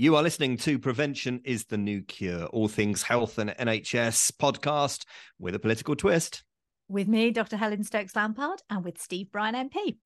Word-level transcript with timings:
You 0.00 0.14
are 0.14 0.22
listening 0.22 0.58
to 0.58 0.78
Prevention 0.78 1.40
is 1.44 1.64
the 1.64 1.76
New 1.76 2.02
Cure, 2.02 2.44
all 2.44 2.68
things 2.68 3.02
health 3.02 3.36
and 3.36 3.50
NHS 3.50 4.30
podcast 4.30 5.04
with 5.40 5.56
a 5.56 5.58
political 5.58 5.96
twist. 5.96 6.44
With 6.88 7.08
me, 7.08 7.32
Dr. 7.32 7.56
Helen 7.56 7.82
Stokes 7.82 8.14
Lampard, 8.14 8.62
and 8.70 8.84
with 8.84 9.02
Steve 9.02 9.32
Brine 9.32 9.54
MP. 9.54 9.96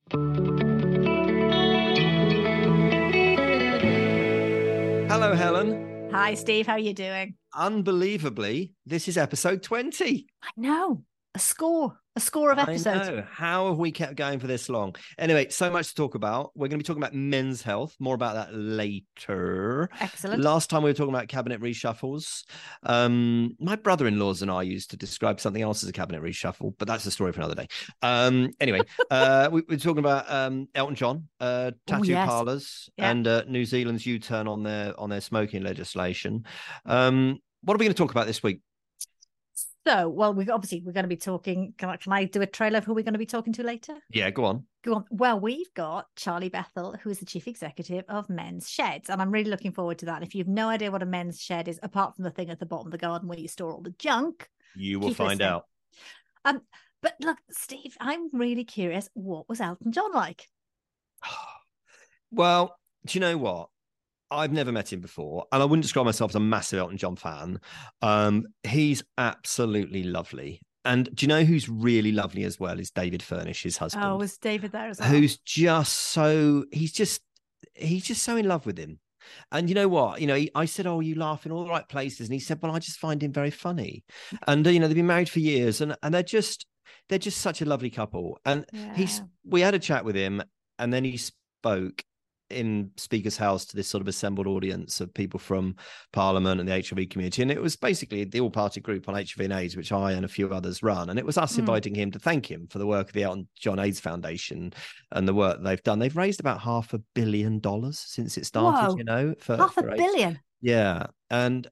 Hello, 5.10 5.34
Helen. 5.34 6.09
Hi, 6.11 6.32
Steve. 6.36 6.66
How 6.66 6.72
are 6.72 6.79
you 6.79 6.95
doing? 6.95 7.34
Unbelievably, 7.54 8.72
this 8.86 9.09
is 9.09 9.18
episode 9.18 9.62
20. 9.62 10.27
I 10.43 10.48
know. 10.56 11.04
A 11.34 11.38
score 11.38 11.98
a 12.14 12.20
score 12.20 12.52
of 12.52 12.58
episodes. 12.58 13.08
I 13.08 13.12
know. 13.12 13.24
How 13.30 13.68
have 13.68 13.79
we 13.79 13.90
kept 13.90 14.16
going 14.16 14.38
for 14.38 14.46
this 14.46 14.68
long? 14.68 14.94
Anyway, 15.18 15.48
so 15.48 15.70
much 15.70 15.88
to 15.88 15.94
talk 15.94 16.14
about. 16.14 16.50
We're 16.54 16.68
going 16.68 16.79
to 16.79 16.84
be 16.84 16.84
talking 16.84 17.02
about 17.02 17.14
men's 17.14 17.62
health. 17.62 17.96
More 17.98 18.14
about 18.14 18.34
that 18.34 18.54
later. 18.54 19.88
Excellent. 19.98 20.43
Last 20.43 20.68
time 20.68 20.82
we 20.82 20.90
were 20.90 20.94
talking 20.94 21.14
about 21.14 21.29
cabinet 21.29 21.61
reshuffles. 21.61 22.44
Um, 22.82 23.56
my 23.58 23.76
brother-in-laws 23.76 24.43
and 24.43 24.50
I 24.50 24.62
used 24.62 24.90
to 24.90 24.96
describe 24.96 25.40
something 25.40 25.62
else 25.62 25.82
as 25.82 25.89
a 25.89 25.93
cabinet 25.93 26.22
reshuffle, 26.22 26.75
but 26.79 26.86
that's 26.86 27.06
a 27.06 27.11
story 27.11 27.32
for 27.32 27.40
another 27.40 27.54
day. 27.54 27.68
Um, 28.03 28.50
anyway, 28.61 28.81
uh, 29.11 29.48
we, 29.50 29.62
are 29.70 29.79
talking 29.79 29.98
about 29.98 30.31
um, 30.31 30.68
Elton 30.75 30.96
John, 30.96 31.29
uh, 31.40 31.72
tattoo 31.86 32.08
yes. 32.08 32.28
parlors, 32.28 32.91
yeah. 32.98 33.11
and 33.11 33.27
uh, 33.27 33.44
New 33.48 33.64
Zealand's 33.64 34.05
U-turn 34.05 34.48
on 34.48 34.62
their 34.62 34.98
on 35.00 35.08
their 35.08 35.20
smoking 35.20 35.62
legislation. 35.62 36.44
Um, 36.84 37.39
what 37.62 37.75
are 37.75 37.78
we 37.78 37.86
going 37.86 37.94
to 37.94 37.98
talk 38.03 38.11
about 38.11 38.27
this 38.27 38.42
week? 38.42 38.61
So, 39.86 40.09
well, 40.09 40.33
we 40.33 40.48
obviously 40.48 40.81
we're 40.84 40.92
going 40.92 41.05
to 41.05 41.09
be 41.09 41.17
talking. 41.17 41.75
Can 41.77 41.89
I, 41.89 41.97
can 41.97 42.12
I 42.12 42.25
do 42.25 42.41
a 42.41 42.47
trailer 42.47 42.78
of 42.78 42.84
who 42.84 42.95
we're 42.95 43.03
going 43.03 43.14
to 43.14 43.19
be 43.19 43.27
talking 43.27 43.53
to 43.55 43.64
later? 43.64 43.95
Yeah, 44.11 44.31
go 44.31 44.45
on. 44.45 44.64
Go 44.84 44.95
on. 44.95 45.05
Well, 45.11 45.41
we've 45.41 45.73
got 45.75 46.06
Charlie 46.14 46.48
Bethel, 46.48 46.97
who 47.03 47.11
is 47.11 47.19
the 47.19 47.27
chief 47.27 47.48
executive 47.48 48.05
of 48.09 48.31
Men's 48.31 48.70
Sheds, 48.70 49.11
and 49.11 49.20
I'm 49.20 49.33
really 49.33 49.50
looking 49.50 49.73
forward 49.73 49.98
to 49.98 50.06
that. 50.06 50.17
And 50.17 50.25
if 50.25 50.34
you've 50.34 50.48
no 50.48 50.69
idea 50.69 50.91
what 50.91 51.03
a 51.03 51.06
men's 51.06 51.41
shed 51.41 51.67
is, 51.67 51.81
apart 51.83 52.14
from 52.14 52.25
the 52.25 52.31
thing 52.31 52.50
at 52.50 52.61
the 52.61 52.67
bottom 52.67 52.87
of 52.87 52.92
the 52.92 52.98
garden 52.98 53.28
where 53.28 53.39
you 53.39 53.48
store 53.48 53.73
all 53.73 53.83
the 53.83 53.95
junk, 53.98 54.48
you 54.77 55.01
will 55.01 55.15
find 55.15 55.41
listening. 55.41 55.48
out. 55.48 55.67
Um, 56.45 56.61
but 57.03 57.15
look, 57.21 57.39
Steve, 57.51 57.97
I'm 58.01 58.28
really 58.33 58.65
curious. 58.65 59.09
What 59.15 59.49
was 59.49 59.61
Elton 59.61 59.91
John 59.91 60.12
like? 60.12 60.47
well, 62.31 62.78
do 63.05 63.19
you 63.19 63.21
know 63.21 63.37
what? 63.37 63.69
I've 64.33 64.52
never 64.52 64.72
met 64.72 64.92
him 64.92 65.00
before, 65.00 65.47
and 65.52 65.62
I 65.62 65.64
wouldn't 65.64 65.83
describe 65.83 66.06
myself 66.06 66.33
as 66.33 66.36
a 66.36 66.41
massive 66.41 66.78
Elton 66.78 66.97
John 66.97 67.16
fan. 67.16 67.61
Um, 68.00 68.47
he's 68.62 69.02
absolutely 69.19 70.02
lovely. 70.02 70.61
And 70.84 71.14
do 71.14 71.25
you 71.25 71.28
know 71.28 71.44
who's 71.44 71.69
really 71.69 72.11
lovely 72.11 72.44
as 72.44 72.58
well? 72.58 72.80
Is 72.80 72.91
David 72.91 73.22
Furnish, 73.22 73.62
his 73.62 73.77
husband. 73.77 74.05
Oh, 74.05 74.16
was 74.16 74.36
David 74.36 74.72
there 74.72 74.88
as 74.88 74.98
well? 74.98 75.08
Who's 75.08 75.38
just 75.38 75.92
so 75.92 76.64
he's 76.72 76.92
just 76.92 77.22
he's 77.75 78.05
just 78.05 78.22
so 78.22 78.36
in 78.36 78.48
love 78.48 78.66
with 78.66 78.78
him. 78.78 78.98
And 79.53 79.69
you 79.69 79.75
know 79.75 79.88
what? 79.88 80.20
You 80.20 80.27
know, 80.27 80.34
he, 80.34 80.50
I 80.55 80.64
said, 80.64 80.86
"Oh, 80.86 80.98
you 80.98 81.14
laugh 81.14 81.47
in 81.47 81.53
all 81.53 81.62
the 81.62 81.70
right 81.70 81.88
places," 81.88 82.27
and 82.27 82.34
he 82.34 82.41
said, 82.41 82.58
"Well, 82.60 82.75
I 82.75 82.80
just 82.80 82.98
find 82.98 83.22
him 83.22 83.33
very 83.33 83.50
funny." 83.50 84.05
And 84.48 84.66
uh, 84.66 84.70
you 84.70 84.80
know, 84.80 84.88
they've 84.88 84.97
been 84.97 85.06
married 85.06 85.28
for 85.28 85.38
years, 85.38 85.80
and 85.80 85.97
and 86.03 86.12
they're 86.12 86.22
just 86.22 86.66
they're 87.08 87.19
just 87.19 87.41
such 87.41 87.62
a 87.62 87.64
lovely 87.64 87.91
couple. 87.91 88.41
And 88.44 88.66
yeah. 88.72 88.94
he's 88.94 89.22
we 89.44 89.60
had 89.60 89.75
a 89.75 89.78
chat 89.78 90.05
with 90.05 90.16
him, 90.16 90.42
and 90.78 90.92
then 90.92 91.05
he 91.05 91.16
spoke, 91.16 92.03
in 92.53 92.91
Speaker's 92.97 93.36
House 93.36 93.64
to 93.67 93.77
this 93.77 93.89
sort 93.89 94.00
of 94.00 94.08
assembled 94.08 94.47
audience 94.47 95.00
of 95.00 95.12
people 95.12 95.41
from 95.41 95.77
Parliament 96.12 96.61
and 96.61 96.69
the 96.69 96.72
HIV 96.72 97.09
community. 97.09 97.42
And 97.42 97.50
it 97.50 97.61
was 97.61 97.77
basically 97.77 98.25
the 98.25 98.41
all 98.41 98.50
party 98.50 98.81
group 98.81 99.09
on 99.09 99.14
HIV 99.14 99.41
and 99.41 99.53
AIDS, 99.53 99.77
which 99.77 99.92
I 99.92 100.12
and 100.12 100.25
a 100.25 100.28
few 100.28 100.48
others 100.53 100.83
run. 100.83 101.11
And 101.11 101.19
it 101.19 101.27
was 101.27 101.39
us 101.39 101.56
mm. 101.56 101.61
inviting 101.61 101.94
him 101.94 102.11
to 102.12 102.19
thank 102.19 102.50
him 102.50 102.67
for 102.69 102.78
the 102.78 102.86
work 102.86 103.09
of 103.09 103.12
the 103.12 103.22
Elton 103.25 103.48
John 103.59 103.78
AIDS 103.78 104.00
Foundation 104.00 104.72
and 105.11 105.27
the 105.27 105.34
work 105.34 105.62
they've 105.62 105.83
done. 105.83 105.98
They've 105.98 106.17
raised 106.17 106.41
about 106.41 106.61
half 106.61 106.92
a 106.94 106.98
billion 107.14 107.61
dollars 107.61 107.98
since 107.98 108.36
it 108.36 108.47
started, 108.47 108.89
Whoa. 108.89 108.97
you 108.97 109.05
know, 109.05 109.34
for 109.39 109.56
half 109.56 109.77
a 109.77 109.83
billion. 109.83 110.39
Yeah. 110.61 111.06
And 111.31 111.69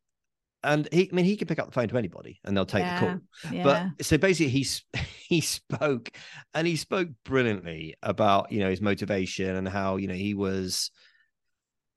and 0.62 0.88
he 0.92 1.08
I 1.10 1.14
mean 1.14 1.24
he 1.24 1.36
can 1.36 1.48
pick 1.48 1.58
up 1.58 1.66
the 1.66 1.72
phone 1.72 1.88
to 1.88 1.96
anybody 1.96 2.40
and 2.44 2.56
they'll 2.56 2.66
take 2.66 2.82
yeah, 2.82 3.00
the 3.00 3.06
call. 3.06 3.20
Yeah. 3.52 3.62
But 3.62 4.04
so 4.04 4.18
basically 4.18 4.50
he's 4.50 4.84
he 5.28 5.40
spoke 5.40 6.10
and 6.54 6.66
he 6.66 6.76
spoke 6.76 7.08
brilliantly 7.24 7.96
about, 8.02 8.52
you 8.52 8.60
know, 8.60 8.70
his 8.70 8.80
motivation 8.80 9.56
and 9.56 9.68
how, 9.68 9.96
you 9.96 10.08
know, 10.08 10.14
he 10.14 10.34
was 10.34 10.90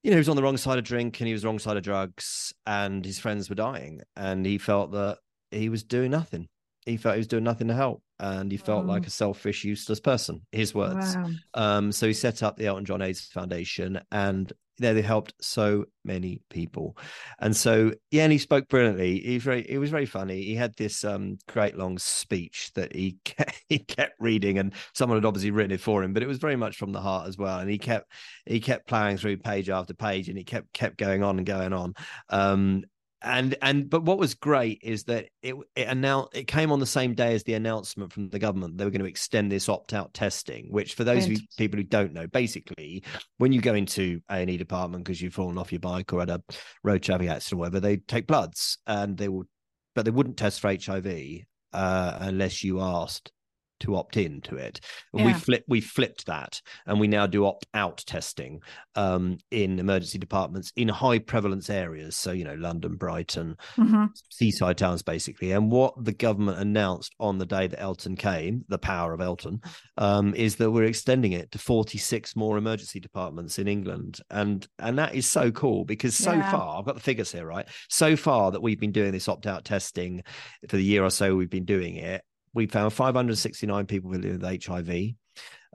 you 0.03 0.12
know, 0.12 0.18
he 0.18 0.19
was 0.19 0.29
on 0.29 0.35
the 0.35 0.44
wrong 0.44 0.57
side 0.57 0.78
of 0.78 0.84
drink 0.84 1.19
and 1.19 1.28
he 1.28 1.34
was 1.34 1.44
the 1.44 1.47
wrong 1.47 1.59
side 1.59 1.78
of 1.78 1.84
drugs 1.84 2.53
and 2.66 3.06
his 3.06 3.19
friends 3.19 3.50
were 3.50 3.56
dying 3.56 4.02
and 4.16 4.46
he 4.46 4.57
felt 4.57 4.91
that 4.91 5.18
he 5.52 5.69
was 5.69 5.84
doing 5.84 6.12
nothing. 6.12 6.47
He 6.85 6.97
felt 6.97 7.16
he 7.16 7.19
was 7.19 7.28
doing 7.28 7.46
nothing 7.46 7.69
to 7.69 7.73
help 7.73 8.03
and 8.19 8.52
he 8.52 8.57
felt 8.57 8.85
like 8.85 9.06
a 9.06 9.09
selfish, 9.09 9.63
useless 9.66 10.00
person. 10.00 10.41
His 10.52 10.73
words. 10.73 11.16
Wow. 11.16 11.29
Um, 11.53 11.91
so 11.91 12.07
he 12.07 12.13
set 12.13 12.41
up 12.41 12.57
the 12.57 12.68
Elton 12.68 12.85
John 12.85 13.02
AIDS 13.02 13.25
Foundation, 13.28 14.00
and 14.12 14.52
there 14.78 14.94
they 14.94 15.01
helped 15.01 15.34
so 15.41 15.85
many 16.03 16.41
people. 16.50 16.97
And 17.39 17.56
so 17.56 17.91
yeah 18.11 18.23
and 18.23 18.31
he 18.31 18.38
spoke 18.38 18.67
brilliantly. 18.67 19.19
He 19.19 19.35
was 19.35 19.44
very 19.44 19.78
was 19.78 19.89
very 19.89 20.06
funny. 20.06 20.44
He 20.44 20.56
had 20.56 20.75
this 20.75 21.03
um 21.03 21.38
great 21.47 21.78
long 21.78 21.97
speech 21.97 22.72
that 22.75 22.95
he 22.95 23.17
kept, 23.25 23.61
he 23.69 23.79
kept 23.79 24.13
reading 24.19 24.57
and 24.57 24.73
someone 24.94 25.17
had 25.17 25.25
obviously 25.25 25.51
written 25.51 25.72
it 25.72 25.81
for 25.81 26.03
him 26.03 26.13
but 26.13 26.23
it 26.23 26.28
was 26.28 26.39
very 26.39 26.56
much 26.56 26.78
from 26.78 26.91
the 26.91 27.01
heart 27.01 27.28
as 27.28 27.38
well. 27.38 27.59
And 27.59 27.69
he 27.69 27.78
kept 27.78 28.11
he 28.45 28.59
kept 28.59 28.88
plowing 28.88 29.17
through 29.17 29.38
page 29.38 29.69
after 29.69 29.94
page 29.94 30.29
and 30.29 30.38
he 30.38 30.44
kept 30.44 30.73
kept 30.73 30.97
going 30.97 31.23
on 31.23 31.38
and 31.38 31.45
going 31.45 31.73
on. 31.73 31.94
Um 32.29 32.84
and 33.23 33.56
and 33.61 33.89
but 33.89 34.03
what 34.03 34.17
was 34.17 34.34
great 34.34 34.79
is 34.84 35.06
that 35.06 35.29
it 35.41 35.56
it 35.75 35.88
announced 35.88 36.35
it 36.35 36.45
came 36.45 36.72
on 36.72 36.79
the 36.79 36.85
same 36.85 37.13
day 37.13 37.34
as 37.34 37.44
the 37.44 37.53
announcement 37.53 38.11
from 38.11 38.29
the 38.29 38.39
government. 38.39 38.78
They 38.78 38.84
were 38.84 38.91
going 38.91 39.01
to 39.01 39.07
extend 39.07 39.51
this 39.51 39.69
opt-out 39.69 40.13
testing 40.13 40.67
which 40.72 40.94
for 40.94 41.03
those 41.03 41.25
of 41.25 41.31
you, 41.31 41.38
people 41.57 41.78
who 41.78 41.84
don't 41.84 42.13
know 42.13 42.28
basically 42.28 43.03
when 43.38 43.53
you 43.53 43.61
go 43.61 43.73
into 43.73 44.22
a&e 44.29 44.57
department 44.57 45.03
because 45.03 45.22
you've 45.22 45.34
fallen 45.34 45.57
off 45.57 45.72
your 45.72 45.79
bike 45.79 46.11
or 46.11 46.19
had 46.19 46.29
a 46.29 46.41
road 46.84 47.01
traffic 47.01 47.29
accident 47.29 47.57
or 47.57 47.59
whatever 47.59 47.79
they 47.79 47.97
take 47.97 48.28
bloods 48.28 48.78
and 48.88 49.17
they 49.17 49.29
will 49.29 49.45
but 49.95 50.05
they 50.05 50.11
wouldn't 50.11 50.38
test 50.38 50.59
for 50.59 50.75
hiv 50.75 51.07
uh, 51.73 52.17
unless 52.19 52.63
you 52.63 52.81
asked 52.81 53.31
to 53.81 53.95
opt 53.95 54.17
in 54.17 54.41
to 54.41 54.56
it. 54.56 54.79
Yeah. 55.13 55.25
We 55.25 55.34
flip 55.34 55.63
we 55.67 55.81
flipped 55.81 56.25
that 56.25 56.61
and 56.85 57.00
we 57.00 57.07
now 57.07 57.28
do 57.28 57.45
opt 57.45 57.67
out 57.73 58.03
testing 58.06 58.61
um, 58.95 59.38
in 59.51 59.79
emergency 59.79 60.17
departments 60.17 60.72
in 60.75 60.88
high 60.88 61.19
prevalence 61.19 61.69
areas. 61.69 62.16
So, 62.16 62.31
you 62.31 62.44
know, 62.44 62.56
London, 62.56 62.95
Brighton, 62.95 63.57
mm-hmm. 63.78 64.06
seaside 64.29 64.78
towns 64.78 65.03
basically. 65.03 65.51
And 65.51 65.72
what 65.72 65.94
the 66.03 66.13
government 66.13 66.59
announced 66.59 67.13
on 67.19 67.38
the 67.38 67.45
day 67.45 67.67
that 67.67 67.81
Elton 67.81 68.16
came, 68.16 68.66
the 68.67 68.78
power 68.78 69.13
of 69.13 69.22
Elton, 69.22 69.61
um, 69.97 70.34
is 70.35 70.55
that 70.57 70.72
we're 70.72 70.84
extending 70.84 71.34
it 71.34 71.51
to 71.51 71.57
46 71.57 72.35
more 72.35 72.57
emergency 72.57 73.00
departments 73.00 73.59
in 73.59 73.67
England. 73.67 74.19
And 74.29 74.67
and 74.79 74.97
that 74.97 75.16
is 75.16 75.25
so 75.25 75.51
cool 75.51 75.85
because 75.85 76.16
so 76.16 76.34
yeah. 76.34 76.51
far, 76.51 76.79
I've 76.79 76.85
got 76.85 76.95
the 76.95 77.01
figures 77.01 77.31
here, 77.31 77.45
right? 77.45 77.67
So 77.90 78.16
far 78.16 78.51
that 78.51 78.61
we've 78.61 78.79
been 78.79 78.91
doing 78.91 79.11
this 79.11 79.28
opt 79.28 79.47
out 79.47 79.66
testing 79.66 80.23
for 80.67 80.78
the 80.78 80.84
year 80.84 81.03
or 81.03 81.09
so 81.09 81.35
we've 81.35 81.50
been 81.50 81.66
doing 81.66 81.95
it 81.95 82.23
we 82.53 82.68
found 82.68 82.94
569 82.94 83.86
people 83.86 84.12
living 84.12 84.40
with 84.40 84.64
HIV. 84.66 85.14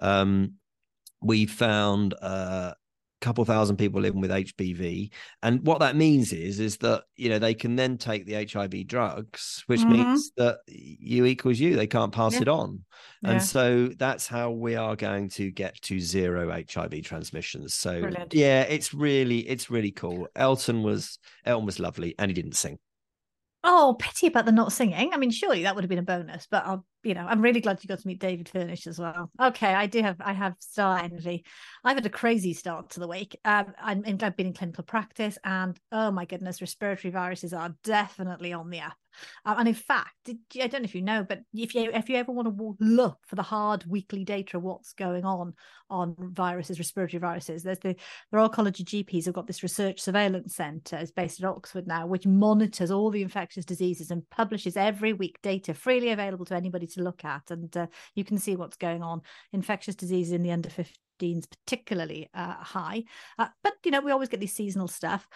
Um, 0.00 0.54
we 1.20 1.46
found 1.46 2.14
uh, 2.22 2.72
a 2.74 2.76
couple 3.20 3.44
thousand 3.44 3.76
people 3.76 4.00
living 4.00 4.20
with 4.20 4.30
HBV, 4.30 5.10
and 5.42 5.66
what 5.66 5.80
that 5.80 5.96
means 5.96 6.32
is 6.32 6.60
is 6.60 6.76
that 6.78 7.02
you 7.16 7.28
know 7.28 7.40
they 7.40 7.54
can 7.54 7.74
then 7.74 7.98
take 7.98 8.26
the 8.26 8.44
HIV 8.44 8.86
drugs, 8.86 9.64
which 9.66 9.80
mm-hmm. 9.80 9.92
means 9.92 10.30
that 10.36 10.58
you 10.66 11.24
equals 11.24 11.58
you. 11.58 11.74
They 11.74 11.88
can't 11.88 12.12
pass 12.12 12.34
yeah. 12.34 12.42
it 12.42 12.48
on, 12.48 12.84
yeah. 13.22 13.32
and 13.32 13.42
so 13.42 13.88
that's 13.88 14.28
how 14.28 14.50
we 14.50 14.76
are 14.76 14.94
going 14.94 15.30
to 15.30 15.50
get 15.50 15.80
to 15.82 15.98
zero 15.98 16.50
HIV 16.50 17.02
transmissions. 17.02 17.74
So 17.74 18.00
Brilliant. 18.00 18.34
yeah, 18.34 18.62
it's 18.62 18.94
really 18.94 19.40
it's 19.40 19.70
really 19.70 19.90
cool. 19.90 20.28
Elton 20.36 20.84
was 20.84 21.18
Elton 21.44 21.66
was 21.66 21.80
lovely, 21.80 22.14
and 22.18 22.30
he 22.30 22.34
didn't 22.34 22.54
sing. 22.54 22.78
Oh, 23.64 23.96
pity 23.98 24.28
about 24.28 24.44
the 24.46 24.52
not 24.52 24.72
singing. 24.72 25.12
I 25.12 25.16
mean, 25.16 25.30
surely 25.30 25.62
that 25.64 25.74
would 25.74 25.82
have 25.84 25.88
been 25.88 25.98
a 25.98 26.02
bonus, 26.02 26.46
but 26.50 26.64
I'll, 26.64 26.86
you 27.08 27.14
know, 27.14 27.26
I'm 27.26 27.42
really 27.42 27.60
glad 27.60 27.82
you 27.82 27.88
got 27.88 27.98
to 27.98 28.06
meet 28.06 28.20
David 28.20 28.48
Furnish 28.48 28.86
as 28.86 28.98
well. 28.98 29.30
Okay, 29.40 29.74
I 29.74 29.86
do 29.86 30.00
have, 30.02 30.16
I 30.20 30.32
have 30.32 30.54
star 30.60 30.98
energy. 30.98 31.44
I've 31.84 31.96
had 31.96 32.06
a 32.06 32.10
crazy 32.10 32.54
start 32.54 32.90
to 32.90 33.00
the 33.00 33.08
week. 33.08 33.36
Um, 33.44 33.74
I'm, 33.82 34.04
I've 34.06 34.36
been 34.36 34.46
in 34.46 34.52
clinical 34.52 34.84
practice, 34.84 35.38
and 35.42 35.76
oh 35.90 36.12
my 36.12 36.24
goodness, 36.24 36.60
respiratory 36.60 37.10
viruses 37.10 37.52
are 37.52 37.74
definitely 37.82 38.52
on 38.52 38.70
the 38.70 38.78
app. 38.78 38.96
Um, 39.44 39.58
and 39.58 39.68
in 39.68 39.74
fact, 39.74 40.12
did, 40.24 40.38
I 40.62 40.68
don't 40.68 40.82
know 40.82 40.86
if 40.86 40.94
you 40.94 41.02
know, 41.02 41.24
but 41.28 41.40
if 41.52 41.74
you 41.74 41.90
if 41.92 42.08
you 42.08 42.16
ever 42.16 42.30
want 42.30 42.56
to 42.56 42.76
look 42.78 43.18
for 43.26 43.34
the 43.34 43.42
hard 43.42 43.84
weekly 43.88 44.24
data 44.24 44.60
what's 44.60 44.92
going 44.92 45.24
on 45.24 45.54
on 45.90 46.14
viruses, 46.18 46.78
respiratory 46.78 47.18
viruses, 47.18 47.64
there's 47.64 47.80
the 47.80 47.88
the 47.88 48.36
Royal 48.36 48.48
College 48.48 48.80
of 48.80 48.86
GPs 48.86 49.24
have 49.24 49.34
got 49.34 49.46
this 49.46 49.62
research 49.62 50.00
surveillance 50.00 50.54
centre. 50.54 50.96
It's 50.96 51.10
based 51.10 51.40
at 51.40 51.48
Oxford 51.48 51.86
now, 51.86 52.06
which 52.06 52.26
monitors 52.26 52.90
all 52.90 53.10
the 53.10 53.22
infectious 53.22 53.64
diseases 53.64 54.10
and 54.10 54.28
publishes 54.30 54.76
every 54.76 55.12
week 55.12 55.38
data 55.42 55.74
freely 55.74 56.10
available 56.10 56.44
to 56.46 56.54
anybody 56.54 56.86
to 56.88 56.97
look 56.98 57.24
at, 57.24 57.50
and 57.50 57.74
uh, 57.76 57.86
you 58.14 58.24
can 58.24 58.38
see 58.38 58.56
what's 58.56 58.76
going 58.76 59.02
on. 59.02 59.22
Infectious 59.52 59.94
diseases 59.94 60.32
in 60.32 60.42
the 60.42 60.52
under 60.52 60.68
15s 60.68 61.46
particularly 61.50 62.28
uh, 62.34 62.54
high, 62.54 63.04
uh, 63.38 63.48
but 63.62 63.74
you 63.84 63.90
know 63.90 64.00
we 64.00 64.12
always 64.12 64.28
get 64.28 64.40
these 64.40 64.54
seasonal 64.54 64.88
stuff. 64.88 65.26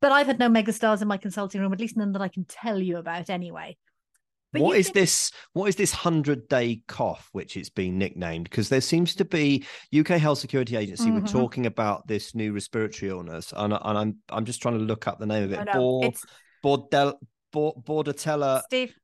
But 0.00 0.12
I've 0.12 0.26
had 0.26 0.38
no 0.38 0.48
megastars 0.48 1.00
in 1.00 1.08
my 1.08 1.16
consulting 1.16 1.60
room, 1.60 1.72
at 1.72 1.80
least 1.80 1.96
none 1.96 2.12
that 2.12 2.22
I 2.22 2.28
can 2.28 2.44
tell 2.44 2.78
you 2.78 2.96
about 2.96 3.30
anyway. 3.30 3.76
But 4.52 4.62
what 4.62 4.76
is 4.76 4.90
this? 4.90 5.30
What 5.54 5.66
is 5.66 5.76
this 5.76 5.92
hundred 5.92 6.48
day 6.48 6.82
cough, 6.86 7.28
which 7.32 7.56
it's 7.56 7.70
been 7.70 7.98
nicknamed? 7.98 8.50
Because 8.50 8.68
there 8.68 8.82
seems 8.82 9.14
to 9.14 9.24
be 9.24 9.64
UK 9.98 10.08
Health 10.08 10.38
Security 10.38 10.76
Agency 10.76 11.04
mm-hmm. 11.04 11.22
were 11.22 11.26
talking 11.26 11.66
about 11.66 12.06
this 12.06 12.34
new 12.34 12.52
respiratory 12.52 13.10
illness, 13.10 13.54
and, 13.56 13.72
and, 13.72 13.98
I'm 13.98 14.18
I'm 14.28 14.44
just 14.44 14.60
trying 14.60 14.78
to 14.78 14.84
look 14.84 15.06
up 15.06 15.18
the 15.18 15.26
name 15.26 15.44
of 15.44 15.52
it. 15.52 15.68
Bor, 15.72 16.12
Bordel, 16.62 17.14
Bor, 17.50 17.74
Bordetella. 17.82 18.62
Steve, 18.64 18.94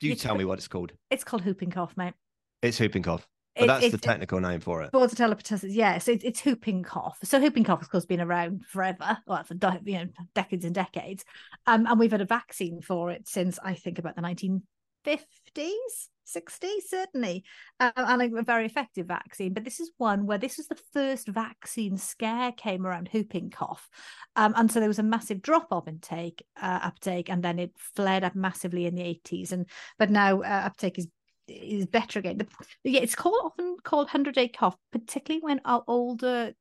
do 0.00 0.06
you, 0.06 0.12
you 0.12 0.16
tell 0.16 0.36
me 0.36 0.44
what 0.44 0.58
it's 0.58 0.68
called? 0.68 0.92
It's 1.10 1.24
called 1.24 1.44
whooping 1.44 1.70
cough, 1.70 1.96
mate. 1.96 2.14
It's 2.62 2.78
whooping 2.80 3.02
cough. 3.02 3.26
But 3.54 3.64
it, 3.64 3.66
that's 3.68 3.84
it, 3.86 3.92
the 3.92 3.98
technical 3.98 4.38
name 4.38 4.60
for 4.60 4.82
it. 4.82 4.92
Bordetella 4.92 5.34
pertussis, 5.34 5.74
yeah. 5.74 5.96
So 5.98 6.12
it's, 6.12 6.24
it's 6.24 6.44
whooping 6.44 6.82
cough. 6.82 7.18
So 7.24 7.40
whooping 7.40 7.64
cough, 7.64 7.80
of 7.80 7.90
course, 7.90 8.02
has 8.02 8.06
been 8.06 8.20
around 8.20 8.66
forever, 8.66 9.16
well, 9.26 9.42
for 9.44 9.54
you 9.84 9.94
know 9.94 10.06
decades 10.34 10.66
and 10.66 10.74
decades, 10.74 11.24
um, 11.66 11.86
and 11.86 11.98
we've 11.98 12.10
had 12.10 12.20
a 12.20 12.26
vaccine 12.26 12.82
for 12.82 13.10
it 13.10 13.26
since 13.26 13.58
I 13.62 13.74
think 13.74 13.98
about 13.98 14.14
the 14.14 14.22
19 14.22 14.62
50s 15.06 16.08
60s 16.26 16.82
certainly. 16.88 17.44
Uh, 17.80 17.92
and 17.96 18.22
a 18.22 18.42
very 18.42 18.66
effective 18.66 19.06
vaccine. 19.06 19.52
But 19.52 19.64
this 19.64 19.80
is 19.80 19.92
one 19.98 20.26
where 20.26 20.38
this 20.38 20.56
was 20.56 20.66
the 20.66 20.80
first 20.92 21.28
vaccine 21.28 21.96
scare 21.96 22.52
came 22.52 22.86
around 22.86 23.08
whooping 23.12 23.50
cough. 23.50 23.88
Um, 24.34 24.54
and 24.56 24.70
so 24.70 24.80
there 24.80 24.88
was 24.88 24.98
a 24.98 25.04
massive 25.04 25.42
drop 25.42 25.68
off 25.70 25.88
intake 25.88 26.44
uh, 26.60 26.80
uptake 26.82 27.30
and 27.30 27.42
then 27.42 27.58
it 27.58 27.72
flared 27.94 28.24
up 28.24 28.34
massively 28.34 28.86
in 28.86 28.94
the 28.94 29.02
80s 29.02 29.52
and 29.52 29.66
but 29.98 30.10
now 30.10 30.42
uh, 30.42 30.62
uptake 30.66 30.98
is 30.98 31.08
is 31.48 31.86
better 31.86 32.18
again. 32.18 32.38
The, 32.38 32.46
yeah, 32.82 33.00
it's 33.00 33.14
called 33.14 33.40
often 33.44 33.76
called 33.84 34.08
hundred 34.08 34.34
day 34.34 34.48
cough, 34.48 34.76
particularly 34.92 35.42
when 35.42 35.60
our 35.64 35.84
older 35.86 36.54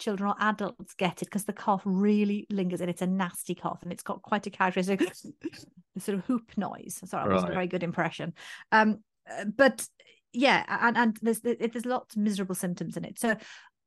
children 0.00 0.30
or 0.30 0.36
adults 0.40 0.94
get 0.94 1.22
it 1.22 1.26
because 1.26 1.44
the 1.44 1.52
cough 1.52 1.82
really 1.84 2.46
lingers 2.50 2.80
and 2.80 2.90
it's 2.90 3.02
a 3.02 3.06
nasty 3.06 3.54
cough 3.54 3.82
and 3.82 3.92
it's 3.92 4.02
got 4.02 4.22
quite 4.22 4.46
a 4.46 4.50
characteristic 4.50 5.00
sort 6.00 6.18
of 6.18 6.24
hoop 6.24 6.52
noise. 6.56 7.00
Sorry, 7.04 7.28
that 7.28 7.34
wasn't 7.34 7.52
a 7.52 7.54
very 7.54 7.66
good 7.66 7.82
impression. 7.82 8.34
Um, 8.72 9.00
uh, 9.30 9.44
but 9.44 9.86
yeah, 10.32 10.64
and 10.68 10.96
and 10.96 11.18
there's 11.22 11.40
there's 11.40 11.86
lots 11.86 12.16
of 12.16 12.22
miserable 12.22 12.54
symptoms 12.54 12.96
in 12.96 13.04
it. 13.04 13.18
So 13.18 13.36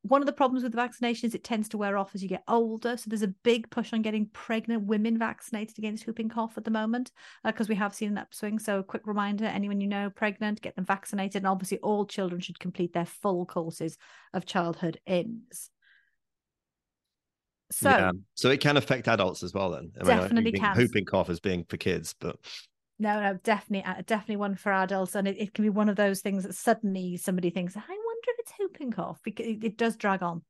one 0.04 0.22
of 0.22 0.26
the 0.26 0.34
problems 0.34 0.64
with 0.64 0.74
the 0.74 0.82
vaccination 0.82 1.28
is 1.28 1.34
it 1.34 1.46
tends 1.46 1.70
to 1.70 1.78
wear 1.78 1.98
off 1.98 2.14
as 2.14 2.22
you 2.22 2.28
get 2.28 2.44
older. 2.50 2.98
So 2.98 3.06
there's 3.08 3.22
a 3.22 3.34
big 3.44 3.70
push 3.70 3.94
on 3.94 4.02
getting 4.02 4.28
pregnant 4.34 4.84
women 4.84 5.18
vaccinated 5.18 5.78
against 5.78 6.06
whooping 6.06 6.28
cough 6.28 6.58
at 6.58 6.66
the 6.66 6.72
moment 6.72 7.12
because 7.46 7.68
uh, 7.68 7.72
we 7.72 7.76
have 7.76 7.96
seen 7.96 8.10
an 8.10 8.18
upswing. 8.18 8.60
So 8.60 8.80
a 8.80 8.84
quick 8.84 9.08
reminder: 9.08 9.46
anyone 9.46 9.80
you 9.80 9.88
know 9.88 10.10
pregnant, 10.10 10.62
get 10.62 10.76
them 10.76 10.86
vaccinated, 10.86 11.38
and 11.38 11.48
obviously 11.48 11.80
all 11.80 12.06
children 12.06 12.42
should 12.42 12.60
complete 12.60 12.94
their 12.94 13.06
full 13.06 13.46
courses 13.46 13.98
of 14.34 14.46
childhood 14.46 15.00
IMS. 15.08 15.70
So, 17.74 17.90
yeah. 17.90 18.12
so 18.36 18.50
it 18.50 18.60
can 18.60 18.78
affect 18.78 19.08
adults 19.08 19.44
as 19.44 19.54
well. 19.54 19.72
Then 19.72 19.92
I 20.02 20.06
definitely 20.06 20.52
mean, 20.52 20.62
can. 20.62 20.78
Whooping 20.78 21.06
cough 21.06 21.30
as 21.30 21.40
being 21.40 21.66
for 21.68 21.78
kids, 21.78 22.16
but 22.20 22.38
no, 23.00 23.20
no, 23.20 23.40
definitely, 23.44 23.90
uh, 23.90 24.02
definitely 24.06 24.38
one 24.38 24.56
for 24.56 24.72
adults, 24.72 25.16
and 25.16 25.28
it, 25.28 25.38
it 25.40 25.54
can 25.54 25.64
be 25.64 25.70
one 25.70 25.90
of 25.90 25.96
those 25.96 26.22
things 26.22 26.44
that 26.44 26.56
suddenly 26.56 27.18
somebody 27.18 27.50
thinks, 27.50 27.76
"I 27.76 27.82
wonder 27.82 28.28
if 28.28 28.40
it's 28.40 28.54
whooping 28.60 28.92
cough," 28.92 29.20
because 29.24 29.48
it, 29.48 29.64
it 29.64 29.78
does 29.78 29.96
drag 29.96 30.24
on. 30.24 30.44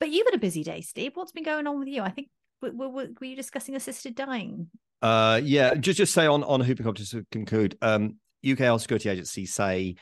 But 0.00 0.10
you've 0.10 0.26
had 0.26 0.34
a 0.34 0.38
busy 0.38 0.64
day, 0.64 0.80
Steve. 0.80 1.12
What's 1.14 1.32
been 1.32 1.44
going 1.44 1.66
on 1.66 1.78
with 1.78 1.88
you? 1.88 2.02
I 2.02 2.10
think 2.10 2.28
were, 2.60 2.72
were, 2.72 2.88
were 2.88 3.26
you 3.26 3.36
discussing 3.36 3.76
assisted 3.76 4.14
dying? 4.14 4.68
Uh, 5.00 5.40
yeah, 5.42 5.74
just 5.74 5.98
just 5.98 6.14
say 6.14 6.26
on 6.26 6.42
on 6.42 6.60
whooping 6.60 6.84
cough 6.84 6.94
to 6.96 7.26
conclude. 7.30 7.76
Um, 7.82 8.16
UK 8.48 8.58
Health 8.58 8.82
Security 8.82 9.08
Agency 9.08 9.46
say, 9.46 9.96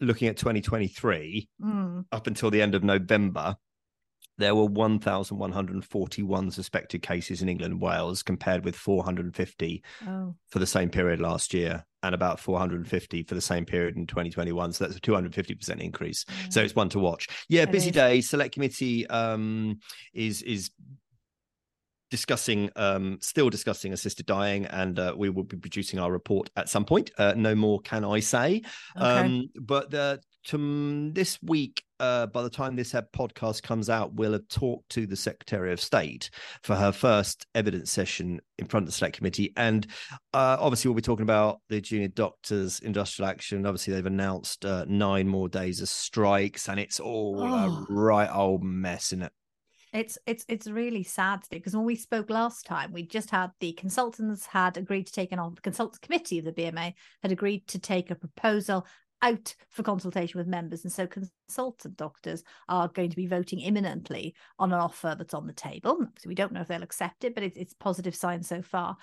looking 0.00 0.28
at 0.28 0.36
2023 0.36 1.48
mm. 1.60 2.04
up 2.12 2.26
until 2.26 2.50
the 2.50 2.62
end 2.62 2.74
of 2.74 2.84
November, 2.84 3.56
there 4.38 4.54
were 4.54 4.64
1,141 4.64 6.50
suspected 6.50 7.02
cases 7.02 7.42
in 7.42 7.48
England 7.48 7.74
and 7.74 7.80
Wales, 7.80 8.22
compared 8.22 8.64
with 8.64 8.74
450 8.76 9.82
oh. 10.06 10.34
for 10.48 10.58
the 10.58 10.66
same 10.66 10.90
period 10.90 11.20
last 11.20 11.54
year, 11.54 11.84
and 12.02 12.14
about 12.14 12.40
450 12.40 13.22
for 13.22 13.34
the 13.34 13.40
same 13.40 13.64
period 13.64 13.96
in 13.96 14.06
2021. 14.06 14.72
So 14.72 14.84
that's 14.84 14.96
a 14.96 15.00
250% 15.00 15.80
increase. 15.80 16.24
Mm. 16.24 16.52
So 16.52 16.62
it's 16.62 16.74
one 16.74 16.88
to 16.90 16.98
watch. 16.98 17.28
Yeah, 17.48 17.62
it 17.62 17.72
busy 17.72 17.90
is. 17.90 17.94
day. 17.94 18.20
Select 18.20 18.54
committee 18.54 19.06
um, 19.08 19.78
is 20.12 20.42
is 20.42 20.70
discussing 22.10 22.70
um, 22.76 23.18
still 23.20 23.50
discussing 23.50 23.92
assisted 23.92 24.26
dying 24.26 24.66
and 24.66 24.98
uh, 24.98 25.14
we 25.16 25.30
will 25.30 25.44
be 25.44 25.56
producing 25.56 25.98
our 25.98 26.12
report 26.12 26.50
at 26.56 26.68
some 26.68 26.84
point 26.84 27.10
uh, 27.18 27.34
no 27.36 27.54
more 27.54 27.80
can 27.80 28.04
i 28.04 28.20
say 28.20 28.62
okay. 28.96 29.06
um, 29.06 29.48
but 29.60 29.90
the 29.90 30.20
to 30.44 31.10
this 31.12 31.38
week, 31.42 31.82
uh, 32.00 32.26
by 32.26 32.42
the 32.42 32.50
time 32.50 32.76
this 32.76 32.92
podcast 32.92 33.62
comes 33.62 33.88
out, 33.88 34.14
we'll 34.14 34.32
have 34.32 34.46
talked 34.48 34.88
to 34.90 35.06
the 35.06 35.16
Secretary 35.16 35.72
of 35.72 35.80
State 35.80 36.30
for 36.62 36.74
her 36.74 36.92
first 36.92 37.46
evidence 37.54 37.90
session 37.90 38.40
in 38.58 38.66
front 38.66 38.84
of 38.84 38.88
the 38.88 38.92
Select 38.92 39.16
Committee. 39.16 39.52
And 39.56 39.86
uh, 40.32 40.58
obviously, 40.60 40.88
we'll 40.88 40.96
be 40.96 41.02
talking 41.02 41.22
about 41.22 41.60
the 41.68 41.80
junior 41.80 42.08
doctors' 42.08 42.80
industrial 42.80 43.28
action. 43.28 43.64
Obviously, 43.64 43.94
they've 43.94 44.06
announced 44.06 44.64
uh, 44.64 44.84
nine 44.86 45.28
more 45.28 45.48
days 45.48 45.80
of 45.80 45.88
strikes, 45.88 46.68
and 46.68 46.78
it's 46.78 47.00
all 47.00 47.40
oh. 47.40 47.44
a 47.44 47.86
right 47.88 48.30
old 48.32 48.62
mess, 48.62 49.12
in 49.12 49.22
it? 49.22 49.32
It's 49.94 50.18
it's 50.26 50.44
it's 50.48 50.66
really 50.66 51.04
sad 51.04 51.44
because 51.50 51.76
when 51.76 51.84
we 51.84 51.94
spoke 51.94 52.28
last 52.28 52.66
time, 52.66 52.92
we 52.92 53.06
just 53.06 53.30
had 53.30 53.52
the 53.60 53.72
consultants 53.74 54.44
had 54.44 54.76
agreed 54.76 55.06
to 55.06 55.12
take 55.12 55.30
an 55.30 55.38
on 55.38 55.54
the 55.54 55.60
consultants 55.60 56.00
committee 56.00 56.40
of 56.40 56.44
the 56.44 56.52
BMA 56.52 56.94
had 57.22 57.30
agreed 57.30 57.68
to 57.68 57.78
take 57.78 58.10
a 58.10 58.16
proposal 58.16 58.84
out 59.22 59.54
for 59.70 59.84
consultation 59.84 60.36
with 60.38 60.48
members. 60.48 60.82
And 60.82 60.92
so 60.92 61.06
consultant 61.06 61.96
doctors 61.96 62.42
are 62.68 62.88
going 62.88 63.08
to 63.10 63.16
be 63.16 63.28
voting 63.28 63.60
imminently 63.60 64.34
on 64.58 64.72
an 64.72 64.80
offer 64.80 65.14
that's 65.16 65.32
on 65.32 65.46
the 65.46 65.52
table. 65.52 66.04
So 66.18 66.28
we 66.28 66.34
don't 66.34 66.52
know 66.52 66.60
if 66.60 66.68
they'll 66.68 66.82
accept 66.82 67.22
it, 67.22 67.34
but 67.34 67.44
it's, 67.44 67.56
it's 67.56 67.72
positive 67.72 68.16
sign 68.16 68.42
so 68.42 68.62
far. 68.62 68.96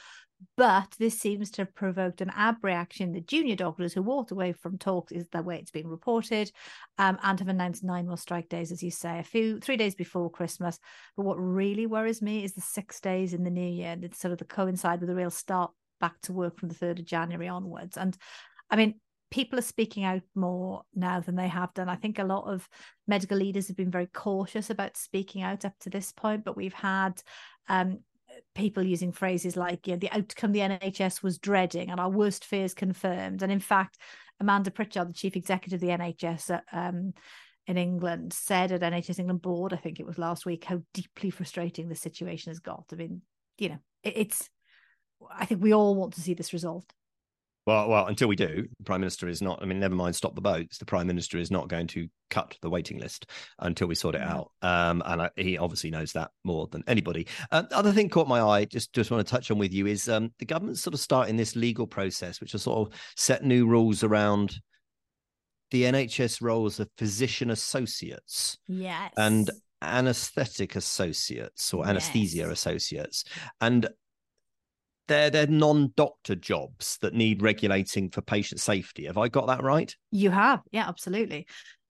But 0.58 0.96
this 1.00 1.20
seems 1.20 1.52
to 1.52 1.64
have 1.64 1.76
provoked 1.76 2.22
an 2.22 2.32
ab 2.36 2.58
reaction. 2.62 3.12
The 3.12 3.22
junior 3.22 3.56
doctors 3.56 3.94
who 3.94 4.02
walked 4.02 4.32
away 4.32 4.54
from 4.54 4.78
talks 4.78 5.12
is 5.12 5.26
the 5.32 5.42
way 5.42 5.58
it's 5.58 5.72
being 5.72 5.88
reported, 5.88 6.52
um, 6.98 7.18
and 7.24 7.40
have 7.40 7.48
announced 7.48 7.84
nine 7.84 8.08
more 8.08 8.18
strike 8.18 8.50
days, 8.50 8.72
as 8.72 8.84
you 8.84 8.92
say, 8.92 9.20
a 9.20 9.24
few 9.24 9.60
three 9.60 9.78
days 9.78 9.96
before 9.96 10.30
Christmas. 10.30 10.80
But 11.16 11.26
what 11.26 11.36
really 11.36 11.86
worries 11.86 12.22
me 12.22 12.44
is 12.44 12.54
the 12.54 12.62
six 12.62 13.00
days 13.00 13.34
in 13.34 13.44
the 13.44 13.50
new 13.50 13.70
year, 13.70 13.96
it's 14.02 14.20
sort 14.20 14.32
of 14.32 14.38
the 14.38 14.46
coincide 14.46 15.00
with 15.00 15.10
the 15.10 15.16
real 15.16 15.32
start 15.32 15.72
back 16.00 16.20
to 16.22 16.34
work 16.34 16.60
from 16.60 16.70
the 16.70 16.76
3rd 16.76 17.00
of 17.00 17.06
January 17.06 17.48
onwards. 17.48 17.96
And 17.96 18.18
I 18.70 18.76
mean, 18.76 18.96
people 19.32 19.58
are 19.58 19.64
speaking 19.64 20.04
out 20.04 20.22
more 20.36 20.82
now 20.94 21.22
than 21.22 21.36
they 21.36 21.48
have 21.48 21.74
done. 21.74 21.90
I 21.90 21.96
think 21.96 22.20
a 22.20 22.24
lot 22.24 22.52
of 22.52 22.68
medical 23.08 23.38
leaders 23.38 23.68
have 23.68 23.78
been 23.78 23.92
very 23.92 24.08
cautious 24.08 24.70
about 24.70 24.98
speaking 24.98 25.42
out 25.42 25.64
up 25.64 25.74
to 25.82 25.90
this 25.90 26.12
point, 26.12 26.44
but 26.44 26.58
we've 26.58 26.74
had 26.74 27.22
um, 27.70 28.00
people 28.56 28.84
using 28.84 29.12
phrases 29.12 29.56
like, 29.56 29.88
you 29.88 29.94
know, 29.94 30.00
the 30.00 30.12
outcome 30.12 30.52
the 30.52 30.60
NHS 30.60 31.24
was 31.24 31.38
dreading 31.38 31.90
and 31.90 32.00
our 32.00 32.10
worst 32.10 32.46
fears 32.46 32.74
confirmed. 32.74 33.42
And 33.42 33.52
in 33.52 33.60
fact, 33.60 33.98
Amanda 34.40 34.72
Pritchard, 34.72 35.10
the 35.10 35.14
chief 35.14 35.36
executive 35.36 35.78
of 35.78 35.82
the 35.82 35.96
NHS 35.96 36.52
uh, 36.52 36.62
um, 36.72 37.14
in 37.68 37.78
England, 37.78 38.34
said 38.34 38.72
at 38.72 38.82
NHS 38.82 39.20
England 39.20 39.42
board, 39.42 39.74
I 39.74 39.78
think 39.78 40.00
it 40.00 40.06
was 40.06 40.18
last 40.18 40.46
week, 40.46 40.66
how 40.66 40.82
deeply 40.94 41.30
frustrating 41.30 41.88
the 41.88 41.96
situation 41.96 42.50
has 42.50 42.60
got. 42.60 42.86
I 42.92 42.96
mean, 42.96 43.22
you 43.58 43.70
know, 43.70 43.80
it, 44.04 44.14
it's, 44.16 44.50
I 45.34 45.46
think 45.46 45.62
we 45.62 45.74
all 45.74 45.96
want 45.96 46.14
to 46.14 46.22
see 46.22 46.34
this 46.34 46.54
resolved. 46.54 46.94
Well, 47.68 47.90
well, 47.90 48.08
until 48.08 48.28
we 48.28 48.36
do, 48.36 48.68
the 48.78 48.84
prime 48.84 49.02
minister 49.02 49.28
is 49.28 49.42
not. 49.42 49.62
I 49.62 49.66
mean, 49.66 49.80
never 49.80 49.94
mind, 49.94 50.16
stop 50.16 50.34
the 50.34 50.42
boats. 50.42 50.80
The 50.80 50.86
prime 50.86 51.06
minister 51.06 51.38
is 51.38 51.52
not 51.52 51.68
going 51.68 51.88
to 51.88 52.08
cut 52.32 52.58
the 52.62 52.70
waiting 52.70 52.98
list 52.98 53.28
until 53.60 53.88
we 53.88 53.94
sort 53.94 54.16
it 54.16 54.22
out. 54.22 54.52
Um, 54.64 55.04
and 55.06 55.22
I, 55.24 55.30
he 55.36 55.60
obviously 55.60 55.92
knows 55.92 56.14
that 56.14 56.32
more 56.44 56.68
than 56.72 56.84
anybody. 56.88 57.28
Uh, 57.52 57.64
other 57.72 57.92
thing 57.92 58.10
caught 58.10 58.28
my 58.28 58.42
eye. 58.42 58.66
Just, 58.66 58.94
just 58.94 59.12
want 59.12 59.26
to 59.26 59.32
touch 59.32 59.52
on 59.52 59.60
with 59.60 59.74
you 59.74 59.86
is 59.86 60.10
um, 60.10 60.34
the 60.40 60.46
government's 60.46 60.82
sort 60.82 60.96
of 60.96 61.00
starting 61.00 61.38
this 61.38 61.56
legal 61.56 61.86
process, 61.86 62.42
which 62.42 62.54
will 62.54 62.60
sort 62.60 62.88
of 62.88 63.00
set 63.16 63.44
new 63.44 63.68
rules 63.68 64.04
around 64.04 64.60
the 65.70 65.84
NHS 65.84 66.42
roles 66.42 66.80
of 66.80 66.90
physician 66.98 67.52
associates. 67.52 68.58
Yes. 68.68 69.14
And 69.18 69.52
anesthetic 69.82 70.76
associates 70.76 71.74
or 71.74 71.88
anesthesia 71.88 72.38
yes. 72.38 72.52
associates. 72.52 73.24
And 73.60 73.88
they're 75.12 75.30
they're 75.30 75.48
non-doctor 75.48 76.36
jobs 76.36 76.98
that 77.02 77.14
need 77.14 77.42
regulating 77.42 78.10
for 78.10 78.22
patient 78.22 78.62
safety. 78.62 79.06
Have 79.06 79.18
I 79.18 79.28
got 79.28 79.48
that 79.48 79.64
right? 79.64 79.94
You 80.12 80.32
have, 80.32 80.62
yeah, 80.72 80.88
absolutely. 80.88 81.48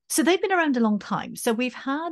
So 0.10 0.24
they've 0.24 0.42
been 0.42 0.52
around 0.52 0.76
a 0.76 0.82
long 0.82 1.00
time. 1.00 1.36
So 1.36 1.54
we've 1.54 1.74
had 1.74 2.12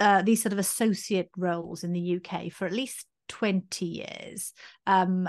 uh, 0.00 0.22
these 0.22 0.42
sort 0.42 0.52
of 0.52 0.58
associate 0.58 1.28
roles 1.36 1.84
in 1.84 1.92
the 1.92 2.16
UK 2.16 2.50
for 2.50 2.66
at 2.66 2.72
least 2.72 3.06
20 3.28 3.84
years. 3.84 4.52
Um, 4.86 5.28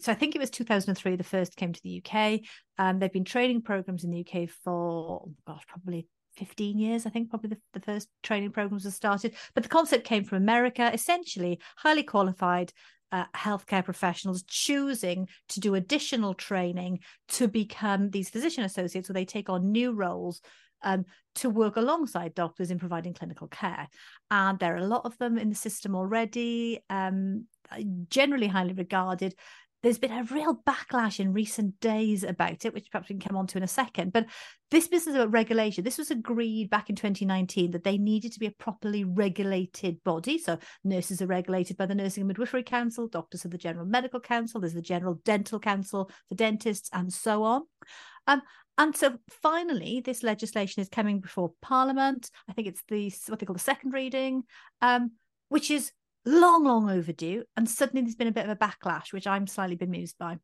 so 0.00 0.12
I 0.12 0.14
think 0.14 0.34
it 0.34 0.38
was 0.38 0.50
2003 0.50 1.16
the 1.16 1.24
first 1.24 1.56
came 1.56 1.72
to 1.72 1.82
the 1.82 2.02
UK. 2.02 2.40
Um, 2.78 2.98
they've 2.98 3.12
been 3.12 3.24
training 3.24 3.62
programs 3.62 4.04
in 4.04 4.10
the 4.10 4.20
UK 4.26 4.48
for 4.64 5.28
gosh, 5.46 5.62
probably 5.68 6.06
15 6.36 6.78
years, 6.78 7.06
I 7.06 7.10
think, 7.10 7.30
probably 7.30 7.50
the, 7.50 7.58
the 7.72 7.80
first 7.80 8.08
training 8.22 8.50
programs 8.50 8.84
were 8.84 8.90
started. 8.90 9.34
But 9.54 9.62
the 9.62 9.68
concept 9.68 10.04
came 10.04 10.24
from 10.24 10.38
America, 10.38 10.90
essentially 10.92 11.60
highly 11.76 12.02
qualified 12.02 12.72
uh, 13.14 13.26
healthcare 13.46 13.84
professionals 13.84 14.42
choosing 14.42 15.28
to 15.48 15.60
do 15.60 15.76
additional 15.76 16.34
training 16.34 16.98
to 17.28 17.46
become 17.46 18.10
these 18.10 18.28
physician 18.28 18.64
associates, 18.64 19.08
where 19.08 19.14
they 19.14 19.24
take 19.24 19.48
on 19.48 19.70
new 19.70 19.92
roles 19.92 20.40
um, 20.82 21.04
to 21.36 21.48
work 21.48 21.76
alongside 21.76 22.34
doctors 22.34 22.70
in 22.72 22.78
providing 22.78 23.14
clinical 23.14 23.46
care. 23.46 23.86
And 24.30 24.58
there 24.58 24.74
are 24.74 24.84
a 24.84 24.86
lot 24.86 25.04
of 25.04 25.16
them 25.18 25.38
in 25.38 25.48
the 25.48 25.54
system 25.54 25.94
already, 25.94 26.80
um, 26.90 27.46
generally 28.08 28.48
highly 28.48 28.74
regarded. 28.74 29.34
There's 29.84 29.98
been 29.98 30.12
a 30.12 30.24
real 30.24 30.58
backlash 30.66 31.20
in 31.20 31.34
recent 31.34 31.78
days 31.78 32.24
about 32.24 32.64
it, 32.64 32.72
which 32.72 32.90
perhaps 32.90 33.10
we 33.10 33.16
can 33.16 33.28
come 33.28 33.36
on 33.36 33.46
to 33.48 33.58
in 33.58 33.62
a 33.62 33.68
second. 33.68 34.14
But 34.14 34.24
this 34.70 34.88
business 34.88 35.14
about 35.14 35.30
regulation, 35.30 35.84
this 35.84 35.98
was 35.98 36.10
agreed 36.10 36.70
back 36.70 36.88
in 36.88 36.96
2019 36.96 37.70
that 37.72 37.84
they 37.84 37.98
needed 37.98 38.32
to 38.32 38.40
be 38.40 38.46
a 38.46 38.50
properly 38.50 39.04
regulated 39.04 40.02
body. 40.02 40.38
So 40.38 40.58
nurses 40.84 41.20
are 41.20 41.26
regulated 41.26 41.76
by 41.76 41.84
the 41.84 41.94
Nursing 41.94 42.22
and 42.22 42.28
Midwifery 42.28 42.62
Council, 42.62 43.08
doctors 43.08 43.44
are 43.44 43.50
the 43.50 43.58
General 43.58 43.84
Medical 43.84 44.20
Council, 44.20 44.58
there's 44.58 44.72
the 44.72 44.80
General 44.80 45.20
Dental 45.22 45.60
Council 45.60 46.10
for 46.30 46.34
dentists, 46.34 46.88
and 46.94 47.12
so 47.12 47.44
on. 47.44 47.64
Um, 48.26 48.40
and 48.78 48.96
so 48.96 49.18
finally, 49.42 50.00
this 50.02 50.22
legislation 50.22 50.80
is 50.80 50.88
coming 50.88 51.20
before 51.20 51.52
Parliament. 51.60 52.30
I 52.48 52.54
think 52.54 52.68
it's 52.68 52.82
the 52.88 53.12
what 53.28 53.38
they 53.38 53.44
call 53.44 53.52
the 53.52 53.60
second 53.60 53.92
reading, 53.92 54.44
um, 54.80 55.12
which 55.50 55.70
is 55.70 55.92
long, 56.24 56.64
long 56.64 56.90
overdue. 56.90 57.44
And 57.56 57.68
suddenly 57.68 58.02
there's 58.02 58.16
been 58.16 58.28
a 58.28 58.32
bit 58.32 58.48
of 58.48 58.50
a 58.50 58.56
backlash, 58.56 59.12
which 59.12 59.26
I'm 59.26 59.46
slightly 59.46 59.76
bemused 59.76 60.16
by. 60.18 60.38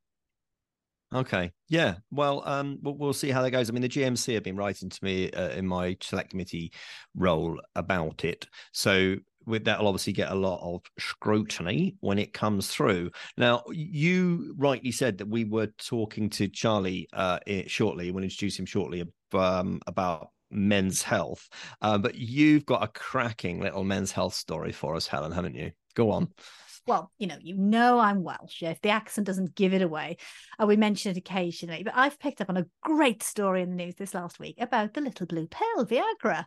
Okay. 1.12 1.50
Yeah. 1.68 1.96
Well, 2.12 2.42
um, 2.46 2.78
we'll, 2.82 3.12
see 3.12 3.30
how 3.30 3.42
that 3.42 3.50
goes. 3.50 3.68
I 3.68 3.72
mean, 3.72 3.82
the 3.82 3.88
GMC 3.88 4.34
have 4.34 4.44
been 4.44 4.56
writing 4.56 4.88
to 4.88 5.04
me 5.04 5.30
uh, 5.32 5.48
in 5.50 5.66
my 5.66 5.96
select 6.00 6.30
committee 6.30 6.72
role 7.16 7.60
about 7.74 8.24
it. 8.24 8.46
So 8.72 9.16
with 9.46 9.64
that'll 9.64 9.88
obviously 9.88 10.12
get 10.12 10.30
a 10.30 10.34
lot 10.34 10.60
of 10.62 10.82
scrutiny 10.98 11.96
when 12.00 12.18
it 12.18 12.32
comes 12.32 12.68
through. 12.68 13.10
Now, 13.36 13.64
you 13.72 14.54
rightly 14.56 14.92
said 14.92 15.18
that 15.18 15.28
we 15.28 15.44
were 15.44 15.68
talking 15.78 16.30
to 16.30 16.46
Charlie 16.46 17.08
uh, 17.12 17.40
shortly. 17.66 18.10
We'll 18.10 18.24
introduce 18.24 18.58
him 18.58 18.66
shortly 18.66 19.04
um, 19.32 19.80
about 19.86 20.30
men's 20.50 21.02
health. 21.02 21.48
Uh, 21.80 21.98
but 21.98 22.14
you've 22.14 22.66
got 22.66 22.82
a 22.82 22.88
cracking 22.88 23.60
little 23.60 23.84
men's 23.84 24.12
health 24.12 24.34
story 24.34 24.72
for 24.72 24.94
us, 24.94 25.06
Helen, 25.06 25.32
haven't 25.32 25.54
you? 25.54 25.72
Go 25.94 26.10
on. 26.10 26.28
Well, 26.86 27.12
you 27.18 27.26
know, 27.26 27.36
you 27.40 27.56
know 27.56 27.98
I'm 27.98 28.22
Welsh. 28.24 28.62
If 28.62 28.80
the 28.80 28.88
accent 28.90 29.26
doesn't 29.26 29.54
give 29.54 29.74
it 29.74 29.82
away, 29.82 30.16
uh, 30.60 30.66
we 30.66 30.76
mention 30.76 31.12
it 31.12 31.18
occasionally. 31.18 31.82
But 31.82 31.94
I've 31.96 32.18
picked 32.18 32.40
up 32.40 32.48
on 32.48 32.56
a 32.56 32.66
great 32.82 33.22
story 33.22 33.62
in 33.62 33.70
the 33.70 33.76
news 33.76 33.94
this 33.96 34.14
last 34.14 34.40
week 34.40 34.56
about 34.58 34.94
the 34.94 35.00
little 35.00 35.26
blue 35.26 35.46
pill, 35.46 35.86
Viagra. 35.86 36.46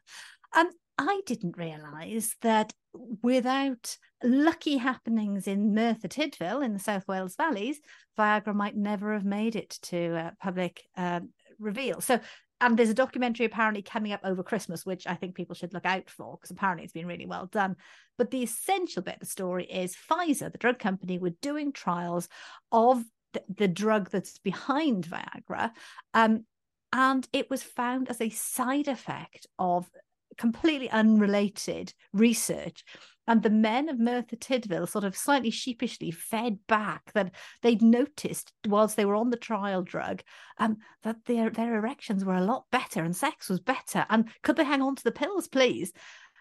And 0.54 0.70
I 0.98 1.22
didn't 1.26 1.58
realise 1.58 2.36
that 2.42 2.74
without 3.22 3.98
lucky 4.24 4.78
happenings 4.78 5.48
in 5.48 5.74
Merthyr 5.74 6.08
Tydfil 6.08 6.64
in 6.64 6.74
the 6.74 6.80
South 6.80 7.08
Wales 7.08 7.36
valleys, 7.36 7.80
Viagra 8.18 8.54
might 8.54 8.76
never 8.76 9.14
have 9.14 9.26
made 9.26 9.56
it 9.56 9.78
to 9.84 10.16
uh, 10.16 10.32
public 10.42 10.84
uh, 10.96 11.22
reveal. 11.60 12.02
So, 12.02 12.20
and 12.64 12.78
there's 12.78 12.90
a 12.90 12.94
documentary 12.94 13.46
apparently 13.46 13.82
coming 13.82 14.14
up 14.14 14.22
over 14.24 14.42
Christmas, 14.42 14.86
which 14.86 15.06
I 15.06 15.16
think 15.16 15.36
people 15.36 15.54
should 15.54 15.74
look 15.74 15.86
out 15.86 16.10
for 16.10 16.38
because 16.38 16.50
apparently 16.50 16.86
it's 16.86 16.94
been 16.94 17.08
really 17.08 17.26
well 17.26 17.48
done. 17.48 17.76
But 18.18 18.32
the 18.32 18.42
essential 18.42 19.02
bit 19.02 19.16
of 19.16 19.20
the 19.20 19.26
story 19.26 19.66
is 19.66 19.98
Pfizer, 20.10 20.50
the 20.50 20.58
drug 20.58 20.80
company, 20.80 21.18
were 21.18 21.32
doing 21.42 21.74
trials 21.74 22.30
of 22.72 23.04
the, 23.34 23.44
the 23.54 23.68
drug 23.68 24.12
that's 24.12 24.40
behind 24.40 25.06
Viagra. 25.06 25.72
Um, 26.14 26.46
and 26.94 27.28
it 27.34 27.50
was 27.50 27.64
found 27.64 28.10
as 28.10 28.22
a 28.22 28.30
side 28.30 28.88
effect 28.88 29.46
of 29.60 29.90
completely 30.38 30.90
unrelated 30.90 31.94
research. 32.14 32.86
And 33.28 33.42
the 33.42 33.50
men 33.50 33.88
of 33.88 34.00
Merthyr 34.00 34.36
Tydfil 34.36 34.88
sort 34.88 35.06
of 35.06 35.16
slightly 35.16 35.50
sheepishly 35.50 36.12
fed 36.12 36.60
back 36.68 37.14
that 37.14 37.34
they'd 37.62 37.82
noticed 37.82 38.52
whilst 38.68 38.98
they 38.98 39.06
were 39.06 39.16
on 39.16 39.30
the 39.30 39.38
trial 39.38 39.82
drug 39.82 40.22
um, 40.58 40.78
that 41.04 41.24
their, 41.26 41.50
their 41.50 41.76
erections 41.76 42.26
were 42.26 42.36
a 42.36 42.44
lot 42.44 42.66
better 42.72 43.04
and 43.04 43.16
sex 43.16 43.50
was 43.50 43.60
better. 43.60 44.06
And 44.10 44.30
could 44.42 44.58
they 44.58 44.66
hang 44.66 44.82
on 44.82 44.96
to 44.98 45.04
the 45.04 45.12
pills, 45.12 45.48
please? 45.48 45.94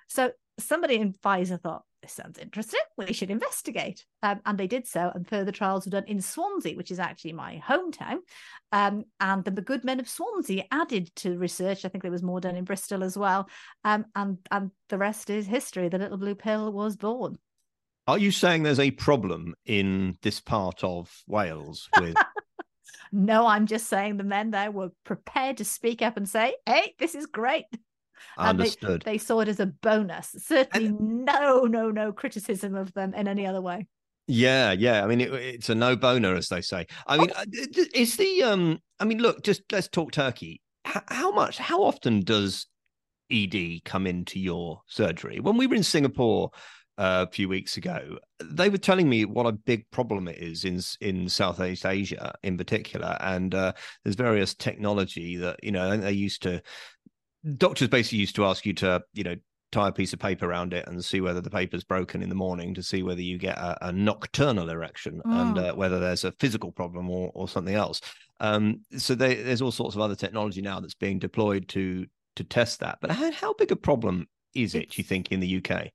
So 0.08 0.32
somebody 0.58 0.96
in 0.96 1.12
Pfizer 1.12 1.60
thought, 1.60 1.84
this 2.02 2.12
sounds 2.12 2.38
interesting. 2.38 2.80
We 2.98 3.12
should 3.12 3.30
investigate. 3.30 4.04
Um, 4.22 4.40
and 4.44 4.58
they 4.58 4.66
did 4.66 4.86
so. 4.86 5.10
And 5.14 5.26
further 5.26 5.52
trials 5.52 5.86
were 5.86 5.90
done 5.90 6.04
in 6.08 6.20
Swansea, 6.20 6.76
which 6.76 6.90
is 6.90 6.98
actually 6.98 7.32
my 7.32 7.62
hometown. 7.64 8.18
Um, 8.72 9.04
and 9.20 9.44
the 9.44 9.62
good 9.62 9.84
men 9.84 10.00
of 10.00 10.08
Swansea 10.08 10.64
added 10.72 11.14
to 11.16 11.38
research. 11.38 11.84
I 11.84 11.88
think 11.88 12.02
there 12.02 12.10
was 12.10 12.22
more 12.22 12.40
done 12.40 12.56
in 12.56 12.64
Bristol 12.64 13.04
as 13.04 13.16
well. 13.16 13.48
Um, 13.84 14.06
and, 14.16 14.38
and 14.50 14.70
the 14.88 14.98
rest 14.98 15.30
is 15.30 15.46
history. 15.46 15.88
The 15.88 15.98
little 15.98 16.18
blue 16.18 16.34
pill 16.34 16.72
was 16.72 16.96
born. 16.96 17.38
Are 18.08 18.18
you 18.18 18.32
saying 18.32 18.64
there's 18.64 18.80
a 18.80 18.90
problem 18.90 19.54
in 19.64 20.18
this 20.22 20.40
part 20.40 20.82
of 20.82 21.22
Wales 21.28 21.88
with? 22.00 22.16
no, 23.12 23.46
I'm 23.46 23.66
just 23.66 23.86
saying 23.86 24.16
the 24.16 24.24
men 24.24 24.50
there 24.50 24.72
were 24.72 24.90
prepared 25.04 25.58
to 25.58 25.64
speak 25.64 26.02
up 26.02 26.16
and 26.16 26.28
say, 26.28 26.56
hey, 26.66 26.94
this 26.98 27.14
is 27.14 27.26
great. 27.26 27.66
Understood. 28.38 29.02
They, 29.02 29.12
they, 29.12 29.18
saw 29.18 29.40
it 29.40 29.48
as 29.48 29.60
a 29.60 29.66
bonus. 29.66 30.34
Certainly, 30.38 30.86
and, 30.88 31.24
no, 31.24 31.62
no, 31.62 31.90
no 31.90 32.12
criticism 32.12 32.74
of 32.74 32.92
them 32.94 33.14
in 33.14 33.28
any 33.28 33.46
other 33.46 33.60
way. 33.60 33.86
Yeah, 34.26 34.72
yeah. 34.72 35.02
I 35.02 35.06
mean, 35.06 35.20
it, 35.20 35.32
it's 35.32 35.68
a 35.68 35.74
no 35.74 35.96
boner, 35.96 36.34
as 36.34 36.48
they 36.48 36.60
say. 36.60 36.86
I 37.06 37.18
mean, 37.18 37.30
oh. 37.36 37.44
is 37.94 38.16
the 38.16 38.42
um? 38.44 38.78
I 39.00 39.04
mean, 39.04 39.18
look, 39.18 39.42
just 39.42 39.62
let's 39.72 39.88
talk 39.88 40.12
Turkey. 40.12 40.60
H- 40.86 41.02
how 41.08 41.32
much? 41.32 41.58
How 41.58 41.82
often 41.82 42.20
does 42.20 42.66
ED 43.30 43.84
come 43.84 44.06
into 44.06 44.38
your 44.38 44.82
surgery? 44.86 45.40
When 45.40 45.56
we 45.56 45.66
were 45.66 45.74
in 45.74 45.82
Singapore 45.82 46.50
uh, 46.98 47.26
a 47.28 47.32
few 47.32 47.48
weeks 47.48 47.76
ago, 47.76 48.18
they 48.42 48.68
were 48.68 48.78
telling 48.78 49.08
me 49.08 49.24
what 49.24 49.46
a 49.46 49.52
big 49.52 49.90
problem 49.90 50.28
it 50.28 50.38
is 50.38 50.64
in 50.64 50.80
in 51.00 51.28
Southeast 51.28 51.84
Asia 51.84 52.34
in 52.44 52.56
particular, 52.56 53.16
and 53.20 53.54
uh, 53.54 53.72
there's 54.04 54.16
various 54.16 54.54
technology 54.54 55.36
that 55.36 55.62
you 55.64 55.72
know 55.72 55.96
they 55.96 56.12
used 56.12 56.42
to 56.42 56.62
doctors 57.56 57.88
basically 57.88 58.18
used 58.18 58.36
to 58.36 58.44
ask 58.44 58.64
you 58.66 58.72
to, 58.74 59.02
you 59.12 59.24
know, 59.24 59.36
tie 59.72 59.88
a 59.88 59.92
piece 59.92 60.12
of 60.12 60.18
paper 60.18 60.46
around 60.46 60.74
it 60.74 60.86
and 60.86 61.02
see 61.02 61.20
whether 61.20 61.40
the 61.40 61.50
paper's 61.50 61.82
broken 61.82 62.22
in 62.22 62.28
the 62.28 62.34
morning 62.34 62.74
to 62.74 62.82
see 62.82 63.02
whether 63.02 63.22
you 63.22 63.38
get 63.38 63.56
a, 63.56 63.88
a 63.88 63.92
nocturnal 63.92 64.68
erection 64.68 65.20
mm. 65.24 65.40
and 65.40 65.58
uh, 65.58 65.72
whether 65.72 65.98
there's 65.98 66.24
a 66.24 66.32
physical 66.32 66.70
problem 66.70 67.08
or, 67.10 67.30
or 67.34 67.48
something 67.48 67.74
else. 67.74 68.00
Um, 68.38 68.82
so 68.96 69.14
they, 69.14 69.36
there's 69.36 69.62
all 69.62 69.72
sorts 69.72 69.94
of 69.94 70.02
other 70.02 70.14
technology 70.14 70.60
now 70.60 70.78
that's 70.78 70.94
being 70.94 71.18
deployed 71.18 71.68
to 71.68 72.06
to 72.36 72.44
test 72.44 72.80
that. 72.80 72.98
But 73.00 73.10
how, 73.10 73.30
how 73.30 73.52
big 73.54 73.72
a 73.72 73.76
problem 73.76 74.26
is 74.54 74.74
it, 74.74 74.96
you 74.96 75.04
think, 75.04 75.32
in 75.32 75.40
the 75.40 75.58
UK? 75.58 75.88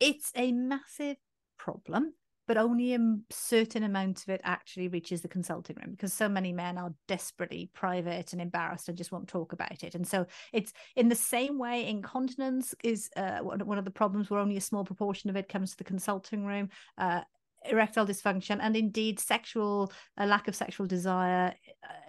It's 0.00 0.32
a 0.34 0.50
massive 0.52 1.16
problem 1.58 2.14
but 2.52 2.62
only 2.62 2.92
a 2.92 2.98
certain 3.30 3.82
amount 3.82 4.20
of 4.20 4.28
it 4.28 4.42
actually 4.44 4.86
reaches 4.86 5.22
the 5.22 5.28
consulting 5.28 5.74
room 5.76 5.92
because 5.92 6.12
so 6.12 6.28
many 6.28 6.52
men 6.52 6.76
are 6.76 6.92
desperately 7.08 7.70
private 7.72 8.34
and 8.34 8.42
embarrassed 8.42 8.90
and 8.90 8.98
just 8.98 9.10
won't 9.10 9.26
talk 9.26 9.54
about 9.54 9.82
it. 9.82 9.94
And 9.94 10.06
so 10.06 10.26
it's 10.52 10.70
in 10.94 11.08
the 11.08 11.14
same 11.14 11.58
way 11.58 11.88
incontinence 11.88 12.74
is 12.84 13.08
uh, 13.16 13.38
one 13.38 13.78
of 13.78 13.86
the 13.86 13.90
problems 13.90 14.28
where 14.28 14.38
only 14.38 14.58
a 14.58 14.60
small 14.60 14.84
proportion 14.84 15.30
of 15.30 15.36
it 15.36 15.48
comes 15.48 15.70
to 15.70 15.78
the 15.78 15.84
consulting 15.84 16.44
room. 16.44 16.68
Uh, 16.98 17.22
erectile 17.64 18.04
dysfunction 18.04 18.58
and 18.60 18.76
indeed 18.76 19.20
sexual 19.20 19.92
a 20.16 20.26
lack 20.26 20.48
of 20.48 20.56
sexual 20.56 20.84
desire 20.84 21.54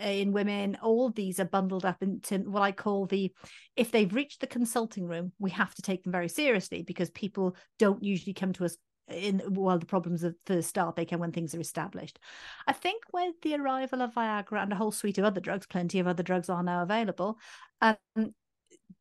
uh, 0.02 0.04
in 0.04 0.32
women 0.32 0.76
all 0.82 1.12
these 1.12 1.40
are 1.40 1.46
bundled 1.46 1.86
up 1.86 2.02
into 2.02 2.40
what 2.40 2.64
i 2.64 2.72
call 2.72 3.06
the 3.06 3.32
if 3.76 3.92
they've 3.92 4.16
reached 4.16 4.42
the 4.42 4.48
consulting 4.48 5.06
room 5.06 5.32
we 5.38 5.52
have 5.52 5.76
to 5.76 5.84
take 5.84 6.02
them 6.02 6.12
very 6.12 6.28
seriously 6.28 6.82
because 6.82 7.12
people 7.12 7.56
don't 7.78 8.04
usually 8.04 8.34
come 8.34 8.52
to 8.52 8.66
us 8.66 8.78
in 9.10 9.40
while 9.40 9.80
the 9.80 9.86
problems 9.86 10.24
of 10.24 10.36
first 10.46 10.70
start 10.70 10.96
they 10.96 11.06
can 11.06 11.20
when 11.20 11.32
things 11.32 11.54
are 11.54 11.60
established. 11.60 12.20
I 12.68 12.74
think 12.74 13.04
with 13.14 13.36
the 13.42 13.56
arrival 13.56 14.02
of 14.02 14.14
viagra 14.14 14.64
and 14.64 14.72
a 14.72 14.78
whole 14.78 14.92
suite 14.92 15.18
of 15.18 15.26
other 15.26 15.42
drugs 15.42 15.66
plenty 15.66 16.00
of 16.00 16.08
other 16.08 16.24
drugs 16.24 16.50
are 16.50 16.64
now 16.64 16.82
available 16.84 17.38
um, 17.82 17.98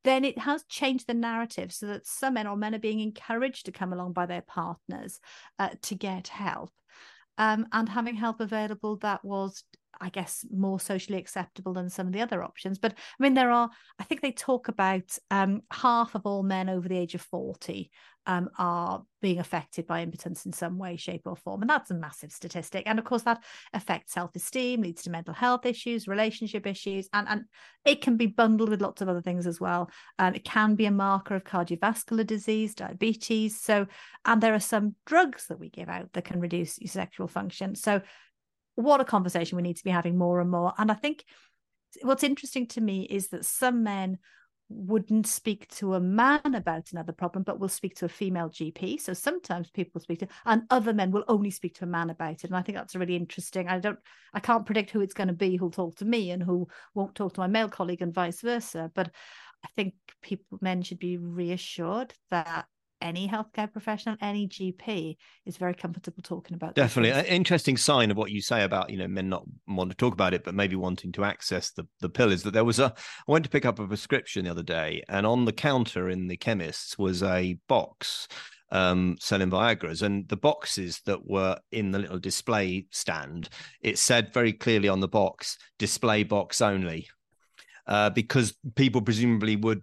then 0.05 0.25
it 0.25 0.39
has 0.39 0.65
changed 0.65 1.07
the 1.07 1.15
narrative 1.15 1.73
so 1.73 1.87
that 1.87 2.07
some 2.07 2.35
men 2.35 2.47
or 2.47 2.57
men 2.57 2.75
are 2.75 2.81
being 2.81 3.01
encouraged 3.01 3.67
to 3.67 3.73
come 3.73 3.93
along 3.93 4.13
by 4.13 4.27
their 4.27 4.43
partners 4.43 5.21
uh, 5.59 5.71
to 5.83 5.95
get 5.95 6.29
help. 6.29 6.73
Um, 7.39 7.67
and 7.73 7.89
having 7.89 8.17
help 8.17 8.41
available 8.41 8.97
that 8.99 9.25
was 9.25 9.65
I 10.03 10.09
guess, 10.09 10.45
more 10.53 10.81
socially 10.81 11.19
acceptable 11.19 11.73
than 11.73 11.89
some 11.89 12.09
of 12.09 12.13
the 12.13 12.21
other 12.21 12.43
options. 12.43 12.79
But 12.79 12.93
I 12.93 13.23
mean, 13.23 13.35
there 13.35 13.53
are, 13.53 13.71
I 13.99 14.05
think 14.05 14.21
they 14.21 14.33
talk 14.33 14.69
about 14.69 15.17
um, 15.31 15.63
half 15.73 16.15
of 16.17 16.27
all 16.27 16.43
men 16.43 16.69
over 16.69 16.89
the 16.89 16.99
age 16.99 17.15
of 17.15 17.21
40 17.23 17.91
um, 18.27 18.51
are 18.59 19.03
being 19.21 19.39
affected 19.39 19.87
by 19.87 20.03
impotence 20.03 20.47
in 20.47 20.53
some 20.53 20.79
way, 20.79 20.97
shape, 20.97 21.23
or 21.27 21.37
form. 21.37 21.61
And 21.61 21.71
that's 21.71 21.91
a 21.91 21.95
massive 21.95 22.33
statistic. 22.33 22.85
And 22.87 22.99
of 22.99 23.05
course, 23.05 23.23
that 23.23 23.43
affects 23.73 24.13
self 24.13 24.35
esteem, 24.35 24.83
leads 24.83 25.03
to 25.03 25.11
mental 25.11 25.35
health 25.35 25.67
issues, 25.67 26.09
relationship 26.09 26.67
issues, 26.67 27.09
and, 27.13 27.29
and 27.29 27.45
it 27.85 28.01
can 28.01 28.17
be 28.17 28.27
bundled 28.27 28.69
with 28.69 28.83
lots 28.83 29.03
of 29.03 29.09
other 29.09 29.23
things 29.23 29.47
as 29.47 29.61
well. 29.61 29.91
Um, 30.19 30.35
it 30.35 30.45
can 30.45 30.75
be 30.75 30.87
a 30.87 30.91
marker 30.91 31.35
of 31.35 31.45
cardiovascular 31.45 32.27
disease, 32.27 32.75
diabetes. 32.75 33.61
So, 33.61 33.87
and 34.25 34.41
there 34.41 34.55
are 34.55 34.61
some 34.61 34.95
drugs 35.07 35.47
that 35.49 35.59
we 35.59 35.71
give 35.71 35.89
out 35.89 36.13
that 36.13 36.25
can 36.25 36.41
reduce 36.41 36.81
your 36.81 36.89
sexual 36.89 37.29
function. 37.29 37.75
So, 37.75 38.03
what 38.75 39.01
a 39.01 39.05
conversation 39.05 39.57
we 39.57 39.63
need 39.63 39.77
to 39.77 39.85
be 39.85 39.91
having 39.91 40.17
more 40.17 40.41
and 40.41 40.51
more. 40.51 40.73
And 40.79 40.91
I 40.91 40.95
think 40.95 41.25
what's 42.03 42.25
interesting 42.25 42.67
to 42.69 42.81
me 42.81 43.03
is 43.03 43.29
that 43.29 43.45
some 43.45 43.83
men 43.83 44.19
wouldn't 44.69 45.27
speak 45.27 45.69
to 45.69 45.95
a 45.95 46.01
man 46.01 46.41
about 46.55 46.93
another 46.93 47.13
problem, 47.13 47.43
but 47.43 47.61
will 47.61 47.69
speak 47.69 47.95
to 47.97 48.07
a 48.07 48.09
female 48.09 48.49
GP. 48.49 49.01
So 49.01 49.13
sometimes 49.13 49.71
people 49.71 50.01
speak 50.01 50.21
to, 50.21 50.29
and 50.47 50.63
other 50.71 50.95
men 50.95 51.11
will 51.11 51.25
only 51.29 51.51
speak 51.51 51.75
to 51.77 51.85
a 51.85 51.89
man 51.89 52.11
about 52.11 52.33
it. 52.33 52.45
And 52.45 52.57
I 52.57 52.63
think 52.63 52.79
that's 52.79 52.97
really 52.97 53.17
interesting. 53.17 53.69
I 53.69 53.79
don't, 53.79 53.99
I 54.33 54.41
can't 54.41 54.67
predict 54.67 54.91
who 54.91 55.01
it's 55.01 55.15
going 55.15 55.29
to 55.29 55.35
be 55.35 55.57
who'll 55.57 55.71
talk 55.71 55.97
to 55.97 56.05
me 56.05 56.31
and 56.31 56.43
who 56.43 56.69
won't 56.95 57.15
talk 57.15 57.35
to 57.35 57.41
my 57.41 57.47
male 57.47 57.69
colleague 57.69 58.03
and 58.03 58.15
vice 58.15 58.41
versa. 58.41 58.91
But 58.95 59.11
I 59.65 59.69
think 59.77 59.95
people, 60.23 60.59
men 60.61 60.83
should 60.83 60.99
be 60.99 61.19
reassured 61.19 62.15
that 62.31 62.67
any 63.03 63.29
healthcare 63.29 63.71
professional, 63.71 64.17
any 64.21 64.49
GP 64.49 65.17
is 65.45 65.57
very 65.57 65.75
comfortable 65.75 66.23
talking 66.23 66.55
about. 66.55 66.75
Definitely, 66.75 67.11
an 67.11 67.27
interesting 67.27 67.77
sign 67.77 68.11
of 68.11 68.17
what 68.17 68.31
you 68.31 68.41
say 68.41 68.63
about 68.63 68.91
you 68.91 68.99
know 68.99 69.09
men 69.09 69.29
not 69.29 69.45
want 69.67 69.91
to 69.91 69.97
talk 69.97 70.15
about 70.15 70.35
it, 70.35 70.45
but 70.45 70.55
maybe 70.55 70.77
wanting 70.77 71.13
to 71.13 71.25
access 71.25 71.71
the 71.73 71.87
the 72.01 72.09
pill 72.09 72.33
is 72.33 72.43
that 72.45 72.53
there 72.53 72.65
was 72.65 72.79
a. 72.79 72.95
I 73.29 73.33
went 73.33 73.45
to 73.45 73.51
pick 73.51 73.67
up 73.67 73.79
a 73.79 73.87
prescription 73.87 74.45
the 74.45 74.51
other 74.51 74.63
day, 74.63 75.03
and 75.09 75.27
on 75.27 75.45
the 75.45 75.53
counter 75.53 76.09
in 76.09 76.29
the 76.29 76.37
chemist's 76.37 76.97
was 76.97 77.23
a 77.23 77.59
box 77.69 78.29
um, 78.71 79.17
selling 79.21 79.51
Viagra's, 79.51 80.03
and 80.03 80.29
the 80.29 80.37
boxes 80.37 81.01
that 81.05 81.29
were 81.29 81.59
in 81.71 81.91
the 81.91 81.99
little 81.99 82.19
display 82.19 82.87
stand, 82.91 83.49
it 83.83 83.99
said 83.99 84.33
very 84.33 84.53
clearly 84.53 84.89
on 84.89 85.01
the 85.01 85.09
box, 85.09 85.59
"display 85.79 86.23
box 86.23 86.61
only." 86.61 87.09
Uh, 87.87 88.09
because 88.11 88.57
people 88.77 89.03
presumably 89.03 89.57
would 89.57 89.83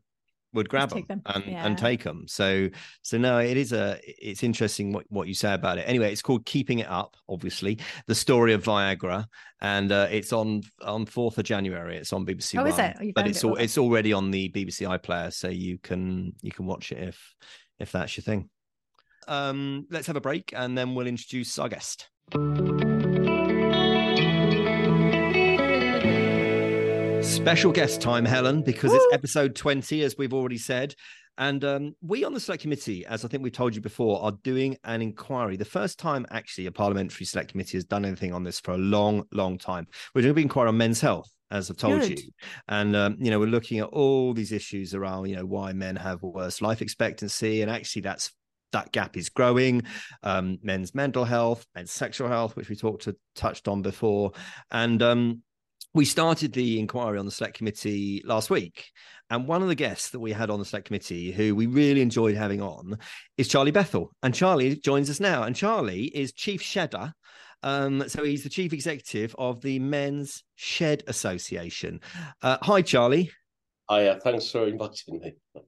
would 0.53 0.70
grab 0.70 0.89
them, 0.89 1.06
them, 1.08 1.22
and, 1.25 1.46
yeah. 1.46 1.65
and 1.65 1.77
take 1.77 2.03
them. 2.03 2.25
So 2.27 2.70
so 3.01 3.18
no, 3.18 3.39
it 3.39 3.58
is 3.58 3.72
a 3.74 4.00
it's 4.03 4.44
interesting 4.44 4.91
what, 4.91 5.06
what 5.10 5.27
you 5.27 5.34
say 5.34 5.53
about 5.53 5.77
it. 5.77 5.82
Anyway, 5.82 6.12
it's 6.12 6.22
called 6.22 6.46
Keeping 6.46 6.79
It 6.79 6.89
Up. 6.89 7.15
Obviously, 7.27 7.79
the 8.08 8.15
story 8.15 8.53
of 8.53 8.63
Viagra, 8.63 9.25
and 9.62 9.91
uh, 9.91 10.08
it's 10.10 10.34
on 10.34 10.62
on 10.82 11.06
fourth 11.06 11.38
of 11.38 11.44
January. 11.44 11.98
It's 11.98 12.13
on 12.13 12.25
BBC. 12.25 12.58
Oh, 12.58 12.63
One, 12.63 12.72
is 12.72 12.79
it? 12.79 12.96
Oh, 13.00 13.12
but 13.15 13.27
it's 13.27 13.44
it, 13.44 13.48
all, 13.48 13.56
it's 13.56 13.77
already 13.77 14.13
on 14.13 14.32
the 14.32 14.50
BBC 14.50 14.88
iPlayer, 14.88 15.32
so 15.32 15.50
you 15.50 15.77
can 15.77 16.34
you 16.41 16.51
can 16.51 16.65
watch 16.65 16.91
it 16.91 17.00
if 17.00 17.36
if 17.79 17.91
that's 17.91 18.18
your 18.18 18.24
thing. 18.24 18.50
Um, 19.27 19.86
let's 19.91 20.08
have 20.08 20.15
a 20.15 20.22
break, 20.22 20.53
and 20.56 20.77
then 20.77 20.96
we'll 20.96 21.08
introduce 21.08 21.60
our 21.60 21.70
guest. 21.70 22.10
Special 27.39 27.72
guest 27.72 28.01
time, 28.01 28.25
Helen, 28.25 28.62
because 28.63 28.91
Woo! 28.91 28.98
it's 28.98 29.13
episode 29.13 29.55
20, 29.55 30.03
as 30.03 30.17
we've 30.17 30.34
already 30.34 30.58
said. 30.58 30.93
And 31.38 31.63
um, 31.63 31.96
we 32.01 32.25
on 32.25 32.34
the 32.34 32.39
select 32.39 32.62
committee, 32.62 33.05
as 33.05 33.24
I 33.24 33.29
think 33.29 33.43
we've 33.43 33.53
told 33.53 33.74
you 33.74 33.79
before, 33.79 34.22
are 34.22 34.34
doing 34.43 34.77
an 34.84 35.01
inquiry. 35.01 35.55
The 35.55 35.63
first 35.63 36.00
time 36.00 36.27
actually 36.31 36.65
a 36.65 36.72
parliamentary 36.74 37.25
select 37.25 37.51
committee 37.51 37.77
has 37.77 37.86
done 37.86 38.03
anything 38.03 38.34
on 38.34 38.43
this 38.43 38.60
for 38.60 38.72
a 38.72 38.77
long, 38.77 39.24
long 39.31 39.58
time. 39.58 39.88
We're 40.13 40.24
doing 40.24 40.36
an 40.36 40.41
inquiry 40.43 40.67
on 40.67 40.75
men's 40.75 41.00
health, 41.00 41.31
as 41.50 41.72
I've 41.72 41.77
told 41.77 42.01
Good. 42.01 42.19
you. 42.19 42.31
And 42.67 42.93
um, 42.93 43.15
you 43.22 43.31
know, 43.31 43.39
we're 43.39 43.46
looking 43.46 43.79
at 43.79 43.88
all 43.88 44.34
these 44.34 44.51
issues 44.51 44.93
around, 44.93 45.29
you 45.29 45.38
know, 45.38 45.46
why 45.46 45.72
men 45.72 45.96
have 45.96 46.22
worse 46.22 46.62
life 46.62 46.81
expectancy. 46.81 47.62
And 47.62 47.72
actually 47.72 48.01
that's 48.01 48.34
that 48.74 48.91
gap 48.91 49.15
is 49.15 49.29
growing. 49.29 49.84
Um, 50.24 50.60
men's 50.62 50.93
mental 50.93 51.24
health, 51.24 51.65
men's 51.74 51.91
sexual 51.91 52.27
health, 52.27 52.58
which 52.58 52.67
we 52.67 52.75
talked 52.75 53.03
to 53.03 53.15
touched 53.36 53.69
on 53.69 53.81
before. 53.81 54.34
And 54.72 55.01
um, 55.01 55.41
we 55.93 56.05
started 56.05 56.53
the 56.53 56.79
inquiry 56.79 57.17
on 57.17 57.25
the 57.25 57.31
select 57.31 57.58
committee 57.58 58.22
last 58.25 58.50
week. 58.50 58.86
And 59.29 59.48
one 59.48 59.62
of 59.62 59.67
the 59.67 59.75
guests 59.75 60.10
that 60.12 60.19
we 60.19 60.31
had 60.31 60.50
on 60.50 60.60
the 60.60 60.65
select 60.65 60.88
committee, 60.88 61.31
who 61.31 61.55
we 61.55 61.67
really 61.67 62.01
enjoyed 62.01 62.36
having 62.36 62.62
on, 62.62 62.98
is 63.38 63.48
Charlie 63.48 63.72
Bethel. 63.72 64.12
And 64.24 64.34
Charlie 64.34 64.75
joins 64.75 65.10
us 65.10 65.19
now. 65.19 65.43
And 65.43 65.55
Charlie 65.55 66.05
is 66.05 66.31
chief 66.31 66.62
shedder. 66.62 67.13
Um, 67.62 68.08
so 68.08 68.24
he's 68.24 68.43
the 68.43 68.50
chief 68.50 68.74
executive 68.74 69.36
of 69.38 69.62
the 69.62 69.79
Men's 69.79 70.43
Shed 70.55 71.03
Association. 71.08 72.01
Uh, 72.41 72.58
hi, 72.62 72.81
Charlie. 72.81 73.31
Hiya. 73.89 74.19
Thanks 74.24 74.50
for 74.51 74.67
inviting 74.67 75.19
me. 75.19 75.36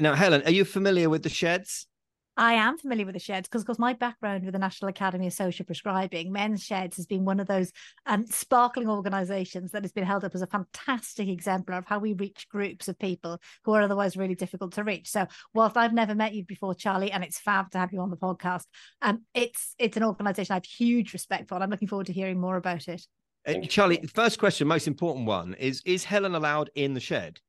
Now, 0.00 0.14
Helen, 0.14 0.42
are 0.46 0.50
you 0.50 0.64
familiar 0.64 1.10
with 1.10 1.22
the 1.22 1.28
sheds? 1.28 1.86
I 2.36 2.54
am 2.54 2.78
familiar 2.78 3.04
with 3.04 3.14
the 3.14 3.20
sheds 3.20 3.46
because, 3.46 3.62
of 3.62 3.66
course, 3.66 3.78
my 3.78 3.92
background 3.92 4.44
with 4.44 4.54
the 4.54 4.58
National 4.58 4.88
Academy 4.88 5.26
of 5.26 5.34
Social 5.34 5.66
Prescribing, 5.66 6.32
Men's 6.32 6.64
Sheds 6.64 6.96
has 6.96 7.06
been 7.06 7.26
one 7.26 7.40
of 7.40 7.46
those 7.46 7.70
um, 8.06 8.26
sparkling 8.26 8.88
organisations 8.88 9.72
that 9.72 9.82
has 9.82 9.92
been 9.92 10.04
held 10.04 10.24
up 10.24 10.34
as 10.34 10.40
a 10.40 10.46
fantastic 10.46 11.28
exemplar 11.28 11.76
of 11.76 11.86
how 11.86 11.98
we 11.98 12.14
reach 12.14 12.48
groups 12.48 12.88
of 12.88 12.98
people 12.98 13.38
who 13.64 13.72
are 13.74 13.82
otherwise 13.82 14.16
really 14.16 14.34
difficult 14.34 14.72
to 14.74 14.84
reach. 14.84 15.10
So, 15.10 15.26
whilst 15.52 15.76
I've 15.76 15.92
never 15.92 16.14
met 16.14 16.34
you 16.34 16.44
before, 16.44 16.74
Charlie, 16.74 17.12
and 17.12 17.22
it's 17.22 17.38
fab 17.38 17.70
to 17.72 17.78
have 17.78 17.92
you 17.92 18.00
on 18.00 18.10
the 18.10 18.16
podcast, 18.16 18.64
um, 19.02 19.24
it's 19.34 19.74
it's 19.78 19.98
an 19.98 20.04
organisation 20.04 20.52
I 20.52 20.56
have 20.56 20.64
huge 20.64 21.12
respect 21.12 21.48
for. 21.48 21.56
And 21.56 21.64
I'm 21.64 21.70
looking 21.70 21.88
forward 21.88 22.06
to 22.06 22.14
hearing 22.14 22.40
more 22.40 22.56
about 22.56 22.88
it. 22.88 23.06
Uh, 23.46 23.60
Charlie, 23.68 24.00
first 24.14 24.38
question, 24.38 24.66
most 24.68 24.88
important 24.88 25.26
one 25.26 25.52
is: 25.54 25.82
Is 25.84 26.04
Helen 26.04 26.34
allowed 26.34 26.70
in 26.74 26.94
the 26.94 27.00
shed? 27.00 27.40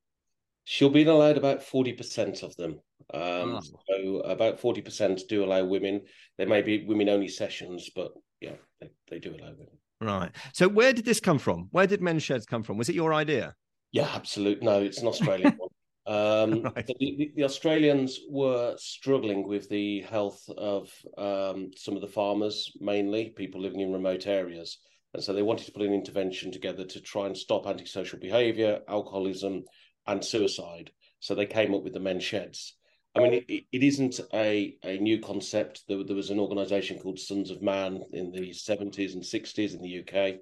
She'll 0.66 0.90
be 0.90 1.04
allowed 1.04 1.38
about 1.38 1.62
40% 1.62 2.44
of 2.44 2.56
them. 2.56 2.80
Um, 3.14 3.22
oh. 3.56 3.62
So 3.62 4.20
about 4.20 4.62
40% 4.62 5.28
do 5.28 5.44
allow 5.44 5.64
women. 5.66 6.02
There 6.38 6.48
may 6.48 6.62
be 6.62 6.86
women 6.86 7.10
only 7.10 7.28
sessions, 7.28 7.90
but 7.96 8.14
yeah, 8.40 8.56
they, 8.80 8.90
they 9.10 9.20
do 9.20 9.36
allow 9.36 9.52
women. 9.52 9.78
Right. 10.02 10.32
So 10.54 10.68
where 10.68 10.94
did 10.94 11.06
this 11.06 11.20
come 11.20 11.40
from? 11.40 11.68
Where 11.72 11.88
did 11.88 12.02
men's 12.02 12.24
sheds 12.24 12.46
come 12.46 12.64
from? 12.64 12.78
Was 12.78 12.90
it 12.90 12.96
your 12.96 13.14
idea? 13.14 13.56
Yeah, 13.92 14.10
absolutely. 14.14 14.66
No, 14.66 14.82
it's 14.82 15.02
an 15.02 15.08
Australian 15.08 15.54
one. 15.58 15.70
Um, 16.06 16.64
right. 16.64 16.86
the, 17.00 17.32
the, 17.36 17.44
Australians 17.44 18.20
were 18.30 18.76
struggling 18.78 19.48
with 19.48 19.70
the 19.70 20.02
health 20.02 20.44
of 20.58 20.92
um, 21.18 21.72
some 21.78 21.96
of 21.96 22.02
the 22.02 22.08
farmers, 22.08 22.72
mainly 22.82 23.30
people 23.30 23.62
living 23.62 23.80
in 23.80 23.94
remote 23.94 24.28
areas. 24.28 24.80
And 25.14 25.24
so 25.24 25.32
they 25.32 25.44
wanted 25.44 25.66
to 25.68 25.72
put 25.72 25.84
an 25.84 25.94
intervention 25.94 26.52
together 26.52 26.84
to 26.86 27.02
try 27.02 27.28
and 27.28 27.38
stop 27.38 27.68
antisocial 27.68 28.20
behavior, 28.20 28.82
alcoholism, 28.90 29.64
and 30.08 30.24
suicide. 30.24 30.92
So 31.20 31.36
they 31.36 31.46
came 31.46 31.74
up 31.74 31.84
with 31.84 31.94
the 31.94 32.00
men's 32.00 32.24
sheds. 32.24 32.76
I 33.16 33.20
mean, 33.20 33.34
it, 33.48 33.66
it 33.72 33.84
isn't 33.84 34.20
a, 34.34 34.76
a 34.84 34.98
new 34.98 35.20
concept. 35.20 35.84
There, 35.88 36.04
there 36.04 36.16
was 36.16 36.32
an 36.32 36.40
organization 36.40 37.00
called 37.00 37.20
Sons 37.20 37.52
of 37.52 37.62
Man 37.62 38.04
in 38.12 38.32
the 38.32 38.50
70s 38.50 39.14
and 39.14 39.24
60s 39.24 39.74
in 39.74 39.82
the 39.82 40.02
UK. 40.02 40.40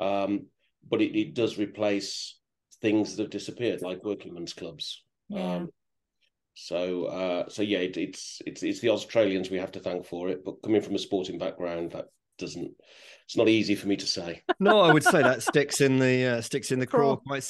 Um, 0.00 0.46
but 0.88 1.02
it, 1.02 1.18
it 1.18 1.34
does 1.34 1.58
replace 1.58 2.38
things 2.80 3.16
that 3.16 3.24
have 3.24 3.30
disappeared, 3.30 3.82
like 3.82 4.04
working 4.04 4.34
men's 4.34 4.52
clubs. 4.52 5.02
Yeah. 5.28 5.56
Um, 5.56 5.70
so, 6.54 7.04
uh, 7.04 7.48
so 7.48 7.62
yeah, 7.62 7.78
it, 7.78 7.98
it's 7.98 8.40
it's 8.46 8.62
it's 8.62 8.80
the 8.80 8.88
Australians 8.88 9.50
we 9.50 9.58
have 9.58 9.72
to 9.72 9.80
thank 9.80 10.06
for 10.06 10.30
it. 10.30 10.42
But 10.42 10.62
coming 10.62 10.80
from 10.80 10.94
a 10.94 10.98
sporting 10.98 11.38
background, 11.38 11.92
that 11.92 12.06
doesn't. 12.38 12.70
It's 13.26 13.36
not 13.36 13.48
easy 13.48 13.74
for 13.74 13.88
me 13.88 13.96
to 13.96 14.06
say. 14.06 14.42
no, 14.58 14.80
I 14.80 14.92
would 14.92 15.04
say 15.04 15.22
that 15.22 15.42
sticks 15.42 15.80
in 15.80 15.98
the 15.98 16.24
uh, 16.24 16.40
sticks 16.40 16.72
in 16.72 16.78
the 16.78 16.86
craw 16.86 17.16
quite 17.16 17.42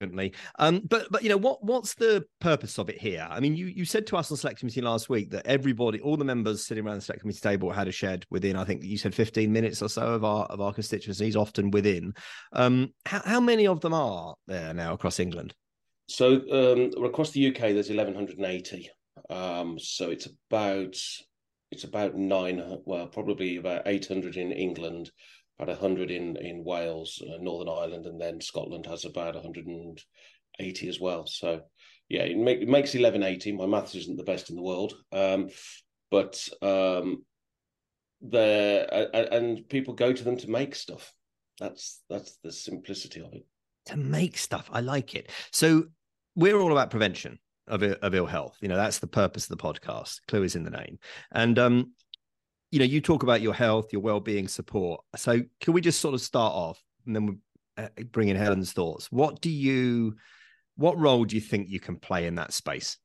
significant 0.00 0.34
um, 0.58 0.80
but 0.88 1.06
but 1.10 1.22
you 1.22 1.28
know 1.28 1.36
what 1.36 1.62
what's 1.64 1.94
the 1.94 2.24
purpose 2.40 2.78
of 2.78 2.88
it 2.88 3.00
here? 3.00 3.26
I 3.30 3.40
mean, 3.40 3.56
you 3.56 3.66
you 3.66 3.84
said 3.84 4.06
to 4.08 4.16
us 4.16 4.30
on 4.30 4.36
select 4.36 4.60
committee 4.60 4.80
last 4.80 5.08
week 5.08 5.30
that 5.30 5.46
everybody, 5.46 6.00
all 6.00 6.16
the 6.16 6.24
members 6.24 6.66
sitting 6.66 6.84
around 6.86 6.96
the 6.96 7.02
select 7.02 7.22
committee 7.22 7.40
table 7.40 7.70
had 7.70 7.88
a 7.88 7.92
shed 7.92 8.24
within. 8.30 8.56
I 8.56 8.64
think 8.64 8.82
you 8.82 8.98
said 8.98 9.14
fifteen 9.14 9.52
minutes 9.52 9.82
or 9.82 9.88
so 9.88 10.02
of 10.02 10.24
our 10.24 10.44
of 10.46 10.60
our 10.60 10.72
constituencies, 10.72 11.36
often 11.36 11.70
within. 11.70 12.14
Um, 12.52 12.92
how, 13.06 13.22
how 13.24 13.40
many 13.40 13.66
of 13.66 13.80
them 13.80 13.94
are 13.94 14.34
there 14.46 14.74
now 14.74 14.92
across 14.94 15.20
England? 15.20 15.54
So 16.08 16.34
um, 16.50 17.04
across 17.04 17.30
the 17.30 17.48
UK, 17.48 17.58
there's 17.58 17.90
eleven 17.90 18.14
hundred 18.14 18.38
and 18.38 18.46
eighty. 18.46 18.90
Um, 19.30 19.78
so 19.78 20.10
it's 20.10 20.28
about 20.50 20.96
it's 21.72 21.84
about 21.84 22.14
nine, 22.14 22.62
well, 22.84 23.06
probably 23.06 23.56
about 23.56 23.82
eight 23.86 24.06
hundred 24.06 24.36
in 24.36 24.52
England, 24.52 25.10
about 25.58 25.68
100 25.68 26.10
in 26.10 26.36
in 26.36 26.64
Wales, 26.64 27.22
uh, 27.22 27.38
Northern 27.40 27.68
Ireland, 27.68 28.06
and 28.06 28.20
then 28.20 28.40
Scotland 28.40 28.86
has 28.86 29.04
about 29.04 29.34
180 29.34 30.88
as 30.88 31.00
well. 31.00 31.26
So 31.26 31.62
yeah, 32.08 32.22
it, 32.22 32.36
make, 32.36 32.60
it 32.60 32.68
makes 32.68 32.94
1180. 32.94 33.52
My 33.52 33.66
maths 33.66 33.94
isn't 33.94 34.16
the 34.16 34.24
best 34.24 34.50
in 34.50 34.56
the 34.56 34.62
world, 34.62 34.94
um, 35.12 35.48
but 36.10 36.48
um, 36.62 37.24
there 38.20 38.86
and 39.12 39.68
people 39.68 39.94
go 39.94 40.12
to 40.12 40.24
them 40.24 40.36
to 40.38 40.50
make 40.50 40.74
stuff. 40.74 41.12
That's 41.58 42.02
that's 42.08 42.38
the 42.42 42.52
simplicity 42.52 43.20
of 43.20 43.32
it. 43.32 43.46
To 43.86 43.96
make 43.96 44.36
stuff, 44.36 44.68
I 44.72 44.80
like 44.80 45.14
it. 45.14 45.30
So 45.52 45.84
we're 46.34 46.58
all 46.58 46.72
about 46.72 46.90
prevention 46.90 47.38
of, 47.68 47.82
of 47.82 48.14
ill 48.14 48.26
health. 48.26 48.56
You 48.60 48.68
know, 48.68 48.76
that's 48.76 48.98
the 48.98 49.06
purpose 49.06 49.48
of 49.48 49.56
the 49.56 49.62
podcast. 49.62 50.20
Clue 50.28 50.42
is 50.42 50.56
in 50.56 50.64
the 50.64 50.70
name. 50.70 50.98
And 51.32 51.58
um, 51.58 51.92
you 52.76 52.80
know, 52.80 52.84
you 52.84 53.00
talk 53.00 53.22
about 53.22 53.40
your 53.40 53.54
health, 53.54 53.90
your 53.90 54.02
well-being 54.02 54.48
support. 54.48 55.00
So, 55.16 55.40
can 55.62 55.72
we 55.72 55.80
just 55.80 55.98
sort 55.98 56.12
of 56.12 56.20
start 56.20 56.52
off, 56.52 56.78
and 57.06 57.16
then 57.16 57.24
we 57.24 57.34
uh, 57.82 57.88
bring 58.12 58.28
in 58.28 58.36
Helen's 58.36 58.74
thoughts? 58.74 59.10
What 59.10 59.40
do 59.40 59.48
you, 59.48 60.16
what 60.76 60.98
role 60.98 61.24
do 61.24 61.36
you 61.36 61.40
think 61.40 61.70
you 61.70 61.80
can 61.80 61.96
play 61.96 62.26
in 62.26 62.34
that 62.34 62.52
space? 62.52 62.98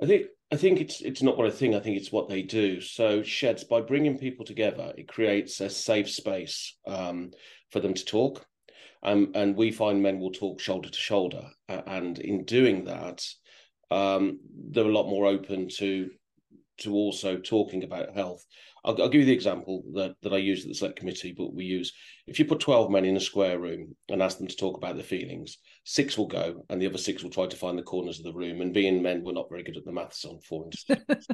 I 0.00 0.06
think 0.06 0.26
I 0.52 0.56
think 0.56 0.80
it's 0.80 1.00
it's 1.00 1.22
not 1.22 1.36
what 1.36 1.48
I 1.48 1.50
think. 1.50 1.74
I 1.74 1.80
think 1.80 1.96
it's 1.96 2.12
what 2.12 2.28
they 2.28 2.42
do. 2.42 2.80
So 2.80 3.24
sheds 3.24 3.64
by 3.64 3.80
bringing 3.80 4.16
people 4.16 4.44
together, 4.44 4.92
it 4.96 5.08
creates 5.08 5.60
a 5.60 5.68
safe 5.68 6.08
space 6.08 6.76
um, 6.86 7.32
for 7.72 7.80
them 7.80 7.94
to 7.94 8.04
talk, 8.04 8.46
um, 9.02 9.32
and 9.34 9.56
we 9.56 9.72
find 9.72 10.00
men 10.00 10.20
will 10.20 10.30
talk 10.30 10.60
shoulder 10.60 10.88
to 10.88 10.98
shoulder, 10.98 11.50
and 11.68 12.16
in 12.20 12.44
doing 12.44 12.84
that, 12.84 13.26
um, 13.90 14.38
they're 14.70 14.84
a 14.84 14.92
lot 14.92 15.10
more 15.10 15.26
open 15.26 15.68
to 15.78 16.10
to 16.80 16.94
also 16.94 17.38
talking 17.38 17.84
about 17.84 18.14
health. 18.14 18.44
I'll, 18.84 19.00
I'll, 19.00 19.08
give 19.08 19.20
you 19.20 19.26
the 19.26 19.32
example 19.32 19.82
that, 19.94 20.14
that 20.22 20.32
I 20.32 20.38
use 20.38 20.62
at 20.62 20.68
the 20.68 20.74
select 20.74 20.98
committee, 20.98 21.34
but 21.36 21.54
we 21.54 21.64
use 21.64 21.92
if 22.26 22.38
you 22.38 22.44
put 22.44 22.60
12 22.60 22.90
men 22.90 23.04
in 23.04 23.16
a 23.16 23.20
square 23.20 23.58
room 23.58 23.94
and 24.08 24.22
ask 24.22 24.38
them 24.38 24.46
to 24.46 24.56
talk 24.56 24.76
about 24.76 24.94
their 24.94 25.04
feelings, 25.04 25.58
six 25.84 26.16
will 26.16 26.26
go 26.26 26.64
and 26.68 26.80
the 26.80 26.86
other 26.86 26.98
six 26.98 27.22
will 27.22 27.30
try 27.30 27.46
to 27.46 27.56
find 27.56 27.78
the 27.78 27.82
corners 27.82 28.18
of 28.18 28.24
the 28.24 28.32
room. 28.32 28.60
And 28.60 28.72
being 28.72 29.02
men, 29.02 29.22
we're 29.22 29.32
not 29.32 29.50
very 29.50 29.62
good 29.62 29.76
at 29.76 29.84
the 29.84 29.92
maths 29.92 30.24
on 30.24 30.40
four 30.40 30.66
instance. 30.66 31.26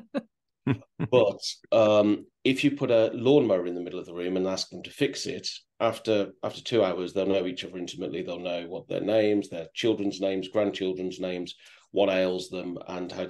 but 1.11 1.41
um, 1.73 2.27
if 2.45 2.65
you 2.65 2.73
put 2.73 2.91
a 2.91 3.11
lawnmower 3.15 3.67
in 3.67 3.75
the 3.75 3.81
middle 3.81 4.01
of 4.01 4.07
the 4.07 4.15
room 4.15 4.37
and 4.37 4.47
ask 4.47 4.69
them 4.71 4.83
to 4.83 4.91
fix 4.91 5.27
it, 5.27 5.49
after 5.79 6.33
after 6.43 6.63
two 6.63 6.83
hours, 6.83 7.13
they'll 7.13 7.27
know 7.27 7.47
each 7.47 7.65
other 7.65 7.79
intimately. 7.79 8.23
They'll 8.23 8.41
know 8.41 8.67
what 8.67 8.89
their 8.89 9.01
names, 9.01 9.49
their 9.49 9.69
children's 9.75 10.21
names, 10.21 10.49
grandchildren's 10.49 11.21
names, 11.21 11.55
what 11.93 12.09
ails 12.09 12.49
them 12.49 12.79
and 12.89 13.13
how 13.13 13.29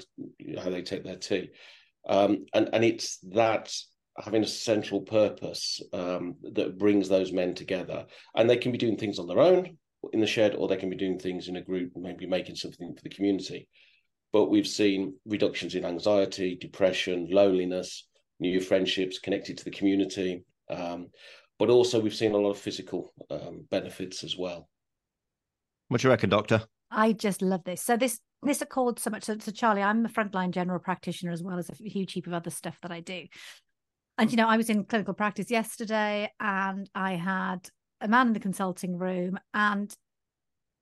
how 0.63 0.71
they 0.71 0.83
take 0.83 1.05
their 1.05 1.17
tea. 1.17 1.51
Um, 2.09 2.47
and 2.55 2.69
and 2.73 2.85
it's 2.85 3.19
that 3.33 3.75
having 4.19 4.43
a 4.43 4.47
central 4.47 5.01
purpose 5.01 5.81
um, 5.93 6.37
that 6.55 6.79
brings 6.79 7.09
those 7.09 7.33
men 7.33 7.55
together, 7.55 8.07
and 8.35 8.49
they 8.49 8.57
can 8.57 8.73
be 8.73 8.79
doing 8.79 8.97
things 8.97 9.19
on 9.19 9.27
their 9.27 9.41
own 9.41 9.77
in 10.13 10.21
the 10.21 10.27
shed, 10.27 10.55
or 10.55 10.69
they 10.69 10.77
can 10.77 10.91
be 10.91 10.97
doing 10.97 11.19
things 11.19 11.49
in 11.49 11.57
a 11.57 11.63
group, 11.63 11.93
maybe 11.97 12.27
making 12.27 12.55
something 12.55 12.95
for 12.95 13.03
the 13.03 13.09
community. 13.09 13.69
But 14.33 14.51
we've 14.51 14.67
seen 14.67 15.15
reductions 15.25 15.75
in 15.75 15.85
anxiety, 15.85 16.57
depression, 16.57 17.29
loneliness, 17.31 18.07
new 18.39 18.61
friendships 18.61 19.19
connected 19.19 19.59
to 19.59 19.65
the 19.65 19.71
community. 19.71 20.45
Um, 20.71 21.09
but 21.59 21.71
also, 21.71 22.01
we've 22.01 22.15
seen 22.15 22.33
a 22.33 22.39
lot 22.39 22.51
of 22.51 22.59
physical 22.59 23.13
um, 23.31 23.67
benefits 23.71 24.25
as 24.25 24.37
well. 24.37 24.69
What 25.89 26.01
do 26.01 26.09
you 26.09 26.11
reckon, 26.11 26.31
Doctor? 26.31 26.63
I 26.91 27.13
just 27.13 27.43
love 27.43 27.65
this. 27.65 27.83
So 27.83 27.97
this 27.97 28.21
this 28.49 28.63
accords 28.63 29.03
so 29.03 29.11
much. 29.11 29.25
So, 29.25 29.37
so 29.39 29.53
Charlie, 29.53 29.83
I'm 29.83 30.05
a 30.05 30.09
frontline 30.09 30.51
general 30.51 30.79
practitioner 30.79 31.33
as 31.33 31.43
well 31.43 31.59
as 31.59 31.69
a 31.69 31.75
huge 31.75 32.13
heap 32.13 32.27
of 32.27 32.33
other 32.33 32.51
stuff 32.51 32.79
that 32.83 32.93
I 32.93 33.01
do. 33.01 33.27
And 34.19 34.31
you 34.31 34.37
know, 34.37 34.49
I 34.49 34.57
was 34.57 34.71
in 34.71 34.85
clinical 34.85 35.15
practice 35.15 35.51
yesterday, 35.51 36.31
and 36.41 36.89
I 36.95 37.13
had 37.15 37.69
a 38.01 38.09
man 38.09 38.29
in 38.29 38.33
the 38.33 38.41
consulting 38.41 38.97
room, 38.97 39.39
and 39.53 39.95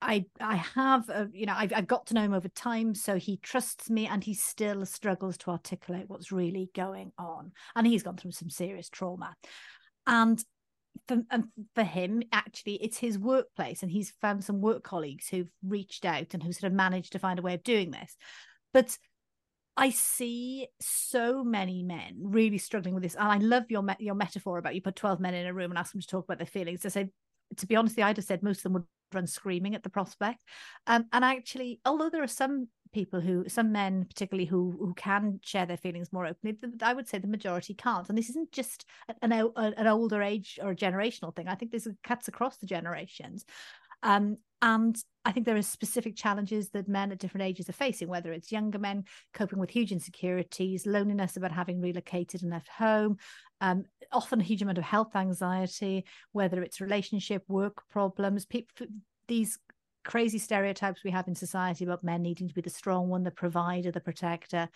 I 0.01 0.27
I 0.41 0.57
have 0.57 1.09
a, 1.09 1.29
you 1.33 1.47
know 1.47 1.55
I've, 1.57 1.73
I've 1.73 1.87
got 1.87 2.07
to 2.07 2.15
know 2.15 2.23
him 2.23 2.35
over 2.35 2.49
time, 2.49 2.95
so 2.95 3.17
he 3.17 3.39
trusts 3.39 3.91
me, 3.91 4.07
and 4.07 4.23
he 4.23 4.35
still 4.35 4.87
struggles 4.87 5.37
to 5.39 5.51
articulate 5.51 6.05
what's 6.09 6.31
really 6.31 6.71
going 6.75 7.13
on, 7.19 7.53
and 7.75 7.87
he's 7.87 8.05
gone 8.05 8.17
through 8.17 8.33
some 8.33 8.51
serious 8.51 8.89
trauma, 8.89 9.35
and 10.07 10.43
for, 11.09 11.23
and 11.31 11.45
for 11.75 11.85
him, 11.85 12.23
actually, 12.33 12.75
it's 12.75 12.99
his 12.99 13.19
workplace, 13.19 13.83
and 13.83 13.91
he's 13.91 14.13
found 14.21 14.45
some 14.45 14.61
work 14.61 14.83
colleagues 14.83 15.29
who've 15.29 15.51
reached 15.67 16.05
out 16.05 16.35
and 16.35 16.43
who 16.43 16.53
sort 16.53 16.71
of 16.71 16.77
managed 16.77 17.13
to 17.13 17.19
find 17.19 17.39
a 17.39 17.43
way 17.43 17.55
of 17.55 17.63
doing 17.63 17.91
this. 17.91 18.17
But 18.73 18.97
I 19.77 19.91
see 19.91 20.69
so 20.81 21.43
many 21.43 21.83
men 21.83 22.17
really 22.21 22.59
struggling 22.59 22.95
with 22.95 23.03
this, 23.03 23.17
and 23.17 23.29
I 23.29 23.39
love 23.39 23.65
your 23.71 23.83
me- 23.83 23.97
your 23.99 24.15
metaphor 24.15 24.59
about 24.59 24.75
you 24.75 24.83
put 24.83 24.97
twelve 24.97 25.21
men 25.21 25.35
in 25.35 25.47
a 25.47 25.55
room 25.55 25.71
and 25.71 25.79
ask 25.79 25.93
them 25.93 26.01
to 26.01 26.07
talk 26.07 26.25
about 26.25 26.39
their 26.39 26.47
feelings. 26.47 26.87
I 26.87 26.91
say, 26.91 27.09
to 27.57 27.67
be 27.67 27.77
honest, 27.77 27.99
I'd 27.99 28.17
have 28.17 28.25
said 28.25 28.43
most 28.43 28.59
of 28.59 28.63
them 28.65 28.73
would 28.75 28.85
run 29.15 29.27
screaming 29.27 29.75
at 29.75 29.83
the 29.83 29.91
prospect. 29.91 30.41
Um, 30.87 31.07
and 31.13 31.25
actually, 31.25 31.81
although 31.85 32.11
there 32.11 32.23
are 32.23 32.27
some 32.27 32.69
people 32.93 33.21
who, 33.21 33.45
some 33.49 33.73
men 33.73 34.05
particularly, 34.05 34.47
who 34.47 34.77
who 34.79 34.95
can 34.95 35.41
share 35.43 35.67
their 35.67 35.77
feelings 35.77 36.13
more 36.13 36.27
openly, 36.27 36.57
I 36.83 36.95
would 36.95 37.09
say 37.09 37.19
the 37.19 37.27
majority 37.27 37.75
can't. 37.75 38.09
And 38.09 38.17
this 38.17 38.31
isn't 38.31 38.53
just 38.53 38.85
an 39.23 39.33
an 39.33 39.87
older 39.87 40.23
age 40.23 40.59
or 40.63 40.71
a 40.71 40.77
generational 40.77 41.35
thing. 41.35 41.49
I 41.49 41.55
think 41.55 41.73
this 41.73 41.89
cuts 42.03 42.29
across 42.29 42.59
the 42.59 42.67
generations. 42.67 43.45
Um, 44.03 44.37
and 44.61 44.97
I 45.25 45.33
think 45.33 45.45
there 45.47 45.57
are 45.57 45.63
specific 45.63 46.17
challenges 46.17 46.71
that 46.71 46.89
men 46.89 47.13
at 47.13 47.19
different 47.19 47.47
ages 47.47 47.69
are 47.69 47.75
facing, 47.75 48.09
whether 48.09 48.33
it's 48.33 48.53
younger 48.53 48.79
men 48.79 49.05
coping 49.33 49.59
with 49.59 49.71
huge 49.71 49.93
insecurities, 49.93 50.87
loneliness 50.87 51.37
about 51.37 51.53
having 51.53 51.81
relocated 51.81 52.43
and 52.43 52.51
left 52.51 52.69
home, 52.69 53.17
um, 53.61 53.85
often 54.15 54.41
a 54.41 54.45
huge 54.45 54.63
amount 54.63 54.79
of 54.79 54.85
health 54.85 55.15
anxiety, 55.17 56.05
whether 56.33 56.63
it's 56.63 56.81
relationship, 56.81 57.43
work 57.49 57.83
problems. 57.91 58.47
People, 58.47 58.87
these 59.29 59.59
crazy 60.05 60.39
stereotypes 60.39 61.03
we 61.05 61.11
have 61.11 61.29
in 61.29 61.35
society 61.35 61.85
about 61.85 62.05
men 62.05 62.23
needing 62.23 62.49
to 62.49 62.55
be 62.55 62.61
the 62.61 62.71
strong 62.71 63.09
one, 63.09 63.25
the 63.25 63.31
provider, 63.31 63.91
the 63.91 64.01
protector. 64.01 64.69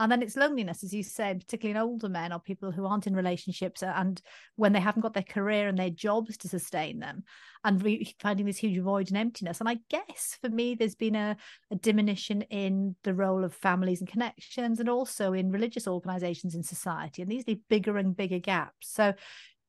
And 0.00 0.10
then 0.10 0.22
it's 0.22 0.36
loneliness, 0.36 0.82
as 0.82 0.92
you 0.92 1.04
said, 1.04 1.40
particularly 1.40 1.78
in 1.78 1.82
older 1.82 2.08
men 2.08 2.32
or 2.32 2.40
people 2.40 2.72
who 2.72 2.84
aren't 2.84 3.06
in 3.06 3.14
relationships 3.14 3.82
uh, 3.82 3.92
and 3.94 4.20
when 4.56 4.72
they 4.72 4.80
haven't 4.80 5.02
got 5.02 5.14
their 5.14 5.22
career 5.22 5.68
and 5.68 5.78
their 5.78 5.90
jobs 5.90 6.36
to 6.38 6.48
sustain 6.48 6.98
them 6.98 7.22
and 7.62 7.82
re- 7.82 8.14
finding 8.18 8.44
this 8.44 8.58
huge 8.58 8.82
void 8.82 9.08
and 9.08 9.16
emptiness. 9.16 9.60
And 9.60 9.68
I 9.68 9.78
guess 9.88 10.36
for 10.42 10.48
me, 10.48 10.74
there's 10.74 10.96
been 10.96 11.14
a, 11.14 11.36
a 11.70 11.76
diminution 11.76 12.42
in 12.42 12.96
the 13.04 13.14
role 13.14 13.44
of 13.44 13.54
families 13.54 14.00
and 14.00 14.10
connections 14.10 14.80
and 14.80 14.88
also 14.88 15.32
in 15.32 15.52
religious 15.52 15.86
organizations 15.86 16.54
in 16.54 16.64
society. 16.64 17.22
And 17.22 17.30
these 17.30 17.44
are 17.48 17.54
bigger 17.68 17.96
and 17.96 18.16
bigger 18.16 18.40
gaps. 18.40 18.88
So 18.90 19.14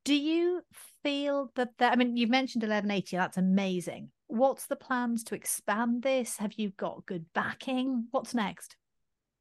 do 0.06 0.16
you 0.16 0.62
feel 1.04 1.52
that, 1.56 1.72
that 1.80 1.92
I 1.92 1.96
mean, 1.98 2.16
you've 2.16 2.30
mentioned 2.30 2.64
1180, 2.64 3.18
that's 3.18 3.38
amazing 3.38 4.12
what's 4.28 4.68
the 4.68 4.76
plans 4.76 5.24
to 5.26 5.36
expand 5.36 6.04
this? 6.04 6.38
Have 6.38 6.54
you 6.54 6.72
got 6.72 7.06
good 7.06 7.26
backing? 7.34 8.08
What's 8.12 8.34
next? 8.34 8.76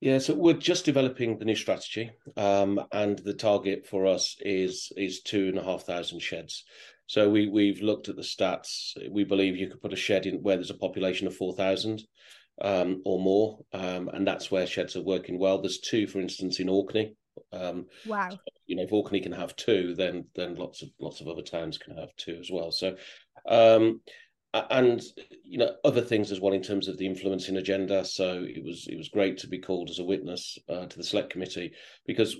Yeah, 0.01 0.19
so 0.19 0.35
we're 0.35 0.55
just 0.55 0.85
developing 0.85 1.39
the 1.39 1.47
new 1.47 1.57
strategy, 1.57 2.11
um, 2.37 2.81
and 2.93 3.19
the 3.21 3.33
target 3.33 3.87
for 3.87 4.07
us 4.07 4.37
is 4.41 4.93
is 4.97 5.23
two 5.23 5.49
and 5.49 5.59
a 5.59 5.65
half 5.65 5.85
thousand 5.85 6.21
sheds. 6.21 6.65
So 7.07 7.31
we 7.31 7.49
we've 7.49 7.81
looked 7.81 8.09
at 8.09 8.17
the 8.17 8.23
stats. 8.23 8.93
We 9.11 9.25
believe 9.25 9.57
you 9.57 9.69
could 9.69 9.81
put 9.81 9.93
a 9.93 9.97
shed 9.97 10.27
in 10.27 10.43
where 10.43 10.57
there's 10.57 10.71
a 10.71 10.75
population 10.75 11.27
of 11.27 11.37
four 11.37 11.55
thousand 11.55 12.03
um, 12.61 13.01
or 13.07 13.19
more, 13.19 13.61
um, 13.73 14.09
and 14.09 14.27
that's 14.27 14.51
where 14.51 14.67
sheds 14.67 14.95
are 14.97 15.03
working 15.03 15.39
well. 15.39 15.59
There's 15.59 15.81
two, 15.81 16.07
for 16.07 16.21
instance, 16.21 16.61
in 16.61 16.69
Orkney. 16.69 17.17
Um, 17.53 17.87
wow. 18.07 18.31
So, 18.31 18.39
you 18.67 18.77
know, 18.77 18.83
if 18.83 18.93
Orkney 18.93 19.21
can 19.21 19.33
have 19.33 19.57
two, 19.57 19.95
then 19.95 20.27
then 20.35 20.57
lots 20.57 20.83
of 20.83 20.89
lots 21.01 21.21
of 21.21 21.29
other 21.29 21.43
towns 21.43 21.79
can 21.79 21.97
have 21.97 22.15
two 22.17 22.37
as 22.41 22.51
well. 22.51 22.71
So 22.71 22.97
um, 23.49 24.01
and 24.71 25.03
you 25.43 25.59
know 25.59 25.75
other 25.85 26.01
things 26.01 26.31
as 26.31 26.41
well 26.41 26.53
in 26.53 26.63
terms 26.63 26.89
of 26.89 26.97
the 26.97 27.07
influencing 27.07 27.57
agenda. 27.57 28.05
So 28.05 28.45
it 28.47 28.63
was 28.65 28.87
it 28.89 28.97
was 28.97 29.09
great 29.09 29.39
to 29.39 29.49
be 29.49 29.59
called 29.59 29.91
as 29.91 29.99
a 29.99 30.05
witness 30.05 30.59
uh, 30.69 30.87
to 30.87 30.97
the 30.97 31.05
select 31.05 31.31
committee 31.31 31.73
because 32.07 32.37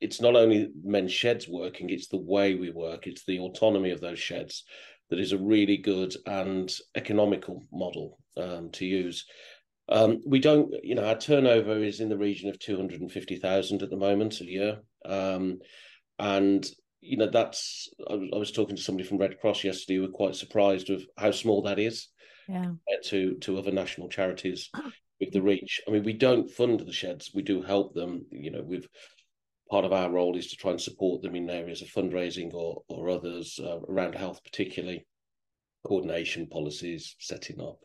it's 0.00 0.20
not 0.20 0.36
only 0.36 0.68
men's 0.82 1.12
sheds 1.12 1.48
working; 1.48 1.90
it's 1.90 2.08
the 2.08 2.20
way 2.20 2.54
we 2.54 2.70
work, 2.70 3.06
it's 3.06 3.24
the 3.24 3.38
autonomy 3.38 3.90
of 3.90 4.00
those 4.00 4.18
sheds 4.18 4.64
that 5.10 5.18
is 5.18 5.32
a 5.32 5.38
really 5.38 5.76
good 5.76 6.14
and 6.26 6.74
economical 6.94 7.62
model 7.72 8.18
um, 8.36 8.70
to 8.72 8.84
use. 8.84 9.24
Um, 9.88 10.20
we 10.26 10.38
don't, 10.38 10.74
you 10.82 10.94
know, 10.94 11.04
our 11.04 11.18
turnover 11.18 11.76
is 11.76 12.00
in 12.00 12.08
the 12.08 12.16
region 12.16 12.48
of 12.48 12.58
two 12.58 12.76
hundred 12.76 13.00
and 13.00 13.12
fifty 13.12 13.36
thousand 13.36 13.82
at 13.82 13.90
the 13.90 13.96
moment 13.96 14.40
a 14.40 14.44
year, 14.44 14.78
um, 15.04 15.58
and 16.18 16.66
you 17.00 17.18
know, 17.18 17.28
that's 17.28 17.88
I 18.08 18.14
was, 18.14 18.30
I 18.32 18.38
was, 18.38 18.52
talking 18.52 18.76
to 18.76 18.82
somebody 18.82 19.06
from 19.06 19.18
Red 19.18 19.38
Cross 19.38 19.62
yesterday 19.62 19.96
who 19.96 20.02
were 20.02 20.08
quite 20.08 20.36
surprised 20.36 20.88
of 20.88 21.04
how 21.18 21.32
small 21.32 21.62
that 21.62 21.78
is 21.78 22.08
yeah. 22.48 22.72
to 23.04 23.34
to 23.34 23.58
other 23.58 23.72
national 23.72 24.08
charities 24.08 24.70
with 25.20 25.32
the 25.32 25.42
reach. 25.42 25.80
I 25.86 25.90
mean, 25.90 26.04
we 26.04 26.14
don't 26.14 26.50
fund 26.50 26.80
the 26.80 26.92
sheds; 26.92 27.32
we 27.34 27.42
do 27.42 27.62
help 27.62 27.94
them. 27.94 28.24
You 28.30 28.52
know, 28.52 28.62
with 28.62 28.86
part 29.70 29.84
of 29.84 29.92
our 29.92 30.10
role 30.10 30.36
is 30.36 30.48
to 30.48 30.56
try 30.56 30.70
and 30.70 30.80
support 30.80 31.22
them 31.22 31.34
in 31.34 31.48
areas 31.50 31.82
of 31.82 31.88
fundraising 31.88 32.54
or 32.54 32.82
or 32.88 33.10
others 33.10 33.60
uh, 33.62 33.80
around 33.88 34.14
health, 34.14 34.42
particularly 34.42 35.06
coordination 35.86 36.46
policies, 36.46 37.16
setting 37.18 37.60
up. 37.60 37.78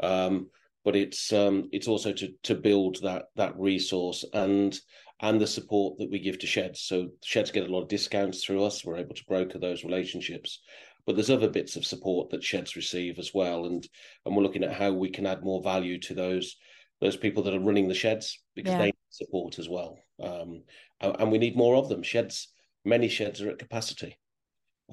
Um, 0.00 0.48
but 0.84 0.96
it's 0.96 1.32
um, 1.32 1.68
it's 1.72 1.88
also 1.88 2.12
to 2.12 2.32
to 2.44 2.54
build 2.54 3.02
that 3.02 3.26
that 3.36 3.58
resource 3.58 4.24
and 4.32 4.78
and 5.22 5.40
the 5.40 5.46
support 5.46 5.98
that 5.98 6.10
we 6.10 6.18
give 6.18 6.38
to 6.38 6.46
sheds. 6.46 6.80
So 6.80 7.08
sheds 7.22 7.50
get 7.50 7.68
a 7.68 7.72
lot 7.72 7.82
of 7.82 7.88
discounts 7.88 8.42
through 8.42 8.64
us. 8.64 8.84
We're 8.84 8.96
able 8.96 9.14
to 9.14 9.24
broker 9.26 9.58
those 9.58 9.84
relationships. 9.84 10.60
But 11.06 11.16
there's 11.16 11.30
other 11.30 11.48
bits 11.48 11.76
of 11.76 11.84
support 11.84 12.30
that 12.30 12.44
sheds 12.44 12.76
receive 12.76 13.18
as 13.18 13.32
well. 13.34 13.66
And 13.66 13.86
and 14.24 14.34
we're 14.34 14.42
looking 14.42 14.64
at 14.64 14.72
how 14.72 14.92
we 14.92 15.10
can 15.10 15.26
add 15.26 15.42
more 15.42 15.62
value 15.62 15.98
to 16.00 16.14
those 16.14 16.56
those 17.00 17.16
people 17.16 17.42
that 17.42 17.54
are 17.54 17.60
running 17.60 17.88
the 17.88 17.94
sheds 17.94 18.38
because 18.54 18.72
yeah. 18.72 18.78
they 18.78 18.84
need 18.86 18.94
support 19.10 19.58
as 19.58 19.68
well. 19.68 19.98
Um, 20.22 20.62
and, 21.00 21.16
and 21.18 21.32
we 21.32 21.38
need 21.38 21.56
more 21.56 21.76
of 21.76 21.88
them. 21.88 22.02
Sheds, 22.02 22.48
many 22.84 23.08
sheds 23.08 23.40
are 23.40 23.50
at 23.50 23.58
capacity. 23.58 24.18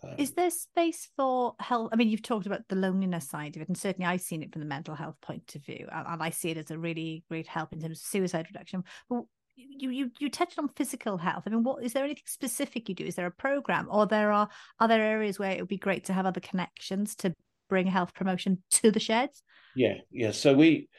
Um, 0.04 0.16
is 0.18 0.32
there 0.32 0.50
space 0.50 1.10
for 1.16 1.56
health? 1.60 1.90
I 1.92 1.96
mean, 1.96 2.10
you've 2.10 2.22
talked 2.22 2.46
about 2.46 2.68
the 2.68 2.76
loneliness 2.76 3.30
side 3.30 3.56
of 3.56 3.62
it, 3.62 3.68
and 3.68 3.78
certainly 3.78 4.08
I've 4.08 4.22
seen 4.22 4.44
it 4.44 4.52
from 4.52 4.62
the 4.62 4.68
mental 4.68 4.96
health 4.96 5.16
point 5.22 5.56
of 5.56 5.66
view, 5.66 5.88
and 5.92 6.22
I 6.22 6.30
see 6.30 6.52
it 6.52 6.58
as 6.58 6.72
a 6.72 6.78
really 6.78 7.24
great 7.30 7.48
help 7.48 7.74
in 7.74 7.82
terms 7.82 8.00
of 8.00 8.06
suicide 8.06 8.48
reduction. 8.50 8.84
But 9.10 9.24
you 9.58 9.90
you 9.90 10.12
you 10.20 10.30
touched 10.30 10.60
on 10.60 10.70
physical 10.70 11.18
health. 11.18 11.44
I 11.46 11.50
mean, 11.50 11.64
what 11.64 11.84
is 11.84 11.94
there 11.94 12.04
anything 12.04 12.24
specific 12.26 12.90
you 12.90 12.96
do? 12.96 13.06
Is 13.06 13.16
there 13.16 13.26
a 13.26 13.32
program, 13.32 13.88
or 13.90 14.06
there 14.06 14.32
are 14.32 14.50
are 14.80 14.88
there 14.88 15.02
areas 15.02 15.40
where 15.40 15.52
it 15.52 15.60
would 15.60 15.68
be 15.68 15.78
great 15.78 16.06
to 16.06 16.14
have 16.14 16.26
other 16.26 16.42
connections 16.42 17.16
to 17.18 17.34
bring 17.70 17.88
health 17.88 18.14
promotion 18.14 18.64
to 18.72 18.92
the 18.92 19.00
sheds? 19.00 19.42
Yeah, 19.76 19.96
yeah. 20.12 20.32
So 20.32 20.54
we 20.54 20.90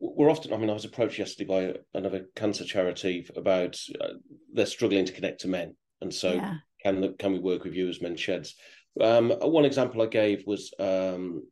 we're 0.00 0.30
often. 0.30 0.52
I 0.52 0.56
mean, 0.56 0.70
I 0.70 0.74
was 0.74 0.84
approached 0.84 1.18
yesterday 1.18 1.48
by 1.48 1.98
another 1.98 2.26
cancer 2.36 2.64
charity 2.64 3.26
about 3.36 3.76
uh, 4.00 4.14
they're 4.52 4.66
struggling 4.66 5.04
to 5.06 5.12
connect 5.12 5.40
to 5.42 5.48
men, 5.48 5.74
and 6.00 6.12
so 6.12 6.34
yeah. 6.34 6.54
Can 6.84 7.14
can 7.18 7.32
we 7.32 7.38
work 7.38 7.64
with 7.64 7.74
you 7.74 7.88
as 7.88 8.02
men 8.02 8.16
sheds? 8.16 8.54
Um, 9.00 9.30
one 9.30 9.64
example 9.64 10.02
I 10.02 10.06
gave 10.06 10.46
was 10.46 10.72
um, 10.78 11.42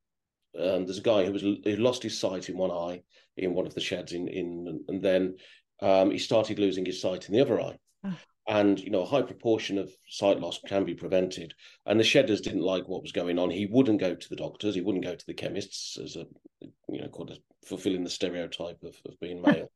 um, 0.58 0.84
there's 0.84 0.98
a 0.98 1.02
guy 1.02 1.24
who 1.24 1.32
was 1.32 1.42
who 1.42 1.76
lost 1.76 2.02
his 2.02 2.18
sight 2.18 2.48
in 2.48 2.56
one 2.56 2.70
eye 2.70 3.02
in 3.36 3.54
one 3.54 3.66
of 3.66 3.74
the 3.74 3.80
sheds 3.80 4.12
in 4.12 4.28
in 4.28 4.84
and 4.88 5.02
then 5.02 5.36
um, 5.80 6.10
he 6.10 6.18
started 6.18 6.58
losing 6.58 6.84
his 6.84 7.00
sight 7.00 7.28
in 7.28 7.34
the 7.34 7.40
other 7.40 7.60
eye. 7.60 7.78
Oh. 8.04 8.16
And 8.48 8.78
you 8.78 8.90
know, 8.90 9.02
a 9.02 9.06
high 9.06 9.22
proportion 9.22 9.78
of 9.78 9.90
sight 10.08 10.40
loss 10.40 10.60
can 10.66 10.84
be 10.84 10.94
prevented. 10.94 11.54
And 11.86 11.98
the 11.98 12.04
shedders 12.04 12.40
didn't 12.40 12.62
like 12.62 12.88
what 12.88 13.02
was 13.02 13.12
going 13.12 13.38
on. 13.38 13.50
He 13.50 13.66
wouldn't 13.66 14.00
go 14.00 14.14
to 14.14 14.28
the 14.28 14.36
doctors. 14.36 14.74
He 14.74 14.80
wouldn't 14.80 15.04
go 15.04 15.14
to 15.14 15.26
the 15.26 15.34
chemists 15.34 15.96
as 15.96 16.16
a, 16.16 16.26
you 16.60 17.00
know, 17.00 17.08
called 17.08 17.30
a, 17.30 17.36
fulfilling 17.66 18.02
the 18.02 18.10
stereotype 18.10 18.82
of, 18.82 18.96
of 19.06 19.18
being 19.20 19.42
male. 19.46 19.70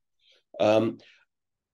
um, 0.58 0.98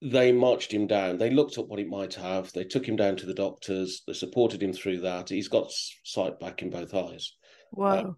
they 0.03 0.33
marched 0.33 0.73
him 0.73 0.87
down. 0.87 1.19
They 1.19 1.31
looked 1.31 1.59
at 1.59 1.69
what 1.69 1.79
he 1.79 1.85
might 1.85 2.15
have. 2.15 2.53
They 2.53 2.65
took 2.65 2.87
him 2.87 2.97
down 2.97 3.17
to 3.17 3.27
the 3.27 3.35
doctors. 3.35 4.03
They 4.07 4.15
supported 4.15 4.63
him 4.63 4.73
through 4.73 5.01
that. 5.01 5.29
He's 5.29 5.49
got 5.49 5.73
sight 6.05 6.41
back 6.41 6.63
in 6.63 6.71
both 6.71 6.93
eyes. 6.95 7.33
Wow. 7.73 7.99
Um, 7.99 8.17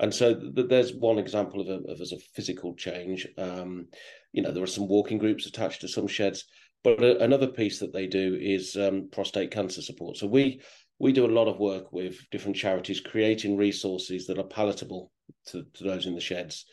And 0.00 0.14
so 0.14 0.34
th- 0.34 0.68
there's 0.68 0.94
one 0.94 1.18
example 1.18 1.60
of, 1.60 1.68
a, 1.68 1.78
of 1.90 2.00
as 2.00 2.12
a 2.12 2.18
physical 2.34 2.74
change. 2.76 3.26
Um, 3.36 3.88
you 4.32 4.42
know, 4.42 4.52
there 4.52 4.62
are 4.62 4.66
some 4.76 4.86
walking 4.86 5.18
groups 5.18 5.46
attached 5.46 5.80
to 5.80 5.88
some 5.88 6.06
sheds, 6.06 6.44
but 6.84 7.02
a, 7.02 7.22
another 7.22 7.48
piece 7.48 7.80
that 7.80 7.92
they 7.92 8.06
do 8.06 8.38
is 8.40 8.76
um, 8.76 9.08
prostate 9.10 9.50
cancer 9.50 9.82
support. 9.82 10.16
So 10.16 10.26
we 10.26 10.60
we 11.00 11.12
do 11.12 11.26
a 11.26 11.36
lot 11.38 11.48
of 11.48 11.58
work 11.58 11.92
with 11.92 12.16
different 12.30 12.56
charities 12.56 13.00
creating 13.00 13.56
resources 13.56 14.26
that 14.26 14.38
are 14.38 14.44
palatable 14.44 15.10
to, 15.46 15.64
to 15.74 15.84
those 15.84 16.06
in 16.06 16.14
the 16.14 16.20
sheds, 16.20 16.64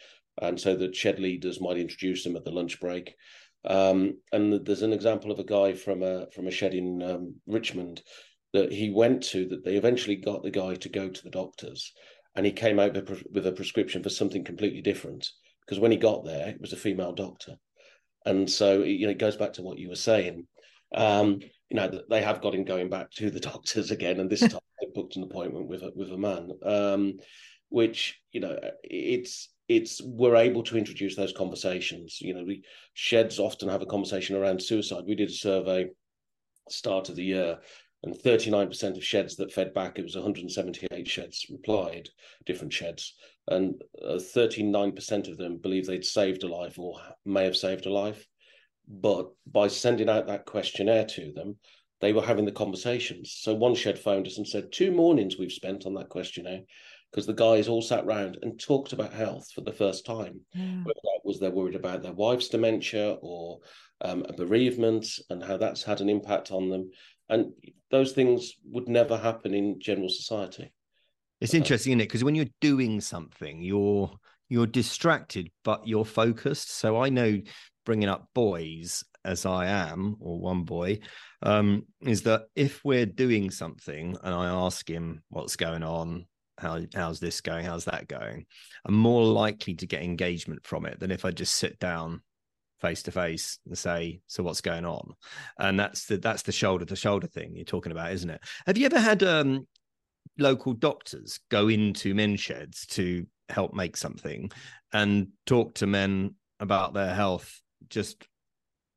and 0.41 0.59
so 0.59 0.75
that 0.75 0.95
shed 0.95 1.19
leaders 1.19 1.61
might 1.61 1.77
introduce 1.77 2.23
them 2.23 2.35
at 2.35 2.43
the 2.43 2.51
lunch 2.51 2.79
break. 2.79 3.15
Um, 3.67 4.19
and 4.31 4.65
there's 4.65 4.81
an 4.81 4.93
example 4.93 5.31
of 5.31 5.39
a 5.39 5.43
guy 5.43 5.73
from 5.73 6.03
a 6.03 6.27
from 6.31 6.47
a 6.47 6.51
shed 6.51 6.73
in 6.73 7.01
um, 7.01 7.35
Richmond 7.47 8.01
that 8.53 8.71
he 8.71 8.89
went 8.89 9.23
to 9.23 9.47
that 9.47 9.65
they 9.65 9.75
eventually 9.75 10.15
got 10.15 10.43
the 10.43 10.51
guy 10.51 10.75
to 10.75 10.89
go 10.89 11.09
to 11.09 11.23
the 11.23 11.29
doctors. 11.29 11.91
And 12.35 12.45
he 12.45 12.51
came 12.51 12.79
out 12.79 12.93
with 13.31 13.47
a 13.47 13.51
prescription 13.51 14.03
for 14.03 14.09
something 14.09 14.43
completely 14.43 14.81
different. 14.81 15.29
Because 15.61 15.79
when 15.79 15.91
he 15.91 15.97
got 15.97 16.25
there 16.25 16.49
it 16.49 16.61
was 16.61 16.73
a 16.73 16.77
female 16.77 17.13
doctor. 17.13 17.55
And 18.25 18.49
so 18.49 18.83
you 18.83 19.07
know 19.07 19.11
it 19.11 19.19
goes 19.19 19.37
back 19.37 19.53
to 19.53 19.63
what 19.63 19.79
you 19.79 19.89
were 19.89 19.95
saying. 19.95 20.47
Um, 20.93 21.39
you 21.69 21.77
know 21.77 22.01
they 22.09 22.21
have 22.21 22.41
got 22.41 22.55
him 22.55 22.65
going 22.65 22.89
back 22.89 23.11
to 23.11 23.31
the 23.31 23.39
doctors 23.51 23.91
again. 23.91 24.19
And 24.19 24.29
this 24.29 24.39
time 24.47 24.59
they 24.79 24.87
booked 24.93 25.15
an 25.15 25.23
appointment 25.23 25.67
with 25.67 25.81
a, 25.81 25.91
with 25.95 26.11
a 26.11 26.17
man. 26.17 26.51
Um, 26.63 27.13
which 27.69 28.19
you 28.31 28.39
know 28.39 28.57
it's 28.83 29.49
it's 29.67 30.01
we're 30.03 30.35
able 30.35 30.63
to 30.63 30.77
introduce 30.77 31.15
those 31.15 31.33
conversations 31.33 32.19
you 32.21 32.33
know 32.33 32.43
we 32.43 32.63
sheds 32.93 33.39
often 33.39 33.67
have 33.67 33.81
a 33.81 33.85
conversation 33.87 34.35
around 34.35 34.61
suicide 34.61 35.03
we 35.07 35.15
did 35.15 35.29
a 35.29 35.33
survey 35.33 35.87
start 36.69 37.09
of 37.09 37.15
the 37.15 37.23
year 37.23 37.59
and 38.05 38.15
39% 38.15 38.97
of 38.97 39.03
sheds 39.03 39.35
that 39.37 39.51
fed 39.51 39.73
back, 39.73 39.97
it 39.97 40.03
was 40.03 40.15
178 40.15 41.07
sheds 41.07 41.47
replied, 41.49 42.07
different 42.45 42.71
sheds, 42.71 43.15
and 43.47 43.81
uh, 44.03 44.13
39% 44.13 45.27
of 45.27 45.37
them 45.37 45.57
believe 45.57 45.87
they'd 45.87 46.05
saved 46.05 46.43
a 46.43 46.47
life 46.47 46.77
or 46.77 46.99
may 47.25 47.43
have 47.43 47.57
saved 47.57 47.87
a 47.87 47.91
life. 47.91 48.27
But 48.87 49.31
by 49.47 49.67
sending 49.67 50.07
out 50.07 50.27
that 50.27 50.45
questionnaire 50.45 51.05
to 51.05 51.31
them, 51.31 51.57
they 51.99 52.13
were 52.13 52.21
having 52.21 52.45
the 52.45 52.51
conversations. 52.51 53.35
So 53.39 53.55
one 53.55 53.73
shed 53.73 53.97
phoned 53.97 54.27
us 54.27 54.37
and 54.37 54.47
said, 54.47 54.71
Two 54.71 54.91
mornings 54.91 55.39
we've 55.39 55.51
spent 55.51 55.87
on 55.87 55.95
that 55.95 56.09
questionnaire 56.09 56.61
because 57.15 57.25
the 57.25 57.33
guys 57.33 57.69
all 57.69 57.81
sat 57.81 58.05
round 58.05 58.37
and 58.41 58.59
talked 58.59 58.91
about 58.91 59.13
health 59.13 59.49
for 59.55 59.61
the 59.61 59.71
first 59.71 60.05
time. 60.05 60.41
Yeah. 60.51 60.83
Whether 60.83 60.99
that 61.01 61.21
was 61.23 61.39
they're 61.39 61.49
worried 61.49 61.75
about 61.75 62.03
their 62.03 62.11
wife's 62.11 62.49
dementia 62.49 63.15
or 63.21 63.59
um, 64.01 64.25
a 64.27 64.33
bereavement 64.33 65.07
and 65.29 65.41
how 65.41 65.55
that's 65.55 65.81
had 65.81 66.01
an 66.01 66.09
impact 66.09 66.51
on 66.51 66.69
them. 66.69 66.91
And 67.29 67.53
those 67.89 68.11
things 68.11 68.55
would 68.65 68.89
never 68.89 69.17
happen 69.17 69.53
in 69.53 69.79
general 69.79 70.09
society. 70.09 70.73
It's 71.39 71.53
uh, 71.53 71.57
interesting 71.57 71.93
isn't 71.93 72.01
it? 72.01 72.09
Because 72.09 72.25
when 72.25 72.35
you're 72.35 72.47
doing 72.59 72.99
something 72.99 73.61
you're 73.61 74.11
you're 74.49 74.67
distracted 74.67 75.49
but 75.63 75.87
you're 75.87 76.03
focused. 76.03 76.69
So 76.69 77.01
i 77.01 77.07
know 77.07 77.39
bringing 77.85 78.09
up 78.09 78.27
boys 78.33 79.05
as 79.23 79.45
i 79.45 79.67
am 79.67 80.17
or 80.19 80.39
one 80.39 80.63
boy 80.63 80.99
um, 81.43 81.83
is 82.01 82.23
that 82.23 82.43
if 82.55 82.83
we're 82.83 83.05
doing 83.05 83.51
something 83.51 84.17
and 84.23 84.33
i 84.33 84.47
ask 84.47 84.89
him 84.89 85.21
what's 85.29 85.55
going 85.55 85.83
on 85.83 86.25
how 86.57 86.79
how's 86.93 87.19
this 87.19 87.41
going 87.41 87.65
how's 87.65 87.85
that 87.85 88.07
going 88.07 88.45
i'm 88.85 88.93
more 88.93 89.25
likely 89.25 89.73
to 89.73 89.85
get 89.85 90.01
engagement 90.01 90.65
from 90.65 90.85
it 90.85 90.99
than 90.99 91.11
if 91.11 91.25
i 91.25 91.31
just 91.31 91.55
sit 91.55 91.77
down 91.79 92.21
face 92.85 93.03
to 93.03 93.11
face 93.11 93.59
and 93.65 93.77
say, 93.77 94.19
"So 94.27 94.43
what's 94.43 94.61
going 94.61 94.85
on?" 94.85 95.13
And 95.57 95.79
that's 95.79 96.05
the 96.05 96.17
that's 96.17 96.43
the 96.43 96.51
shoulder 96.51 96.85
to 96.85 96.95
shoulder 96.95 97.27
thing 97.27 97.55
you're 97.55 97.65
talking 97.65 97.91
about, 97.91 98.11
isn't 98.11 98.29
it? 98.29 98.41
Have 98.65 98.77
you 98.77 98.85
ever 98.85 98.99
had 98.99 99.23
um, 99.23 99.67
local 100.37 100.73
doctors 100.73 101.39
go 101.49 101.67
into 101.67 102.13
men's 102.13 102.39
sheds 102.39 102.85
to 102.87 103.25
help 103.49 103.73
make 103.73 103.97
something 103.97 104.51
and 104.93 105.29
talk 105.45 105.75
to 105.75 105.87
men 105.87 106.35
about 106.59 106.93
their 106.93 107.13
health 107.13 107.61
just 107.89 108.27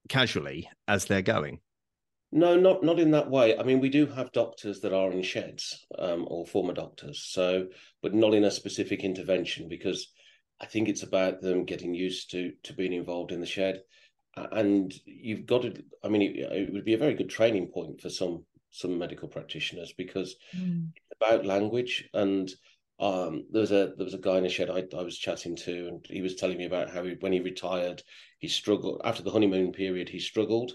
casually 0.08 0.68
as 0.86 1.06
they're 1.06 1.22
going? 1.22 1.60
No, 2.30 2.56
not 2.56 2.82
not 2.82 2.98
in 2.98 3.10
that 3.12 3.30
way. 3.30 3.56
I 3.56 3.62
mean, 3.62 3.80
we 3.80 3.88
do 3.88 4.06
have 4.06 4.32
doctors 4.32 4.80
that 4.80 4.92
are 4.92 5.10
in 5.10 5.22
sheds 5.22 5.86
um, 5.98 6.26
or 6.28 6.46
former 6.46 6.74
doctors, 6.74 7.22
so 7.22 7.68
but 8.02 8.14
not 8.14 8.34
in 8.34 8.44
a 8.44 8.50
specific 8.50 9.02
intervention 9.02 9.68
because 9.68 10.12
I 10.60 10.66
think 10.66 10.88
it's 10.88 11.02
about 11.02 11.40
them 11.40 11.64
getting 11.64 11.94
used 11.94 12.30
to 12.32 12.52
to 12.64 12.74
being 12.74 12.92
involved 12.92 13.32
in 13.32 13.40
the 13.40 13.46
shed, 13.46 13.80
and 14.36 14.92
you've 15.06 15.46
got 15.46 15.62
to. 15.62 15.82
I 16.04 16.08
mean, 16.08 16.22
it, 16.22 16.36
it 16.38 16.72
would 16.72 16.84
be 16.84 16.94
a 16.94 16.98
very 16.98 17.14
good 17.14 17.30
training 17.30 17.68
point 17.68 18.00
for 18.00 18.10
some 18.10 18.44
some 18.70 18.98
medical 18.98 19.28
practitioners 19.28 19.94
because 19.96 20.36
mm. 20.54 20.88
it's 20.94 21.16
about 21.18 21.46
language 21.46 22.06
and 22.12 22.52
um, 23.00 23.46
there 23.50 23.60
was 23.60 23.70
a 23.70 23.92
there 23.96 24.04
was 24.04 24.14
a 24.14 24.18
guy 24.18 24.38
in 24.38 24.46
a 24.46 24.48
shed 24.48 24.70
I, 24.70 24.84
I 24.96 25.02
was 25.02 25.16
chatting 25.16 25.54
to, 25.56 25.88
and 25.88 26.06
he 26.08 26.20
was 26.20 26.34
telling 26.34 26.58
me 26.58 26.66
about 26.66 26.90
how 26.90 27.04
he, 27.04 27.14
when 27.20 27.32
he 27.32 27.40
retired, 27.40 28.02
he 28.40 28.48
struggled 28.48 29.00
after 29.04 29.22
the 29.22 29.30
honeymoon 29.30 29.72
period. 29.72 30.08
He 30.08 30.18
struggled, 30.18 30.72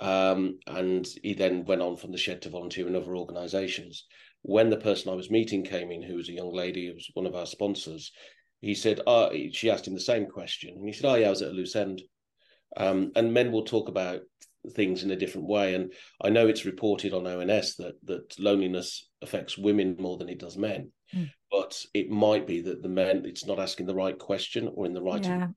um, 0.00 0.58
and 0.66 1.06
he 1.22 1.34
then 1.34 1.64
went 1.64 1.82
on 1.82 1.96
from 1.96 2.12
the 2.12 2.18
shed 2.18 2.42
to 2.42 2.50
volunteer 2.50 2.86
in 2.86 2.96
other 2.96 3.16
organisations. 3.16 4.04
When 4.42 4.70
the 4.70 4.76
person 4.76 5.12
I 5.12 5.16
was 5.16 5.30
meeting 5.30 5.64
came 5.64 5.90
in, 5.90 6.02
who 6.02 6.16
was 6.16 6.28
a 6.28 6.34
young 6.34 6.52
lady, 6.52 6.86
who 6.86 6.94
was 6.94 7.10
one 7.14 7.26
of 7.26 7.34
our 7.34 7.46
sponsors, 7.46 8.12
he 8.60 8.74
said, 8.74 9.00
oh, 9.06 9.30
she 9.52 9.70
asked 9.70 9.86
him 9.86 9.94
the 9.94 10.00
same 10.00 10.26
question. 10.26 10.74
And 10.76 10.86
he 10.86 10.92
said, 10.92 11.06
oh, 11.08 11.14
yeah, 11.14 11.26
I 11.26 11.30
was 11.30 11.42
at 11.42 11.50
a 11.50 11.54
loose 11.54 11.76
end. 11.76 12.02
Um, 12.76 13.12
and 13.16 13.32
men 13.32 13.52
will 13.52 13.64
talk 13.64 13.88
about 13.88 14.20
things 14.72 15.02
in 15.02 15.10
a 15.10 15.16
different 15.16 15.48
way. 15.48 15.74
And 15.74 15.92
I 16.22 16.30
know 16.30 16.46
it's 16.46 16.64
reported 16.64 17.12
on 17.12 17.26
ONS 17.26 17.76
that, 17.76 17.94
that 18.04 18.38
loneliness 18.38 19.08
affects 19.22 19.56
women 19.56 19.96
more 19.98 20.16
than 20.16 20.28
it 20.28 20.38
does 20.38 20.56
men. 20.56 20.90
Mm. 21.14 21.30
But 21.50 21.80
it 21.94 22.10
might 22.10 22.46
be 22.46 22.60
that 22.62 22.82
the 22.82 22.88
men, 22.88 23.24
it's 23.24 23.46
not 23.46 23.60
asking 23.60 23.86
the 23.86 23.94
right 23.94 24.18
question 24.18 24.70
or 24.74 24.86
in 24.86 24.92
the 24.92 25.02
right. 25.02 25.24
Yeah. 25.24 25.48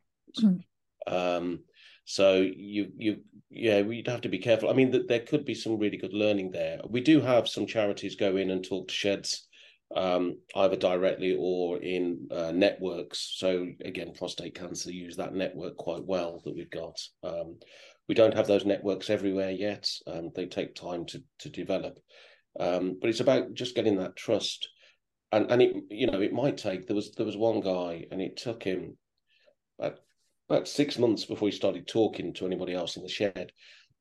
Um, 1.08 1.64
so 2.10 2.42
you 2.42 2.92
you 2.98 3.18
yeah, 3.52 3.84
we'd 3.84 4.08
have 4.08 4.22
to 4.22 4.30
be 4.30 4.40
careful. 4.40 4.68
I 4.68 4.74
mean, 4.74 4.90
that 4.92 5.08
there 5.08 5.20
could 5.20 5.46
be 5.46 5.54
some 5.54 5.78
really 5.78 5.98
good 5.98 6.14
learning 6.14 6.50
there. 6.50 6.80
We 6.90 7.02
do 7.02 7.22
have 7.22 7.48
some 7.48 7.68
charities 7.68 8.16
go 8.16 8.36
in 8.38 8.50
and 8.50 8.64
talk 8.64 8.88
to 8.88 8.94
sheds 8.96 9.48
um, 9.96 10.40
either 10.56 10.76
directly 10.76 11.38
or 11.40 11.78
in 11.78 12.28
uh, 12.32 12.52
networks. 12.52 13.36
So 13.38 13.68
again, 13.86 14.14
prostate 14.18 14.56
cancer 14.56 14.92
use 14.92 15.18
that 15.18 15.36
network 15.36 15.78
quite 15.78 16.04
well 16.04 16.42
that 16.46 16.56
we've 16.56 16.72
got. 16.72 17.00
Um, 17.24 17.60
we 18.08 18.16
don't 18.16 18.34
have 18.34 18.48
those 18.48 18.66
networks 18.66 19.12
everywhere 19.12 19.52
yet. 19.52 19.88
Um, 20.08 20.32
they 20.34 20.48
take 20.48 20.74
time 20.74 21.06
to 21.08 21.22
to 21.42 21.50
develop, 21.50 22.00
um, 22.60 22.98
but 23.00 23.12
it's 23.12 23.20
about 23.20 23.54
just 23.54 23.76
getting 23.76 23.98
that 23.98 24.16
trust. 24.16 24.68
And 25.32 25.52
and 25.52 25.62
it 25.62 25.76
you 25.92 26.08
know 26.08 26.22
it 26.22 26.34
might 26.34 26.58
take 26.58 26.88
there 26.88 26.96
was 26.96 27.12
there 27.12 27.28
was 27.28 27.38
one 27.38 27.62
guy 27.62 28.08
and 28.10 28.20
it 28.20 28.36
took 28.36 28.64
him 28.64 28.98
about, 29.78 30.00
about 30.50 30.68
six 30.68 30.98
months 30.98 31.26
before 31.26 31.48
he 31.48 31.56
started 31.56 31.88
talking 31.88 32.34
to 32.34 32.46
anybody 32.46 32.74
else 32.74 32.98
in 32.98 33.04
the 33.04 33.10
shed. 33.10 33.52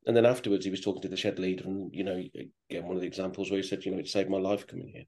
And 0.06 0.16
then 0.16 0.26
afterwards, 0.26 0.64
he 0.64 0.70
was 0.70 0.80
talking 0.80 1.02
to 1.02 1.08
the 1.08 1.16
shed 1.16 1.38
leader, 1.38 1.64
and 1.64 1.90
you 1.92 2.04
know, 2.04 2.22
again, 2.70 2.86
one 2.86 2.96
of 2.96 3.02
the 3.02 3.06
examples 3.06 3.50
where 3.50 3.60
he 3.60 3.66
said, 3.66 3.84
you 3.84 3.92
know, 3.92 3.98
it 3.98 4.08
saved 4.08 4.30
my 4.30 4.38
life 4.38 4.66
coming 4.66 4.88
here 4.88 5.04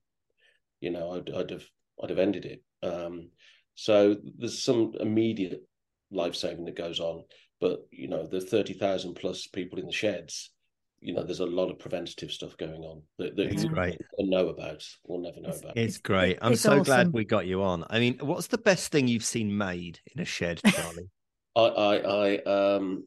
you 0.80 0.90
know, 0.90 1.12
I'd, 1.12 1.30
I'd 1.34 1.50
have 1.50 1.64
I'd 2.02 2.10
have 2.10 2.18
ended 2.18 2.44
it. 2.46 2.62
Um, 2.82 3.28
so 3.74 4.16
there's 4.38 4.62
some 4.62 4.92
immediate 4.98 5.62
life 6.10 6.34
saving 6.34 6.64
that 6.64 6.76
goes 6.76 7.00
on, 7.00 7.24
but 7.60 7.80
you 7.90 8.08
know, 8.08 8.26
the 8.26 8.40
thirty 8.40 8.72
thousand 8.72 9.14
plus 9.14 9.46
people 9.46 9.78
in 9.78 9.86
the 9.86 9.92
sheds. 9.92 10.50
You 11.02 11.14
know, 11.14 11.22
there's 11.22 11.40
a 11.40 11.46
lot 11.46 11.70
of 11.70 11.78
preventative 11.78 12.30
stuff 12.30 12.58
going 12.58 12.82
on 12.82 13.00
that, 13.18 13.34
that 13.34 13.46
it's 13.46 13.64
you 13.64 13.70
great. 13.70 13.98
know 14.18 14.48
about. 14.48 14.84
We'll 15.04 15.22
never 15.22 15.40
know 15.40 15.48
it's, 15.48 15.60
about. 15.60 15.76
It's 15.78 15.96
great. 15.96 16.38
I'm 16.42 16.52
it's 16.52 16.60
so 16.60 16.72
awesome. 16.72 16.84
glad 16.84 17.12
we 17.14 17.24
got 17.24 17.46
you 17.46 17.62
on. 17.62 17.86
I 17.88 18.00
mean, 18.00 18.18
what's 18.20 18.48
the 18.48 18.58
best 18.58 18.92
thing 18.92 19.08
you've 19.08 19.24
seen 19.24 19.56
made 19.56 19.98
in 20.14 20.20
a 20.20 20.26
shed, 20.26 20.60
Charlie? 20.66 21.08
I, 21.56 21.60
I, 21.60 21.96
I, 21.96 22.36
um, 22.44 23.04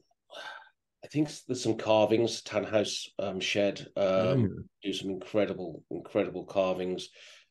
I 1.03 1.07
think 1.07 1.29
there's 1.47 1.63
some 1.63 1.77
carvings. 1.77 2.41
Tannhaus 2.41 3.07
um, 3.19 3.39
shed 3.39 3.87
um, 3.95 4.05
mm. 4.05 4.49
do 4.81 4.93
some 4.93 5.09
incredible, 5.09 5.83
incredible 5.89 6.45
carvings 6.45 7.09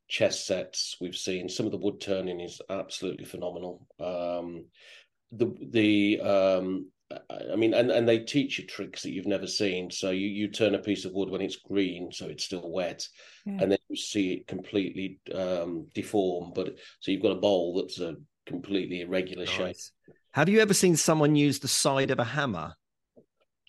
chess 0.08 0.44
sets 0.44 0.96
we've 1.00 1.16
seen. 1.16 1.48
Some 1.48 1.64
of 1.64 1.72
the 1.72 1.78
wood 1.78 2.00
turning 2.00 2.40
is 2.40 2.60
absolutely 2.68 3.24
phenomenal. 3.24 3.86
Um, 3.98 4.66
the 5.32 5.54
the 5.70 6.20
um, 6.20 6.90
I 7.50 7.56
mean, 7.56 7.74
and, 7.74 7.90
and 7.90 8.08
they 8.08 8.18
teach 8.18 8.58
you 8.58 8.66
tricks 8.66 9.02
that 9.02 9.12
you've 9.12 9.26
never 9.26 9.46
seen. 9.46 9.90
So 9.90 10.10
you, 10.10 10.28
you 10.28 10.48
turn 10.48 10.74
a 10.74 10.78
piece 10.78 11.04
of 11.04 11.12
wood 11.12 11.30
when 11.30 11.40
it's 11.40 11.56
green, 11.56 12.10
so 12.12 12.26
it's 12.26 12.44
still 12.44 12.70
wet, 12.70 13.06
yeah. 13.46 13.58
and 13.60 13.72
then 13.72 13.78
you 13.88 13.96
see 13.96 14.32
it 14.34 14.46
completely 14.46 15.18
um, 15.34 15.88
deform. 15.94 16.52
But 16.54 16.76
so 17.00 17.10
you've 17.10 17.22
got 17.22 17.32
a 17.32 17.40
bowl 17.40 17.76
that's 17.76 17.98
a 18.00 18.16
completely 18.46 19.00
irregular 19.00 19.46
nice. 19.46 19.54
shape. 19.54 20.14
Have 20.34 20.48
you 20.48 20.60
ever 20.60 20.72
seen 20.72 20.96
someone 20.96 21.36
use 21.36 21.58
the 21.58 21.68
side 21.68 22.10
of 22.10 22.18
a 22.18 22.24
hammer 22.24 22.76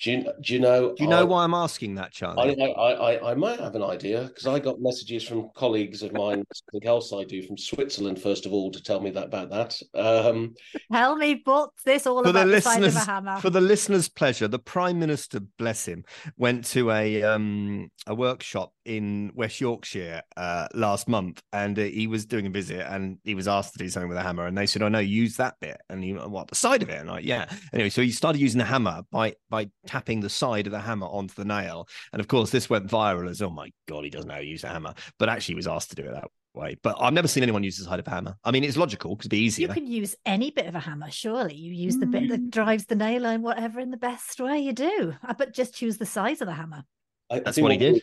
Do 0.03 0.11
you, 0.11 0.33
do 0.41 0.53
you 0.53 0.59
know? 0.59 0.93
Do 0.93 1.03
you 1.03 1.09
know 1.09 1.21
I, 1.21 1.23
why 1.23 1.43
I'm 1.45 1.53
asking 1.53 1.95
that, 1.95 2.11
Charlie? 2.11 2.61
I 2.61 2.65
I, 2.65 2.91
I, 2.91 3.31
I 3.31 3.35
might 3.35 3.57
have 3.61 3.73
an 3.75 3.83
idea 3.83 4.23
because 4.23 4.45
I 4.45 4.59
got 4.59 4.81
messages 4.81 5.23
from 5.23 5.49
colleagues 5.55 6.03
of 6.03 6.11
mine, 6.11 6.43
something 6.53 6.85
else 6.85 7.13
I 7.13 7.23
do 7.23 7.41
from 7.41 7.57
Switzerland, 7.57 8.21
first 8.21 8.45
of 8.45 8.51
all, 8.51 8.69
to 8.71 8.83
tell 8.83 8.99
me 8.99 9.11
that 9.11 9.27
about 9.27 9.49
that. 9.51 9.81
Um, 9.93 10.55
tell 10.91 11.15
me 11.15 11.41
what's 11.45 11.83
this 11.83 12.05
all 12.05 12.21
for 12.21 12.31
about? 12.31 12.47
The, 12.47 12.51
listeners, 12.51 12.95
the 12.95 12.99
hammer? 12.99 13.37
For 13.39 13.49
the 13.49 13.61
listeners' 13.61 14.09
pleasure, 14.09 14.49
the 14.49 14.59
Prime 14.59 14.99
Minister, 14.99 15.39
bless 15.57 15.85
him, 15.85 16.03
went 16.35 16.65
to 16.65 16.91
a 16.91 17.23
um, 17.23 17.89
a 18.05 18.13
workshop 18.13 18.73
in 18.83 19.31
West 19.35 19.61
Yorkshire 19.61 20.21
uh, 20.35 20.67
last 20.73 21.07
month, 21.07 21.41
and 21.53 21.79
uh, 21.79 21.83
he 21.83 22.07
was 22.07 22.25
doing 22.25 22.45
a 22.45 22.49
visit, 22.49 22.85
and 22.93 23.19
he 23.23 23.35
was 23.35 23.47
asked 23.47 23.71
to 23.71 23.79
do 23.79 23.87
something 23.87 24.09
with 24.09 24.17
a 24.17 24.23
hammer, 24.23 24.47
and 24.47 24.57
they 24.57 24.65
said, 24.65 24.81
"Oh 24.81 24.89
no, 24.89 24.99
use 24.99 25.37
that 25.37 25.55
bit," 25.61 25.79
and 25.89 26.03
he, 26.03 26.11
what 26.11 26.49
the 26.49 26.55
side 26.55 26.83
of 26.83 26.89
it, 26.89 26.99
and 26.99 27.07
like, 27.07 27.23
yeah. 27.23 27.45
Anyway, 27.71 27.89
so 27.89 28.01
he 28.01 28.11
started 28.11 28.39
using 28.39 28.59
the 28.59 28.65
hammer 28.65 29.03
by 29.09 29.35
by 29.49 29.69
tapping 29.93 30.21
the 30.21 30.29
side 30.29 30.65
of 30.65 30.71
the 30.71 30.79
hammer 30.79 31.06
onto 31.06 31.36
the 31.36 31.45
nail. 31.45 31.88
And 32.12 32.19
of 32.19 32.27
course, 32.27 32.49
this 32.49 32.69
went 32.69 32.88
viral 32.88 33.29
as, 33.29 33.41
oh 33.43 33.51
my 33.51 33.71
God, 33.88 34.03
he 34.03 34.10
doesn't 34.10 34.27
know 34.27 34.34
how 34.34 34.39
to 34.39 34.45
use 34.45 34.63
a 34.63 34.69
hammer. 34.69 34.95
But 35.19 35.29
actually, 35.29 35.53
he 35.53 35.58
was 35.58 35.67
asked 35.67 35.91
to 35.91 35.95
do 35.95 36.08
it 36.08 36.13
that 36.13 36.29
way. 36.56 36.77
But 36.82 36.97
I've 36.99 37.13
never 37.13 37.27
seen 37.27 37.43
anyone 37.43 37.63
use 37.63 37.77
the 37.77 37.86
side 37.86 37.99
of 37.99 38.08
a 38.08 38.10
hammer. 38.10 38.36
I 38.43 38.49
mean, 38.49 38.63
it's 38.63 38.75
logical 38.75 39.15
because 39.15 39.25
it'd 39.25 39.32
be 39.32 39.45
easier. 39.45 39.67
You 39.67 39.73
can 39.73 39.86
use 39.86 40.15
any 40.25 40.49
bit 40.49 40.65
of 40.65 40.73
a 40.73 40.79
hammer, 40.79 41.12
surely. 41.12 41.56
You 41.56 41.73
use 41.73 41.97
the 41.97 42.08
bit 42.08 42.27
that 42.29 42.41
mm. 42.41 42.49
drives 42.49 42.86
the 42.86 42.95
nail 42.95 43.25
and 43.25 43.43
whatever 43.43 43.79
in 43.79 43.91
the 43.91 43.97
best 43.97 44.39
way 44.39 44.60
you 44.60 44.73
do. 44.73 45.13
Uh, 45.27 45.34
but 45.38 45.53
just 45.53 45.75
choose 45.75 45.97
the 45.97 46.08
size 46.08 46.41
of 46.41 46.47
the 46.47 46.53
hammer. 46.53 46.84
I, 47.29 47.39
That's 47.39 47.60
I 47.60 47.62
what 47.62 47.71
he 47.71 47.77
did. 47.77 48.01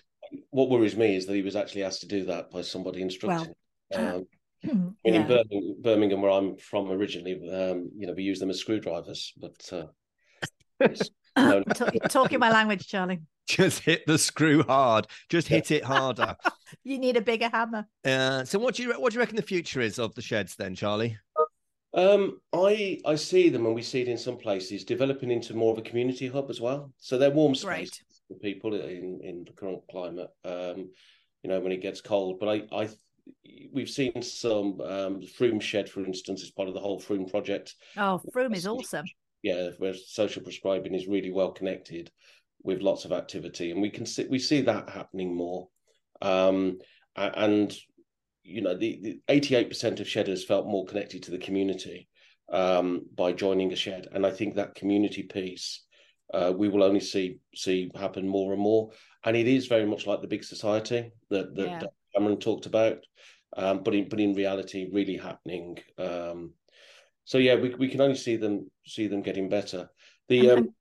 What 0.50 0.70
worries 0.70 0.96
me 0.96 1.16
is 1.16 1.26
that 1.26 1.35
he 1.35 1.42
was 1.42 1.57
actually 1.57 1.83
asked 1.83 2.03
to 2.03 2.07
do 2.07 2.24
that 2.26 2.53
by 2.53 2.62
somebody 2.62 3.03
instructing. 3.03 3.53
Well, 3.90 4.16
um, 4.16 4.26
hmm, 4.64 4.70
I 4.70 4.74
mean, 4.76 4.94
yeah. 5.05 5.20
in 5.22 5.26
Birmingham, 5.26 5.76
Birmingham, 5.81 6.22
where 6.22 6.31
I'm 6.31 6.57
from 6.57 6.88
originally, 6.92 7.33
um, 7.50 7.90
you 7.96 8.07
know, 8.07 8.12
we 8.12 8.22
use 8.22 8.38
them 8.38 8.50
as 8.50 8.61
screwdrivers, 8.61 9.33
but 9.37 9.72
uh, 9.72 9.87
Talking 12.09 12.38
my 12.38 12.50
language, 12.50 12.87
Charlie. 12.88 13.20
Just 13.46 13.81
hit 13.81 14.07
the 14.07 14.18
screw 14.18 14.62
hard. 14.62 15.07
Just 15.29 15.48
hit 15.48 15.70
it 15.70 15.85
harder. 15.85 16.37
you 16.85 16.98
need 16.98 17.16
a 17.16 17.20
bigger 17.20 17.48
hammer. 17.48 17.87
Uh, 18.05 18.44
so, 18.44 18.59
what 18.59 18.76
do 18.76 18.83
you 18.83 18.92
what 18.92 19.12
do 19.12 19.14
you 19.14 19.20
reckon 19.20 19.37
the 19.37 19.42
future 19.42 19.81
is 19.81 19.98
of 19.98 20.14
the 20.14 20.22
sheds 20.22 20.55
then, 20.57 20.74
Charlie? 20.74 21.18
Um, 21.92 22.40
I 22.53 23.00
I 23.05 23.16
see 23.16 23.48
them, 23.48 23.66
and 23.66 23.74
we 23.74 23.83
see 23.83 24.03
it 24.03 24.09
in 24.09 24.18
some 24.18 24.37
places 24.37 24.85
developing 24.85 25.31
into 25.31 25.55
more 25.55 25.72
of 25.72 25.79
a 25.79 25.83
community 25.83 26.29
hub 26.29 26.48
as 26.50 26.61
well. 26.61 26.92
So 26.98 27.18
they're 27.18 27.31
warm 27.31 27.55
spaces 27.55 28.22
for 28.29 28.35
people 28.35 28.74
in 28.74 29.20
in 29.22 29.44
the 29.44 29.53
current 29.53 29.83
climate. 29.90 30.31
Um, 30.44 30.90
you 31.42 31.48
know, 31.48 31.59
when 31.59 31.72
it 31.72 31.83
gets 31.83 32.00
cold. 32.00 32.38
But 32.38 32.48
I 32.48 32.83
I 32.83 32.88
we've 33.72 33.90
seen 33.90 34.22
some 34.22 34.81
um, 34.81 35.22
Frome 35.22 35.61
Shed, 35.61 35.88
for 35.88 36.05
instance, 36.05 36.42
as 36.42 36.50
part 36.50 36.68
of 36.68 36.74
the 36.74 36.81
whole 36.81 37.00
Frome 37.00 37.26
project. 37.26 37.74
Oh, 37.96 38.20
Frome 38.33 38.55
is 38.55 38.66
awesome 38.66 39.07
yeah, 39.42 39.70
where 39.79 39.94
social 39.94 40.42
prescribing 40.42 40.94
is 40.94 41.07
really 41.07 41.31
well 41.31 41.53
connected 41.53 42.11
with 42.62 42.83
lots 42.83 43.05
of 43.05 43.12
activity, 43.12 43.70
and 43.70 43.81
we 43.81 43.90
can 43.90 44.07
see 44.07 44.26
we 44.29 44.38
see 44.38 44.62
that 44.62 44.90
happening 44.90 45.35
more. 45.35 45.68
Um, 46.22 46.79
and 47.16 47.74
you 48.42 48.62
know, 48.62 48.76
the 48.76 49.20
eighty-eight 49.29 49.68
percent 49.68 50.00
of 50.00 50.09
shedders 50.09 50.44
felt 50.44 50.66
more 50.66 50.87
connected 50.87 51.22
to 51.24 51.31
the 51.31 51.38
community 51.38 52.09
um, 52.53 53.07
by 53.14 53.33
joining 53.33 53.72
a 53.72 53.76
shed, 53.76 54.09
and 54.12 54.26
I 54.26 54.31
think 54.31 54.55
that 54.55 54.74
community 54.74 55.22
piece 55.22 55.85
uh, 56.33 56.53
we 56.57 56.68
will 56.68 56.83
only 56.83 57.00
see 57.00 57.38
see 57.55 57.90
happen 57.94 58.26
more 58.29 58.53
and 58.53 58.62
more. 58.62 58.90
And 59.24 59.37
it 59.37 59.46
is 59.46 59.66
very 59.66 59.87
much 59.87 60.07
like 60.07 60.20
the 60.20 60.29
big 60.29 60.44
society 60.44 61.12
that 61.31 61.55
that, 61.57 61.66
yeah. 61.66 61.83
Cameron 62.14 62.38
talked 62.38 62.66
about, 62.66 62.98
um, 63.57 63.83
but 63.83 63.94
in 63.94 64.09
but 64.09 64.20
in 64.20 64.35
reality, 64.35 64.88
really 64.92 65.16
happening. 65.16 65.79
Um, 65.98 66.53
so 67.30 67.38
yeah, 67.38 67.54
we 67.54 67.72
we 67.76 67.86
can 67.86 68.00
only 68.00 68.16
see 68.16 68.34
them 68.34 68.68
see 68.84 69.06
them 69.06 69.22
getting 69.22 69.48
better. 69.48 69.88
The 70.28 70.50
um, 70.50 70.74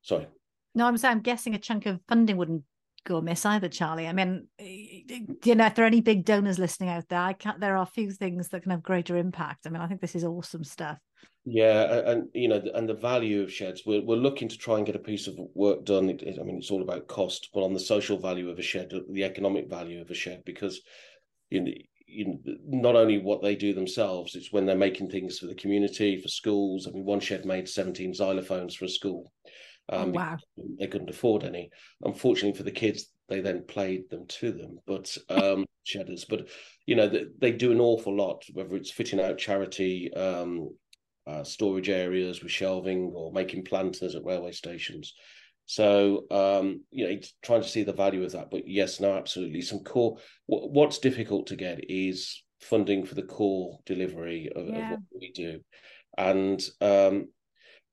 sorry. 0.00 0.28
No, 0.74 0.86
I'm 0.86 0.96
saying 0.96 1.12
I'm 1.12 1.20
guessing 1.20 1.54
a 1.54 1.58
chunk 1.58 1.84
of 1.84 2.00
funding 2.08 2.38
wouldn't 2.38 2.64
go 3.04 3.18
amiss 3.18 3.44
either, 3.44 3.68
Charlie. 3.68 4.08
I 4.08 4.14
mean, 4.14 4.46
you 4.58 5.54
know, 5.54 5.66
if 5.66 5.74
there 5.74 5.84
are 5.84 5.86
any 5.86 6.00
big 6.00 6.24
donors 6.24 6.58
listening 6.58 6.88
out 6.88 7.06
there, 7.10 7.20
I 7.20 7.34
can't. 7.34 7.60
There 7.60 7.76
are 7.76 7.82
a 7.82 7.86
few 7.86 8.10
things 8.12 8.48
that 8.48 8.62
can 8.62 8.70
have 8.70 8.82
greater 8.82 9.18
impact. 9.18 9.66
I 9.66 9.68
mean, 9.68 9.82
I 9.82 9.88
think 9.88 10.00
this 10.00 10.14
is 10.14 10.24
awesome 10.24 10.64
stuff. 10.64 10.96
Yeah, 11.44 12.00
and 12.06 12.28
you 12.32 12.48
know, 12.48 12.62
and 12.72 12.88
the 12.88 12.94
value 12.94 13.42
of 13.42 13.52
sheds. 13.52 13.82
We're 13.84 14.00
we're 14.00 14.16
looking 14.16 14.48
to 14.48 14.56
try 14.56 14.78
and 14.78 14.86
get 14.86 14.96
a 14.96 15.00
piece 15.00 15.26
of 15.26 15.38
work 15.54 15.84
done. 15.84 16.08
It, 16.08 16.22
it, 16.22 16.38
I 16.40 16.44
mean, 16.44 16.56
it's 16.56 16.70
all 16.70 16.80
about 16.80 17.08
cost, 17.08 17.50
but 17.52 17.62
on 17.62 17.74
the 17.74 17.78
social 17.78 18.16
value 18.18 18.48
of 18.48 18.58
a 18.58 18.62
shed, 18.62 18.90
the 19.10 19.24
economic 19.24 19.68
value 19.68 20.00
of 20.00 20.10
a 20.10 20.14
shed, 20.14 20.44
because 20.46 20.80
you 21.50 21.60
know, 21.60 21.72
you 22.10 22.26
know, 22.26 22.38
not 22.66 22.96
only 22.96 23.18
what 23.18 23.42
they 23.42 23.54
do 23.54 23.72
themselves, 23.72 24.34
it's 24.34 24.52
when 24.52 24.66
they're 24.66 24.76
making 24.76 25.10
things 25.10 25.38
for 25.38 25.46
the 25.46 25.54
community, 25.54 26.20
for 26.20 26.28
schools. 26.28 26.86
I 26.86 26.90
mean, 26.90 27.04
one 27.04 27.20
shed 27.20 27.44
made 27.44 27.68
17 27.68 28.12
xylophones 28.12 28.74
for 28.74 28.86
a 28.86 28.88
school. 28.88 29.32
Um, 29.88 30.10
oh, 30.10 30.12
wow. 30.12 30.36
They 30.78 30.86
couldn't 30.86 31.10
afford 31.10 31.44
any. 31.44 31.70
Unfortunately 32.02 32.56
for 32.56 32.64
the 32.64 32.70
kids, 32.70 33.06
they 33.28 33.40
then 33.40 33.64
played 33.66 34.10
them 34.10 34.26
to 34.26 34.52
them, 34.52 34.78
but 34.86 35.16
um, 35.28 35.64
shedders. 35.84 36.24
But, 36.24 36.48
you 36.86 36.96
know, 36.96 37.08
they, 37.08 37.24
they, 37.38 37.52
do 37.52 37.72
an 37.72 37.80
awful 37.80 38.16
lot, 38.16 38.44
whether 38.52 38.76
it's 38.76 38.90
fitting 38.90 39.20
out 39.20 39.38
charity 39.38 40.12
um, 40.14 40.70
uh, 41.26 41.44
storage 41.44 41.88
areas 41.88 42.42
with 42.42 42.52
shelving 42.52 43.12
or 43.14 43.32
making 43.32 43.64
planters 43.64 44.14
at 44.14 44.24
railway 44.24 44.52
stations. 44.52 45.14
So 45.70 46.24
um, 46.32 46.82
you 46.90 47.06
know, 47.06 47.20
trying 47.42 47.62
to 47.62 47.68
see 47.68 47.84
the 47.84 47.92
value 47.92 48.24
of 48.24 48.32
that. 48.32 48.50
But 48.50 48.66
yes, 48.66 48.98
no, 48.98 49.16
absolutely. 49.16 49.60
Some 49.60 49.84
core. 49.84 50.18
what's 50.46 50.98
difficult 50.98 51.46
to 51.46 51.54
get 51.54 51.88
is 51.88 52.42
funding 52.60 53.06
for 53.06 53.14
the 53.14 53.22
core 53.22 53.78
delivery 53.86 54.50
of, 54.52 54.66
yeah. 54.66 54.94
of 54.94 54.98
what 55.10 55.20
we 55.20 55.30
do, 55.30 55.60
and 56.18 56.60
um, 56.80 57.28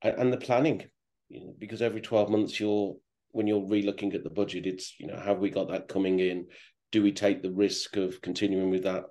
and 0.02 0.34
the 0.34 0.38
planning. 0.38 0.86
You 1.30 1.42
know, 1.42 1.54
because 1.60 1.84
every 1.84 2.02
twelve 2.02 2.32
months, 2.32 2.60
you're 2.60 2.96
when 3.30 3.46
you're 3.46 3.68
re-looking 3.68 4.14
at 4.14 4.24
the 4.24 4.32
budget, 4.32 4.66
it's 4.66 4.96
you 5.00 5.06
know, 5.06 5.20
have 5.20 5.38
we 5.38 5.52
got 5.52 5.70
that 5.70 5.88
coming 5.88 6.20
in? 6.20 6.48
Do 6.92 7.04
we 7.04 7.12
take 7.12 7.44
the 7.44 7.52
risk 7.52 7.96
of 7.96 8.24
continuing 8.24 8.72
with 8.72 8.86
that 8.86 9.04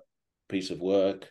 piece 0.49 0.71
of 0.71 0.81
work? 0.81 1.29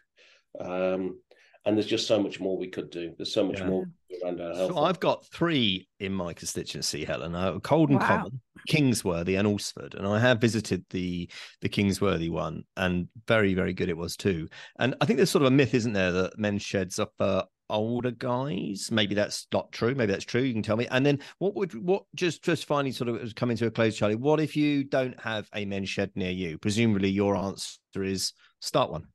Um, 0.58 1.20
and 1.66 1.76
there's 1.76 1.86
just 1.86 2.06
so 2.06 2.22
much 2.22 2.40
more 2.40 2.56
we 2.56 2.68
could 2.68 2.90
do. 2.90 3.12
There's 3.16 3.32
so 3.32 3.44
much 3.44 3.58
yeah. 3.58 3.66
more 3.66 3.84
around 4.22 4.40
our 4.40 4.54
health. 4.54 4.72
So 4.72 4.78
I've 4.78 5.00
got 5.00 5.26
three 5.26 5.88
in 5.98 6.12
my 6.12 6.32
constituency, 6.32 7.04
Helen: 7.04 7.34
uh, 7.34 7.58
Colden 7.58 7.98
wow. 7.98 8.06
Common, 8.06 8.40
Kingsworthy, 8.68 9.34
and 9.34 9.46
Alresford. 9.46 9.94
And 9.94 10.06
I 10.06 10.20
have 10.20 10.40
visited 10.40 10.84
the 10.90 11.28
the 11.60 11.68
Kingsworthy 11.68 12.30
one, 12.30 12.62
and 12.76 13.08
very 13.26 13.52
very 13.54 13.74
good 13.74 13.88
it 13.88 13.96
was 13.96 14.16
too. 14.16 14.48
And 14.78 14.94
I 15.00 15.06
think 15.06 15.16
there's 15.18 15.30
sort 15.30 15.42
of 15.42 15.48
a 15.48 15.56
myth, 15.56 15.74
isn't 15.74 15.92
there, 15.92 16.12
that 16.12 16.38
men's 16.38 16.62
sheds 16.62 16.98
are 16.98 17.08
for 17.18 17.44
older 17.68 18.12
guys. 18.12 18.90
Maybe 18.92 19.16
that's 19.16 19.48
not 19.52 19.72
true. 19.72 19.92
Maybe 19.94 20.12
that's 20.12 20.24
true. 20.24 20.42
You 20.42 20.52
can 20.52 20.62
tell 20.62 20.76
me. 20.76 20.86
And 20.90 21.04
then 21.04 21.18
what 21.38 21.56
would 21.56 21.74
what 21.74 22.04
just 22.14 22.44
just 22.44 22.66
finally 22.66 22.92
sort 22.92 23.08
of 23.08 23.34
coming 23.34 23.56
to 23.56 23.66
a 23.66 23.70
close, 23.72 23.96
Charlie? 23.96 24.14
What 24.14 24.38
if 24.38 24.56
you 24.56 24.84
don't 24.84 25.18
have 25.20 25.48
a 25.52 25.64
men's 25.64 25.88
shed 25.88 26.12
near 26.14 26.30
you? 26.30 26.58
Presumably, 26.58 27.10
your 27.10 27.36
answer 27.36 28.04
is 28.04 28.32
start 28.60 28.92
one. 28.92 29.08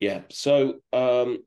Yeah. 0.00 0.20
So 0.30 0.80
um, 0.92 1.38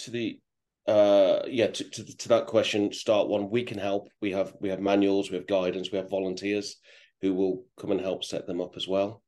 to 0.00 0.10
the 0.10 0.40
uh 0.86 1.40
yeah 1.46 1.68
to, 1.68 1.84
to, 1.84 2.16
to 2.16 2.28
that 2.28 2.46
question 2.46 2.92
start 2.92 3.28
one. 3.28 3.50
We 3.50 3.62
can 3.62 3.78
help. 3.78 4.08
We 4.20 4.32
have 4.32 4.54
we 4.60 4.68
have 4.70 4.80
manuals 4.80 5.30
we 5.30 5.36
have 5.36 5.46
guidance 5.46 5.90
we 5.92 5.98
have 5.98 6.10
volunteers 6.10 6.76
who 7.20 7.34
will 7.34 7.64
come 7.78 7.90
and 7.90 8.00
help 8.00 8.24
set 8.24 8.46
them 8.46 8.60
up 8.60 8.76
as 8.76 8.88
well. 8.88 9.22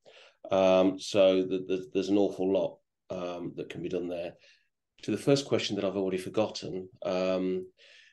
Um 0.51 0.99
so 0.99 1.43
the, 1.43 1.59
the, 1.59 1.87
there's 1.93 2.09
an 2.09 2.19
awful 2.19 2.53
lot 2.53 2.79
um 3.11 3.53
that 3.57 3.69
can 3.69 3.83
be 3.83 3.89
done 3.89 4.09
there. 4.09 4.33
To 5.03 5.11
the 5.11 5.19
first 5.19 5.47
question 5.47 5.77
that 5.77 5.85
i've 5.85 5.97
already 5.97 6.19
forgotten 6.19 6.89
um 7.05 7.67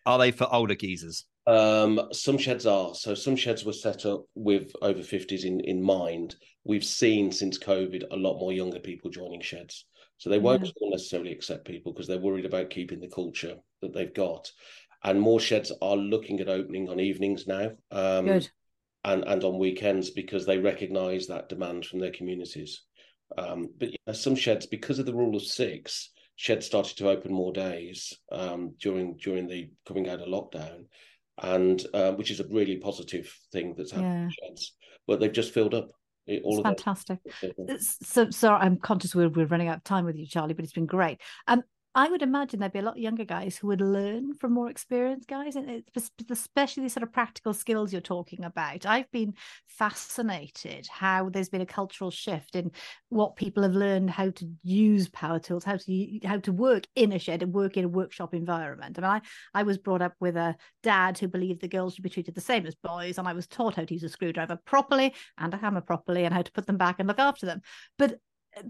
are 0.05 0.19
they 0.19 0.31
for 0.31 0.53
older 0.53 0.75
geezers? 0.75 1.25
Um 1.47 2.09
some 2.11 2.37
sheds 2.37 2.65
are. 2.65 2.93
So 2.93 3.15
some 3.15 3.35
sheds 3.35 3.63
were 3.63 3.73
set 3.73 4.05
up 4.05 4.25
with 4.35 4.71
over 4.81 4.99
50s 4.99 5.45
in 5.45 5.61
in 5.61 5.81
mind. 5.81 6.35
We've 6.65 6.83
seen 6.83 7.31
since 7.31 7.57
covid 7.57 8.03
a 8.11 8.17
lot 8.17 8.37
more 8.39 8.51
younger 8.51 8.79
people 8.79 9.11
joining 9.11 9.41
sheds 9.41 9.85
so 10.19 10.29
they 10.29 10.37
won't 10.37 10.65
yeah. 10.65 10.89
necessarily 10.89 11.31
accept 11.31 11.65
people 11.65 11.91
because 11.91 12.07
they're 12.07 12.19
worried 12.19 12.45
about 12.45 12.69
keeping 12.69 12.99
the 12.99 13.07
culture 13.07 13.55
that 13.81 13.93
they've 13.93 14.13
got. 14.13 14.51
And 15.03 15.19
more 15.19 15.39
sheds 15.39 15.71
are 15.81 15.95
looking 15.95 16.41
at 16.41 16.49
opening 16.49 16.89
on 16.89 16.99
evenings 16.99 17.47
now. 17.47 17.71
Um, 17.89 18.25
Good. 18.25 18.49
And, 19.05 19.23
and 19.23 19.43
on 19.45 19.57
weekends 19.57 20.09
because 20.09 20.45
they 20.45 20.57
recognise 20.57 21.27
that 21.27 21.47
demand 21.47 21.85
from 21.85 21.99
their 21.99 22.11
communities. 22.11 22.83
Um, 23.37 23.69
but 23.79 23.91
yeah, 23.91 24.13
some 24.13 24.35
sheds, 24.35 24.65
because 24.65 24.99
of 24.99 25.05
the 25.05 25.15
rule 25.15 25.37
of 25.37 25.41
six, 25.41 26.09
sheds 26.35 26.65
started 26.65 26.97
to 26.97 27.09
open 27.09 27.33
more 27.33 27.53
days 27.53 28.13
um, 28.31 28.75
during 28.79 29.15
during 29.17 29.47
the 29.47 29.69
coming 29.87 30.09
out 30.09 30.19
of 30.19 30.27
lockdown, 30.27 30.85
and 31.41 31.85
uh, 31.93 32.11
which 32.13 32.29
is 32.29 32.41
a 32.41 32.47
really 32.49 32.75
positive 32.77 33.33
thing 33.53 33.73
that's 33.77 33.91
happened 33.91 34.33
yeah. 34.37 34.47
sheds. 34.47 34.75
But 35.07 35.21
they've 35.21 35.31
just 35.31 35.53
filled 35.53 35.73
up 35.73 35.91
all 36.43 36.59
it's 36.59 36.61
fantastic. 36.61 37.19
So, 38.03 38.29
so 38.29 38.53
I'm 38.53 38.77
conscious 38.77 39.15
we're, 39.15 39.29
we're 39.29 39.45
running 39.45 39.67
out 39.67 39.77
of 39.77 39.83
time 39.83 40.05
with 40.05 40.15
you, 40.15 40.25
Charlie, 40.27 40.53
but 40.53 40.63
it's 40.63 40.73
been 40.73 40.85
great. 40.85 41.19
Um, 41.47 41.63
I 41.95 42.07
would 42.07 42.21
imagine 42.21 42.59
there'd 42.59 42.71
be 42.71 42.79
a 42.79 42.83
lot 42.83 42.97
of 42.97 43.01
younger 43.01 43.25
guys 43.25 43.57
who 43.57 43.67
would 43.67 43.81
learn 43.81 44.35
from 44.35 44.53
more 44.53 44.69
experienced 44.69 45.27
guys, 45.27 45.55
and 45.55 45.83
especially 46.29 46.83
the 46.83 46.89
sort 46.89 47.01
of 47.01 47.11
practical 47.11 47.51
skills 47.51 47.91
you're 47.91 47.99
talking 47.99 48.43
about. 48.43 48.85
I've 48.85 49.09
been 49.11 49.33
fascinated 49.65 50.87
how 50.87 51.29
there's 51.29 51.49
been 51.49 51.61
a 51.61 51.65
cultural 51.65 52.11
shift 52.11 52.55
in 52.55 52.71
what 53.09 53.35
people 53.35 53.63
have 53.63 53.73
learned 53.73 54.11
how 54.11 54.29
to 54.29 54.51
use 54.63 55.09
power 55.09 55.39
tools, 55.39 55.63
how 55.63 55.77
to 55.77 56.19
how 56.23 56.37
to 56.37 56.51
work 56.51 56.85
in 56.95 57.11
a 57.11 57.17
shed 57.17 57.41
and 57.41 57.53
work 57.53 57.75
in 57.75 57.85
a 57.85 57.89
workshop 57.89 58.35
environment. 58.35 58.99
I 58.99 59.01
mean, 59.01 59.11
I, 59.11 59.21
I 59.59 59.63
was 59.63 59.79
brought 59.79 60.03
up 60.03 60.13
with 60.19 60.37
a 60.37 60.55
dad 60.83 61.17
who 61.17 61.27
believed 61.27 61.61
the 61.61 61.67
girls 61.67 61.95
should 61.95 62.03
be 62.03 62.09
treated 62.09 62.35
the 62.35 62.41
same 62.41 62.67
as 62.67 62.75
boys, 62.75 63.17
and 63.17 63.27
I 63.27 63.33
was 63.33 63.47
taught 63.47 63.75
how 63.75 63.83
to 63.83 63.93
use 63.93 64.03
a 64.03 64.09
screwdriver 64.09 64.59
properly 64.63 65.15
and 65.39 65.53
a 65.55 65.57
hammer 65.57 65.81
properly, 65.81 66.25
and 66.25 66.35
how 66.35 66.43
to 66.43 66.51
put 66.51 66.67
them 66.67 66.77
back 66.77 66.99
and 66.99 67.07
look 67.07 67.19
after 67.19 67.47
them. 67.47 67.61
But 67.97 68.19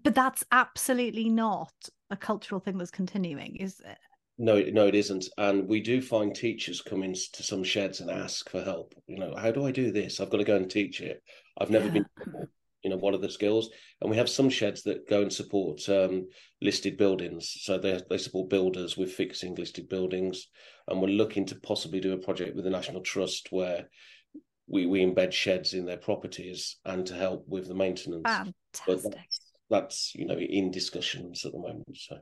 but 0.04 0.16
that's 0.16 0.44
absolutely 0.52 1.30
not 1.30 1.74
a 2.10 2.18
cultural 2.18 2.60
thing 2.60 2.78
that's 2.78 2.92
continuing, 2.92 3.56
is 3.56 3.80
it? 3.82 3.98
No, 4.38 4.62
no, 4.72 4.88
it 4.88 4.96
isn't. 4.96 5.28
And 5.38 5.68
we 5.68 5.82
do 5.82 6.02
find 6.02 6.34
teachers 6.34 6.82
come 6.82 7.04
into 7.04 7.44
some 7.44 7.64
sheds 7.64 8.00
and 8.00 8.10
ask 8.10 8.50
for 8.50 8.64
help. 8.64 8.94
You 9.06 9.20
know, 9.20 9.36
how 9.36 9.52
do 9.52 9.66
I 9.66 9.72
do 9.72 9.92
this? 9.92 10.20
I've 10.20 10.30
got 10.30 10.38
to 10.38 10.46
go 10.46 10.56
and 10.56 10.70
teach 10.70 11.02
it. 11.02 11.22
I've 11.60 11.70
never 11.70 11.88
yeah. 11.88 11.92
been, 11.92 12.06
you 12.84 12.90
know, 12.90 12.96
what 12.96 13.14
are 13.14 13.18
the 13.20 13.30
skills? 13.30 13.70
And 14.00 14.10
we 14.10 14.16
have 14.16 14.30
some 14.30 14.50
sheds 14.50 14.84
that 14.84 15.10
go 15.10 15.22
and 15.22 15.32
support 15.32 15.88
um, 15.90 16.28
listed 16.62 16.96
buildings. 16.96 17.54
So 17.64 17.78
they 17.78 18.00
they 18.10 18.18
support 18.18 18.50
builders 18.50 18.96
with 18.96 19.12
fixing 19.12 19.56
listed 19.56 19.90
buildings. 19.90 20.48
And 20.88 21.02
we're 21.02 21.10
looking 21.10 21.46
to 21.48 21.60
possibly 21.60 22.00
do 22.00 22.14
a 22.14 22.18
project 22.18 22.56
with 22.56 22.64
the 22.64 22.72
National 22.72 23.02
Trust 23.02 23.50
where 23.52 23.90
we, 24.68 24.86
we 24.86 25.04
embed 25.04 25.34
sheds 25.34 25.74
in 25.74 25.86
their 25.86 25.98
properties 25.98 26.78
and 26.86 27.06
to 27.08 27.14
help 27.14 27.46
with 27.46 27.68
the 27.68 27.76
maintenance. 27.76 28.24
Fantastic 28.26 29.20
that's 29.70 30.14
you 30.16 30.26
know 30.26 30.38
in 30.38 30.72
discussions 30.72 31.46
at 31.46 31.52
the 31.52 31.60
moment. 31.60 31.96
So 31.96 32.18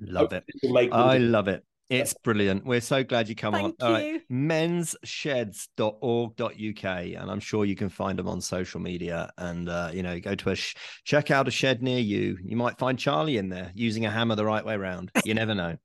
love 0.00 0.32
it. 0.32 0.44
I 0.92 1.18
love 1.18 1.48
it. 1.48 1.64
It's 1.92 2.14
brilliant. 2.14 2.64
We're 2.64 2.80
so 2.80 3.04
glad 3.04 3.28
you 3.28 3.34
come 3.34 3.52
Thank 3.52 3.74
on. 3.80 3.80
You. 3.80 3.86
All 3.86 3.92
right. 3.92 4.22
Menssheds.org.uk. 4.30 6.84
And 6.84 7.30
I'm 7.30 7.40
sure 7.40 7.66
you 7.66 7.76
can 7.76 7.90
find 7.90 8.18
them 8.18 8.28
on 8.28 8.40
social 8.40 8.80
media. 8.80 9.30
And, 9.36 9.68
uh, 9.68 9.90
you 9.92 10.02
know, 10.02 10.18
go 10.18 10.34
to 10.34 10.50
a 10.50 10.54
sh- 10.54 10.74
check 11.04 11.30
out 11.30 11.46
a 11.48 11.50
shed 11.50 11.82
near 11.82 11.98
you. 11.98 12.38
You 12.42 12.56
might 12.56 12.78
find 12.78 12.98
Charlie 12.98 13.36
in 13.36 13.50
there 13.50 13.70
using 13.74 14.06
a 14.06 14.10
hammer 14.10 14.36
the 14.36 14.46
right 14.46 14.64
way 14.64 14.72
around. 14.74 15.10
You 15.24 15.34
never 15.34 15.54
know. 15.54 15.76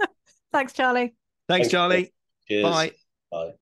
Thanks, 0.52 0.74
Charlie. 0.74 1.14
Thanks, 1.48 1.68
Charlie. 1.68 2.12
Cheers. 2.46 2.64
Bye. 2.64 2.92
Bye. 3.30 3.52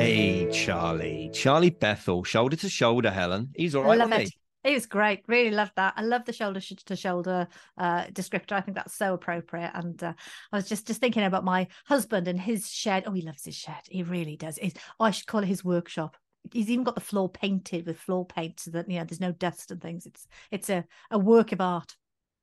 Hey, 0.00 0.50
Charlie. 0.50 1.30
Charlie 1.34 1.68
Bethel, 1.68 2.24
shoulder 2.24 2.56
to 2.56 2.70
shoulder, 2.70 3.10
Helen. 3.10 3.50
He's 3.54 3.74
all 3.74 3.84
right. 3.84 3.98
Love 3.98 4.12
it. 4.12 4.32
He? 4.64 4.72
was 4.72 4.86
great. 4.86 5.24
Really 5.26 5.50
loved 5.50 5.72
that. 5.76 5.92
I 5.94 6.00
love 6.00 6.24
the 6.24 6.32
shoulder 6.32 6.58
to 6.58 6.96
shoulder 6.96 7.46
uh, 7.76 8.04
descriptor. 8.04 8.52
I 8.52 8.62
think 8.62 8.78
that's 8.78 8.96
so 8.96 9.12
appropriate. 9.12 9.72
And 9.74 10.02
uh, 10.02 10.14
I 10.52 10.56
was 10.56 10.70
just 10.70 10.86
just 10.86 11.02
thinking 11.02 11.24
about 11.24 11.44
my 11.44 11.66
husband 11.84 12.28
and 12.28 12.40
his 12.40 12.70
shed. 12.70 13.04
Oh, 13.06 13.12
he 13.12 13.20
loves 13.20 13.44
his 13.44 13.54
shed. 13.54 13.82
He 13.90 14.02
really 14.02 14.38
does. 14.38 14.56
He's, 14.56 14.72
oh, 14.98 15.04
I 15.04 15.10
should 15.10 15.26
call 15.26 15.42
it 15.42 15.48
his 15.48 15.66
workshop. 15.66 16.16
He's 16.50 16.70
even 16.70 16.84
got 16.84 16.94
the 16.94 17.02
floor 17.02 17.28
painted 17.28 17.84
with 17.84 17.98
floor 17.98 18.24
paint 18.24 18.58
so 18.58 18.70
that 18.70 18.90
you 18.90 18.98
know 18.98 19.04
there's 19.04 19.20
no 19.20 19.32
dust 19.32 19.70
and 19.70 19.82
things. 19.82 20.06
It's 20.06 20.26
it's 20.50 20.70
a, 20.70 20.86
a 21.10 21.18
work 21.18 21.52
of 21.52 21.60
art. 21.60 21.94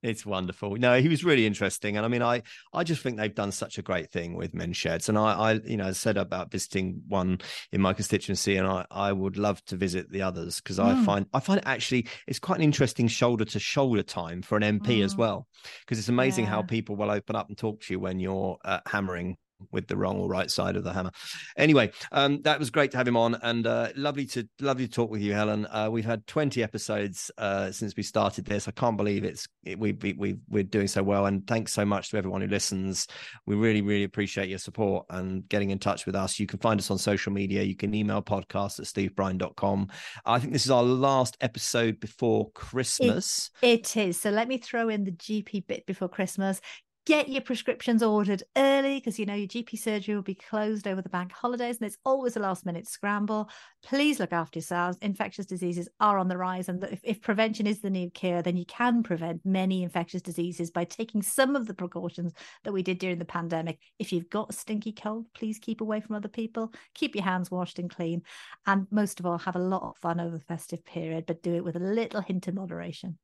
It's 0.04 0.26
wonderful. 0.26 0.76
No, 0.76 1.00
he 1.02 1.08
was 1.08 1.24
really 1.24 1.48
interesting, 1.48 1.98
and 1.98 2.06
I 2.06 2.10
mean, 2.10 2.22
I 2.22 2.44
I 2.72 2.84
just 2.84 3.02
think 3.02 3.18
they've 3.18 3.34
done 3.34 3.52
such 3.52 3.80
a 3.80 3.82
great 3.82 4.12
thing 4.12 4.36
with 4.36 4.54
men's 4.54 4.78
sheds, 4.78 5.10
and 5.10 5.18
I 5.18 5.34
I 5.34 5.54
you 5.54 5.78
know 5.78 5.92
said 5.92 6.18
about 6.18 6.52
visiting 6.52 7.02
one 7.08 7.40
in 7.72 7.82
my 7.82 7.94
constituency, 7.94 8.58
and 8.58 8.68
I 8.68 8.86
I 8.92 9.12
would 9.12 9.38
love 9.38 9.64
to 9.66 9.76
visit 9.76 10.12
the 10.12 10.22
others 10.22 10.62
because 10.62 10.78
mm. 10.78 10.86
I 10.86 11.04
find 11.04 11.26
I 11.34 11.40
find 11.40 11.62
actually 11.66 12.08
it's 12.28 12.38
quite 12.38 12.60
an 12.60 12.64
interesting 12.64 13.08
shoulder 13.08 13.46
to 13.46 13.60
shoulder 13.60 14.04
time 14.04 14.44
for 14.44 14.56
an 14.56 14.80
MP 14.80 15.00
mm. 15.00 15.04
as 15.04 15.16
well, 15.16 15.48
because 15.82 15.98
it's 15.98 16.10
amazing 16.10 16.46
yeah. 16.46 16.52
how 16.52 16.62
people 16.62 16.96
will 16.96 17.10
open 17.10 17.36
up 17.36 17.48
and 17.48 17.58
talk 17.58 17.82
to 17.82 17.94
you 17.94 18.00
when 18.00 18.20
you're 18.20 18.58
uh, 18.64 18.82
hammering 18.86 19.36
with 19.72 19.88
the 19.88 19.98
wrong 19.98 20.18
or 20.18 20.30
right 20.30 20.50
side 20.50 20.76
of 20.76 20.84
the 20.84 20.94
hammer. 20.94 21.12
Anyway, 21.58 21.92
um, 22.12 22.42
that 22.44 22.60
was 22.60 22.70
great 22.70 22.92
to 22.92 22.98
have 22.98 23.08
him 23.08 23.18
on, 23.18 23.36
and 23.42 23.68
uh, 23.68 23.90
lovely 23.96 24.26
to 24.28 24.48
lovely 24.60 24.88
to 24.88 24.92
talk 24.92 25.10
with 25.10 25.22
you, 25.22 25.34
Helen. 25.34 25.66
Uh, 25.68 25.90
we've 25.92 26.06
had 26.06 26.26
twenty 26.28 26.64
episodes 26.64 27.32
uh, 27.38 27.72
since 27.72 27.96
we 27.96 28.04
started 28.04 28.46
this. 28.46 28.68
I 28.68 28.72
can't 28.72 28.98
believe 28.98 29.24
it's 29.24 29.48
it, 29.64 29.80
we 29.80 29.94
we 29.94 30.14
we 30.14 30.38
we're 30.50 30.64
doing 30.64 30.88
so 30.88 31.04
well, 31.04 31.26
and 31.26 31.46
thanks 31.48 31.74
so 31.74 31.86
much 31.86 32.10
to 32.10 32.18
everyone 32.18 32.42
who 32.42 32.48
listens. 32.48 33.08
We 33.46 33.56
really 33.56 33.82
really 33.82 34.04
appreciate 34.04 34.50
your 34.50 34.60
support 34.60 35.06
and 35.10 35.48
getting 35.50 35.72
in 35.72 35.80
touch 35.80 36.06
with 36.06 36.16
us. 36.16 36.40
You 36.40 36.48
can 36.48 36.60
find 36.60 36.80
us 36.80 36.92
on 36.92 36.98
social 36.98 37.32
media. 37.32 37.64
You 37.64 37.76
can 37.76 37.94
email 37.94 38.22
podcast 38.22 38.80
at 38.80 38.86
stevebrine.com. 38.86 39.90
I 40.26 40.40
think 40.40 40.54
this 40.54 40.66
is 40.66 40.72
our 40.72 40.84
last 40.84 41.38
episode 41.42 42.00
before 42.00 42.52
Christmas. 42.52 43.52
it, 43.62 43.96
it 43.96 43.98
is. 43.98 44.22
So 44.22 44.30
let 44.30 44.48
me 44.48 44.58
throw 44.58 44.90
in 44.90 45.04
the 45.04 45.12
GP 45.12 45.68
bit 45.68 45.86
before 45.86 46.10
Christmas 46.10 46.62
get 47.08 47.30
your 47.30 47.42
prescriptions 47.42 48.04
ordered 48.04 48.44
early 48.58 49.00
because 49.00 49.18
you 49.18 49.26
know 49.26 49.34
your 49.34 49.48
GP 49.48 49.80
surgery 49.80 50.14
will 50.14 50.22
be 50.22 50.36
closed 50.36 50.86
over 50.86 51.02
the 51.02 51.08
bank 51.08 51.32
holidays 51.32 51.78
and 51.78 51.88
it's 51.88 51.98
always 52.04 52.36
a 52.36 52.40
last 52.40 52.66
minute 52.66 52.86
scramble. 52.86 53.50
Please 53.82 54.20
look 54.20 54.34
after 54.34 54.60
yourselves. 54.60 54.98
Infectious 55.02 55.46
diseases 55.46 55.88
are 56.02 56.18
on 56.18 56.28
the 56.28 56.38
rise, 56.38 56.68
and 56.68 56.84
if, 56.84 57.00
if 57.04 57.22
prevention 57.22 57.66
is 57.66 57.80
the 57.80 57.90
new 57.90 58.10
cure, 58.10 58.42
then 58.42 58.58
you 58.58 58.66
can 58.66 59.04
prevent 59.04 59.40
many 59.46 59.84
infectious 59.84 60.22
diseases 60.22 60.70
by 60.70 60.84
taking 60.84 61.22
some 61.22 61.56
of 61.56 61.66
the 61.66 61.74
precautions 61.74 62.34
that 62.66 62.74
we 62.74 62.84
did 62.84 63.00
during 63.00 63.20
the 63.20 63.26
pandemic. 63.26 63.80
If 64.00 64.12
you've 64.12 64.30
got 64.30 64.50
a 64.50 64.54
stinky 64.54 64.92
cold, 64.92 65.28
please 65.34 65.60
keep 65.60 65.80
away 65.80 66.02
from 66.02 66.18
other 66.18 66.28
people, 66.28 66.74
keep 66.94 67.16
your 67.16 67.24
hands 67.24 67.50
washed 67.50 67.80
and 67.80 67.90
clean, 67.90 68.22
and 68.66 68.86
most 68.92 69.22
of 69.22 69.26
all, 69.26 69.38
have 69.38 69.56
a 69.56 69.60
lot 69.60 69.84
of 69.84 69.98
fun 69.98 70.20
over 70.20 70.38
the 70.38 70.44
festive 70.44 70.84
period, 70.84 71.26
but 71.26 71.42
do 71.42 71.56
it 71.56 71.64
with 71.64 71.78
a 71.78 71.80
little 71.80 72.20
hint 72.20 72.50
of 72.50 72.56
moderation. 72.56 73.18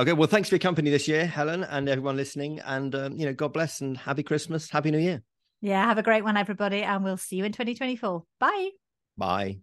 Okay, 0.00 0.14
well, 0.14 0.28
thanks 0.28 0.48
for 0.48 0.54
your 0.54 0.60
company 0.60 0.90
this 0.90 1.06
year, 1.06 1.26
Helen, 1.26 1.62
and 1.62 1.86
everyone 1.86 2.16
listening. 2.16 2.58
And, 2.60 2.94
um, 2.94 3.18
you 3.18 3.26
know, 3.26 3.34
God 3.34 3.52
bless 3.52 3.82
and 3.82 3.98
happy 3.98 4.22
Christmas. 4.22 4.70
Happy 4.70 4.90
New 4.90 4.98
Year. 4.98 5.22
Yeah, 5.60 5.84
have 5.84 5.98
a 5.98 6.02
great 6.02 6.24
one, 6.24 6.38
everybody. 6.38 6.82
And 6.82 7.04
we'll 7.04 7.18
see 7.18 7.36
you 7.36 7.44
in 7.44 7.52
2024. 7.52 8.24
Bye. 8.38 8.70
Bye. 9.18 9.58